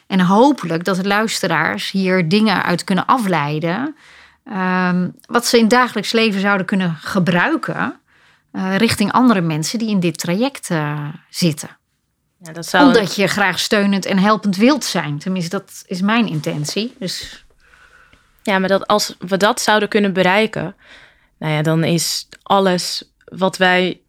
En 0.07 0.19
hopelijk 0.19 0.83
dat 0.83 0.95
de 0.95 1.07
luisteraars 1.07 1.91
hier 1.91 2.29
dingen 2.29 2.63
uit 2.63 2.83
kunnen 2.83 3.05
afleiden 3.05 3.95
Um, 4.45 5.15
wat 5.25 5.45
ze 5.45 5.57
in 5.57 5.67
dagelijks 5.67 6.11
leven 6.11 6.41
zouden 6.41 6.65
kunnen 6.65 6.95
gebruiken 6.95 7.99
uh, 8.53 8.75
richting 8.77 9.11
andere 9.11 9.41
mensen 9.41 9.79
die 9.79 9.89
in 9.89 9.99
dit 9.99 10.17
traject 10.17 10.69
uh, 10.69 11.07
zitten. 11.29 11.69
Ja, 12.43 12.51
dat 12.53 12.65
zou... 12.65 12.87
Omdat 12.87 13.15
je 13.15 13.27
graag 13.27 13.59
steunend 13.59 14.05
en 14.05 14.17
helpend 14.17 14.55
wilt 14.55 14.83
zijn. 14.83 15.19
Tenminste, 15.19 15.49
dat 15.49 15.83
is 15.85 16.01
mijn 16.01 16.27
intentie. 16.27 16.95
Dus... 16.99 17.45
Ja, 18.43 18.59
maar 18.59 18.69
dat 18.69 18.87
als 18.87 19.15
we 19.19 19.37
dat 19.37 19.61
zouden 19.61 19.89
kunnen 19.89 20.13
bereiken, 20.13 20.75
nou 21.39 21.53
ja, 21.53 21.61
dan 21.61 21.83
is 21.83 22.27
alles 22.43 23.11
wat 23.25 23.57
wij 23.57 24.01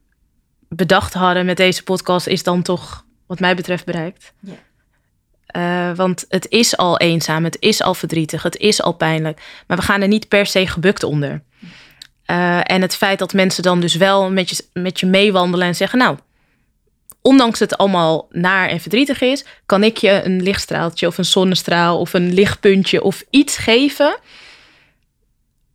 bedacht 0.69 1.15
hadden 1.15 1.47
met 1.47 1.57
deze 1.57 1.83
podcast, 1.83 2.27
is 2.27 2.43
dan 2.43 2.63
toch, 2.63 3.05
wat 3.27 3.41
mij 3.41 3.55
betreft, 3.55 3.85
bereikt. 3.85 4.33
Ja. 4.41 4.55
Uh, 5.57 5.97
want 5.97 6.25
het 6.29 6.49
is 6.49 6.77
al 6.77 6.99
eenzaam, 6.99 7.45
het 7.45 7.57
is 7.61 7.83
al 7.83 7.95
verdrietig, 7.95 8.43
het 8.43 8.57
is 8.57 8.83
al 8.83 8.93
pijnlijk. 8.93 9.43
Maar 9.67 9.77
we 9.77 9.83
gaan 9.83 10.01
er 10.01 10.09
niet 10.09 10.29
per 10.29 10.47
se 10.47 10.67
gebukt 10.67 11.03
onder. 11.03 11.43
Uh, 12.27 12.71
en 12.71 12.83
het 12.83 12.97
feit 12.97 13.19
dat 13.19 13.33
mensen 13.33 13.63
dan 13.63 13.81
dus 13.81 13.95
wel 13.95 14.31
met 14.31 14.51
je, 14.51 14.65
met 14.73 15.01
je 15.01 15.07
meewandelen 15.07 15.67
en 15.67 15.75
zeggen: 15.75 15.99
Nou, 15.99 16.17
ondanks 17.23 17.59
het 17.59 17.77
allemaal 17.77 18.29
naar 18.31 18.69
en 18.69 18.81
verdrietig 18.81 19.21
is, 19.21 19.45
kan 19.67 19.83
ik 19.83 19.97
je 19.97 20.23
een 20.25 20.43
lichtstraaltje 20.43 21.07
of 21.07 21.19
een 21.19 21.25
zonnestraal 21.25 21.99
of 21.99 22.13
een 22.13 22.33
lichtpuntje 22.33 23.03
of 23.03 23.25
iets 23.31 23.57
geven. 23.57 24.19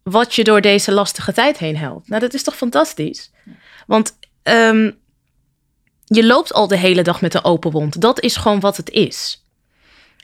Wat 0.04 0.36
je 0.36 0.44
door 0.44 0.62
deze 0.62 0.92
lastige 0.92 1.34
tijd 1.34 1.58
heen 1.58 1.78
helpt. 1.78 2.10
Nou, 2.10 2.22
dat 2.22 2.34
is 2.34 2.44
toch 2.44 2.56
fantastisch? 2.56 3.32
Want 3.88 4.18
um, 4.44 4.98
je 6.06 6.26
loopt 6.26 6.54
al 6.54 6.68
de 6.68 6.78
hele 6.78 7.02
dag 7.02 7.22
met 7.22 7.34
een 7.34 7.44
open 7.44 7.72
wond. 7.72 8.02
Dat 8.02 8.22
is 8.22 8.36
gewoon 8.36 8.60
wat 8.60 8.78
het 8.78 8.90
is. 8.90 9.44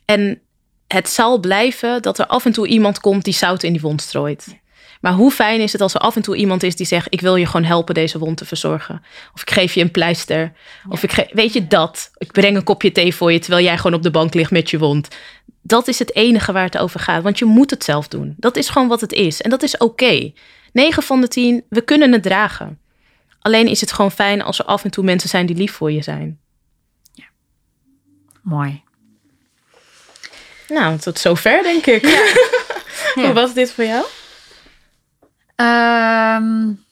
En 0.06 0.42
het 0.88 1.10
zal 1.10 1.40
blijven 1.40 2.02
dat 2.02 2.20
er 2.20 2.28
af 2.28 2.46
en 2.46 2.52
toe 2.52 2.68
iemand 2.68 3.00
komt 3.00 3.24
die 3.24 3.34
zout 3.34 3.64
in 3.64 3.72
die 3.72 3.82
wond 3.82 4.02
strooit. 4.02 4.62
Maar 5.04 5.14
hoe 5.14 5.32
fijn 5.32 5.62
is 5.62 5.72
het 5.72 5.82
als 5.82 5.94
er 5.94 6.00
af 6.00 6.16
en 6.16 6.22
toe 6.22 6.36
iemand 6.36 6.64
is 6.64 6.76
die 6.76 6.86
zegt: 6.86 7.08
Ik 7.10 7.22
wil 7.22 7.36
je 7.36 7.46
gewoon 7.46 7.64
helpen 7.64 7.94
deze 7.94 8.20
wond 8.20 8.38
te 8.38 8.46
verzorgen. 8.46 9.04
Of 9.34 9.42
ik 9.42 9.52
geef 9.52 9.74
je 9.74 9.82
een 9.82 9.92
pleister. 9.92 10.54
Of 10.90 11.04
ik 11.04 11.28
weet 11.32 11.54
je 11.54 11.68
dat. 11.68 12.12
Ik 12.18 12.32
breng 12.32 12.56
een 12.56 12.64
kopje 12.64 12.92
thee 12.92 13.16
voor 13.16 13.32
je 13.32 13.40
terwijl 13.40 13.64
jij 13.64 13.78
gewoon 13.78 13.94
op 13.94 14.04
de 14.04 14.12
bank 14.12 14.34
ligt 14.34 14.52
met 14.52 14.70
je 14.70 14.78
wond. 14.78 15.08
Dat 15.62 15.88
is 15.88 16.00
het 16.00 16.16
enige 16.16 16.52
waar 16.52 16.64
het 16.64 16.78
over 16.78 17.00
gaat. 17.00 17.24
Want 17.24 17.40
je 17.40 17.46
moet 17.46 17.70
het 17.70 17.84
zelf 17.84 18.08
doen. 18.08 18.34
Dat 18.38 18.58
is 18.58 18.70
gewoon 18.70 18.88
wat 18.88 19.02
het 19.02 19.12
is. 19.12 19.42
En 19.42 19.50
dat 19.50 19.64
is 19.64 19.74
oké. 19.74 19.84
Okay. 19.84 20.34
9 20.72 21.04
van 21.04 21.22
de 21.22 21.28
10, 21.28 21.64
we 21.70 21.82
kunnen 21.82 22.12
het 22.12 22.24
dragen. 22.24 22.80
Alleen 23.40 23.68
is 23.68 23.82
het 23.82 23.92
gewoon 23.92 24.12
fijn 24.12 24.42
als 24.42 24.60
er 24.60 24.66
af 24.66 24.84
en 24.84 24.92
toe 24.92 25.04
mensen 25.04 25.30
zijn 25.30 25.46
die 25.46 25.56
lief 25.56 25.72
voor 25.74 25.92
je 25.92 26.02
zijn. 26.02 26.40
Ja. 27.14 27.26
Mooi. 28.42 28.84
Nou, 30.68 30.98
tot 30.98 31.20
zover 31.20 31.64
denk 31.64 31.86
ik. 31.86 32.06
Ja. 32.06 32.24
Hoe 33.26 33.34
was 33.34 33.54
dit 33.54 33.72
voor 33.72 33.86
jou? 33.86 34.06
Um, 35.56 36.84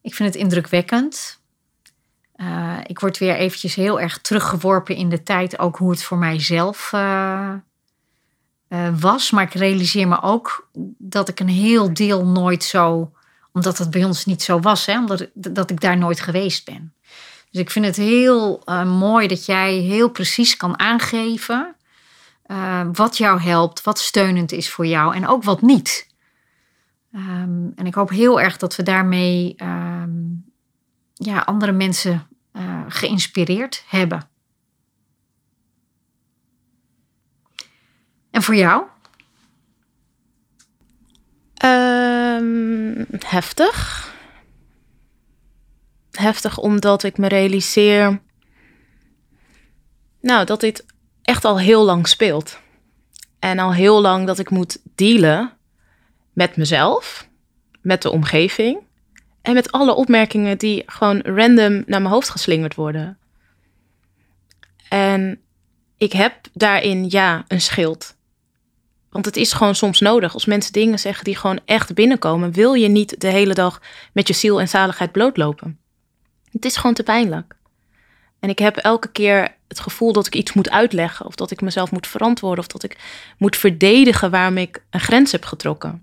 ik 0.00 0.14
vind 0.14 0.34
het 0.34 0.42
indrukwekkend. 0.42 1.42
Uh, 2.36 2.78
ik 2.86 3.00
word 3.00 3.18
weer 3.18 3.36
eventjes 3.36 3.74
heel 3.74 4.00
erg 4.00 4.18
teruggeworpen 4.18 4.96
in 4.96 5.08
de 5.08 5.22
tijd, 5.22 5.58
ook 5.58 5.76
hoe 5.76 5.90
het 5.90 6.02
voor 6.02 6.18
mijzelf 6.18 6.92
uh, 6.94 7.54
was. 9.00 9.30
Maar 9.30 9.44
ik 9.44 9.54
realiseer 9.54 10.08
me 10.08 10.22
ook 10.22 10.68
dat 10.98 11.28
ik 11.28 11.40
een 11.40 11.48
heel 11.48 11.94
deel 11.94 12.26
nooit 12.26 12.64
zo, 12.64 13.12
omdat 13.52 13.78
het 13.78 13.90
bij 13.90 14.04
ons 14.04 14.24
niet 14.24 14.42
zo 14.42 14.60
was, 14.60 14.86
hè, 14.86 14.98
omdat 14.98 15.28
dat 15.34 15.70
ik 15.70 15.80
daar 15.80 15.98
nooit 15.98 16.20
geweest 16.20 16.64
ben. 16.64 16.94
Dus 17.50 17.60
ik 17.60 17.70
vind 17.70 17.84
het 17.84 17.96
heel 17.96 18.62
mooi 18.84 19.26
dat 19.26 19.46
jij 19.46 19.74
heel 19.74 20.08
precies 20.08 20.56
kan 20.56 20.78
aangeven 20.78 21.73
wat 22.92 23.16
jou 23.16 23.40
helpt, 23.40 23.82
wat 23.82 23.98
steunend 23.98 24.52
is 24.52 24.70
voor 24.70 24.86
jou 24.86 25.14
en 25.14 25.26
ook 25.26 25.42
wat 25.42 25.62
niet. 25.62 26.12
Um, 27.12 27.72
en 27.76 27.86
ik 27.86 27.94
hoop 27.94 28.10
heel 28.10 28.40
erg 28.40 28.56
dat 28.56 28.76
we 28.76 28.82
daarmee 28.82 29.54
um, 29.62 30.44
ja, 31.14 31.38
andere 31.38 31.72
mensen 31.72 32.28
uh, 32.52 32.82
geïnspireerd 32.88 33.84
hebben. 33.88 34.28
En 38.30 38.42
voor 38.42 38.54
jou? 38.54 38.84
Heftig. 43.18 44.12
Heftig 46.10 46.58
omdat 46.58 47.02
ik 47.02 47.18
me 47.18 47.28
realiseer. 47.28 48.20
Nou, 50.20 50.44
dat 50.44 50.60
dit 50.60 50.84
echt 51.24 51.44
al 51.44 51.58
heel 51.58 51.84
lang 51.84 52.08
speelt. 52.08 52.58
En 53.38 53.58
al 53.58 53.74
heel 53.74 54.00
lang 54.00 54.26
dat 54.26 54.38
ik 54.38 54.50
moet 54.50 54.78
dealen 54.94 55.52
met 56.32 56.56
mezelf, 56.56 57.28
met 57.80 58.02
de 58.02 58.10
omgeving 58.10 58.78
en 59.42 59.54
met 59.54 59.72
alle 59.72 59.94
opmerkingen 59.94 60.58
die 60.58 60.82
gewoon 60.86 61.20
random 61.20 61.72
naar 61.86 62.00
mijn 62.00 62.14
hoofd 62.14 62.30
geslingerd 62.30 62.74
worden. 62.74 63.18
En 64.88 65.40
ik 65.96 66.12
heb 66.12 66.34
daarin 66.52 67.06
ja 67.08 67.44
een 67.48 67.60
schild. 67.60 68.16
Want 69.10 69.24
het 69.24 69.36
is 69.36 69.52
gewoon 69.52 69.74
soms 69.74 70.00
nodig. 70.00 70.34
Als 70.34 70.44
mensen 70.44 70.72
dingen 70.72 70.98
zeggen 70.98 71.24
die 71.24 71.36
gewoon 71.36 71.60
echt 71.64 71.94
binnenkomen, 71.94 72.52
wil 72.52 72.74
je 72.74 72.88
niet 72.88 73.20
de 73.20 73.28
hele 73.28 73.54
dag 73.54 73.80
met 74.12 74.28
je 74.28 74.34
ziel 74.34 74.60
en 74.60 74.68
zaligheid 74.68 75.12
blootlopen. 75.12 75.78
Het 76.50 76.64
is 76.64 76.76
gewoon 76.76 76.94
te 76.94 77.02
pijnlijk. 77.02 77.56
En 78.44 78.50
ik 78.50 78.58
heb 78.58 78.76
elke 78.76 79.12
keer 79.12 79.54
het 79.68 79.80
gevoel 79.80 80.12
dat 80.12 80.26
ik 80.26 80.34
iets 80.34 80.52
moet 80.52 80.70
uitleggen, 80.70 81.26
of 81.26 81.34
dat 81.34 81.50
ik 81.50 81.60
mezelf 81.60 81.90
moet 81.90 82.06
verantwoorden, 82.06 82.64
of 82.64 82.66
dat 82.66 82.82
ik 82.82 82.98
moet 83.38 83.56
verdedigen 83.56 84.30
waarom 84.30 84.56
ik 84.56 84.84
een 84.90 85.00
grens 85.00 85.32
heb 85.32 85.44
getrokken 85.44 86.02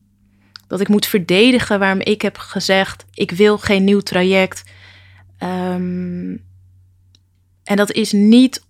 dat 0.71 0.79
ik 0.79 0.87
moet 0.87 1.05
verdedigen 1.05 1.79
waarom 1.79 1.99
ik 1.99 2.21
heb 2.21 2.37
gezegd: 2.37 3.05
ik 3.13 3.31
wil 3.31 3.57
geen 3.57 3.83
nieuw 3.83 3.99
traject. 3.99 4.63
Um, 5.43 6.43
en 7.63 7.75
dat 7.75 7.91
is 7.91 8.11
niet 8.11 8.65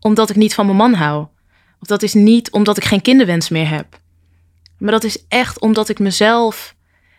omdat 0.00 0.30
ik 0.30 0.36
niet 0.36 0.54
van 0.54 0.66
mijn 0.66 0.78
man 0.78 0.94
hou. 0.94 1.26
Of 1.80 1.88
dat 1.88 2.02
is 2.02 2.14
niet 2.14 2.50
omdat 2.50 2.76
ik 2.76 2.84
geen 2.84 3.02
kinderwens 3.02 3.48
meer 3.48 3.68
heb. 3.68 4.00
Maar 4.78 4.92
dat 4.92 5.04
is 5.04 5.24
echt 5.28 5.60
omdat 5.60 5.88
ik 5.88 5.98
mezelf 5.98 6.74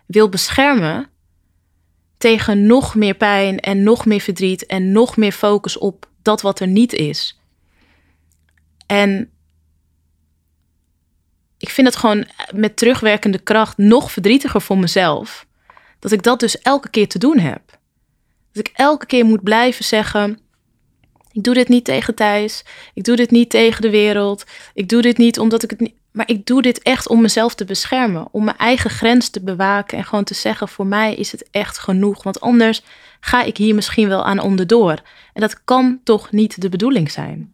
wil 0.06 0.30
beschermen 0.30 1.10
tegen 2.18 2.66
nog 2.66 2.96
meer 2.96 3.16
pijn 3.16 3.60
en 3.60 3.84
nog 3.84 4.06
meer 4.06 4.20
verdriet 4.20 4.66
en 4.66 4.92
nog 4.92 5.18
meer 5.18 5.32
focus 5.32 5.78
op 5.78 6.10
dat 6.22 6.42
wat 6.42 6.60
er 6.60 6.68
niet 6.68 6.94
is. 6.94 7.40
En 8.86 9.30
ik 11.58 11.70
vind 11.70 11.88
het 11.88 11.96
gewoon 11.96 12.28
met 12.54 12.78
terugwerkende 12.78 13.40
kracht 13.40 13.78
nog 13.78 14.12
verdrietiger 14.12 14.62
voor 14.62 14.78
mezelf. 14.78 15.46
Dat 16.00 16.12
ik 16.12 16.24
dat 16.24 16.40
dus 16.40 16.62
elke 16.62 16.90
keer 16.90 17.08
te 17.08 17.20
doen 17.20 17.40
heb. 17.40 17.62
Dat 18.52 18.68
ik 18.68 18.72
elke 18.74 19.06
keer 19.06 19.26
moet 19.26 19.44
blijven 19.44 19.86
zeggen: 19.86 20.40
Ik 21.32 21.44
doe 21.44 21.54
dit 21.54 21.68
niet 21.68 21.86
tegen 21.86 22.16
Thijs. 22.16 22.66
Ik 22.94 23.04
doe 23.04 23.16
dit 23.16 23.32
niet 23.32 23.50
tegen 23.50 23.82
de 23.82 23.90
wereld. 23.90 24.44
Ik 24.74 24.90
doe 24.90 25.02
dit 25.02 25.18
niet 25.18 25.40
omdat 25.40 25.64
ik 25.64 25.70
het 25.70 25.80
niet. 25.80 25.96
Maar 26.16 26.30
ik 26.30 26.46
doe 26.46 26.62
dit 26.62 26.82
echt 26.82 27.08
om 27.08 27.22
mezelf 27.22 27.56
te 27.56 27.66
beschermen. 27.66 28.28
Om 28.32 28.44
mijn 28.44 28.58
eigen 28.58 28.90
grens 28.90 29.30
te 29.30 29.44
bewaken. 29.44 29.98
En 29.98 30.04
gewoon 30.04 30.24
te 30.24 30.34
zeggen: 30.34 30.68
Voor 30.68 30.86
mij 30.86 31.16
is 31.16 31.32
het 31.32 31.50
echt 31.52 31.78
genoeg. 31.78 32.24
Want 32.24 32.42
anders 32.42 32.84
ga 33.20 33.44
ik 33.44 33.58
hier 33.58 33.76
misschien 33.76 34.08
wel 34.08 34.26
aan 34.26 34.40
onderdoor. 34.40 35.02
En 35.34 35.42
dat 35.42 35.64
kan 35.64 36.00
toch 36.04 36.32
niet 36.32 36.62
de 36.62 36.70
bedoeling 36.70 37.12
zijn. 37.12 37.54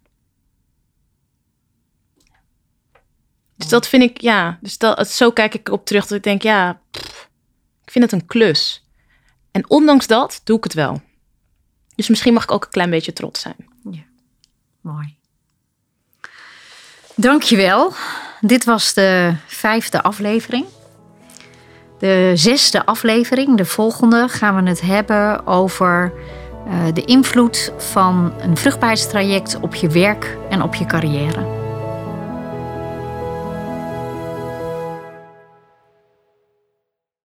Dus 3.55 3.69
dat 3.69 3.87
vind 3.87 4.03
ik, 4.03 4.21
ja, 4.21 4.57
dus 4.61 4.77
dat, 4.77 5.07
zo 5.07 5.31
kijk 5.31 5.53
ik 5.53 5.69
op 5.69 5.85
terug 5.85 6.07
dat 6.07 6.17
ik 6.17 6.23
denk, 6.23 6.41
ja, 6.41 6.81
ik 7.83 7.91
vind 7.91 8.11
het 8.11 8.21
een 8.21 8.27
klus. 8.27 8.85
En 9.51 9.69
ondanks 9.69 10.07
dat 10.07 10.41
doe 10.43 10.57
ik 10.57 10.63
het 10.63 10.73
wel. 10.73 11.01
Dus 11.95 12.09
misschien 12.09 12.33
mag 12.33 12.43
ik 12.43 12.51
ook 12.51 12.63
een 12.63 12.69
klein 12.69 12.89
beetje 12.89 13.13
trots 13.13 13.41
zijn. 13.41 13.69
Ja, 13.91 14.03
mooi. 14.81 15.15
Dankjewel. 17.15 17.93
Dit 18.41 18.63
was 18.63 18.93
de 18.93 19.35
vijfde 19.45 20.01
aflevering. 20.01 20.65
De 21.99 22.31
zesde 22.35 22.85
aflevering, 22.85 23.57
de 23.57 23.65
volgende, 23.65 24.27
gaan 24.27 24.63
we 24.63 24.69
het 24.69 24.81
hebben 24.81 25.47
over 25.47 26.13
uh, 26.67 26.73
de 26.93 27.05
invloed 27.05 27.73
van 27.77 28.33
een 28.39 28.57
vruchtbaarheidstraject 28.57 29.59
op 29.59 29.75
je 29.75 29.89
werk 29.89 30.37
en 30.49 30.61
op 30.61 30.75
je 30.75 30.85
carrière. 30.85 31.60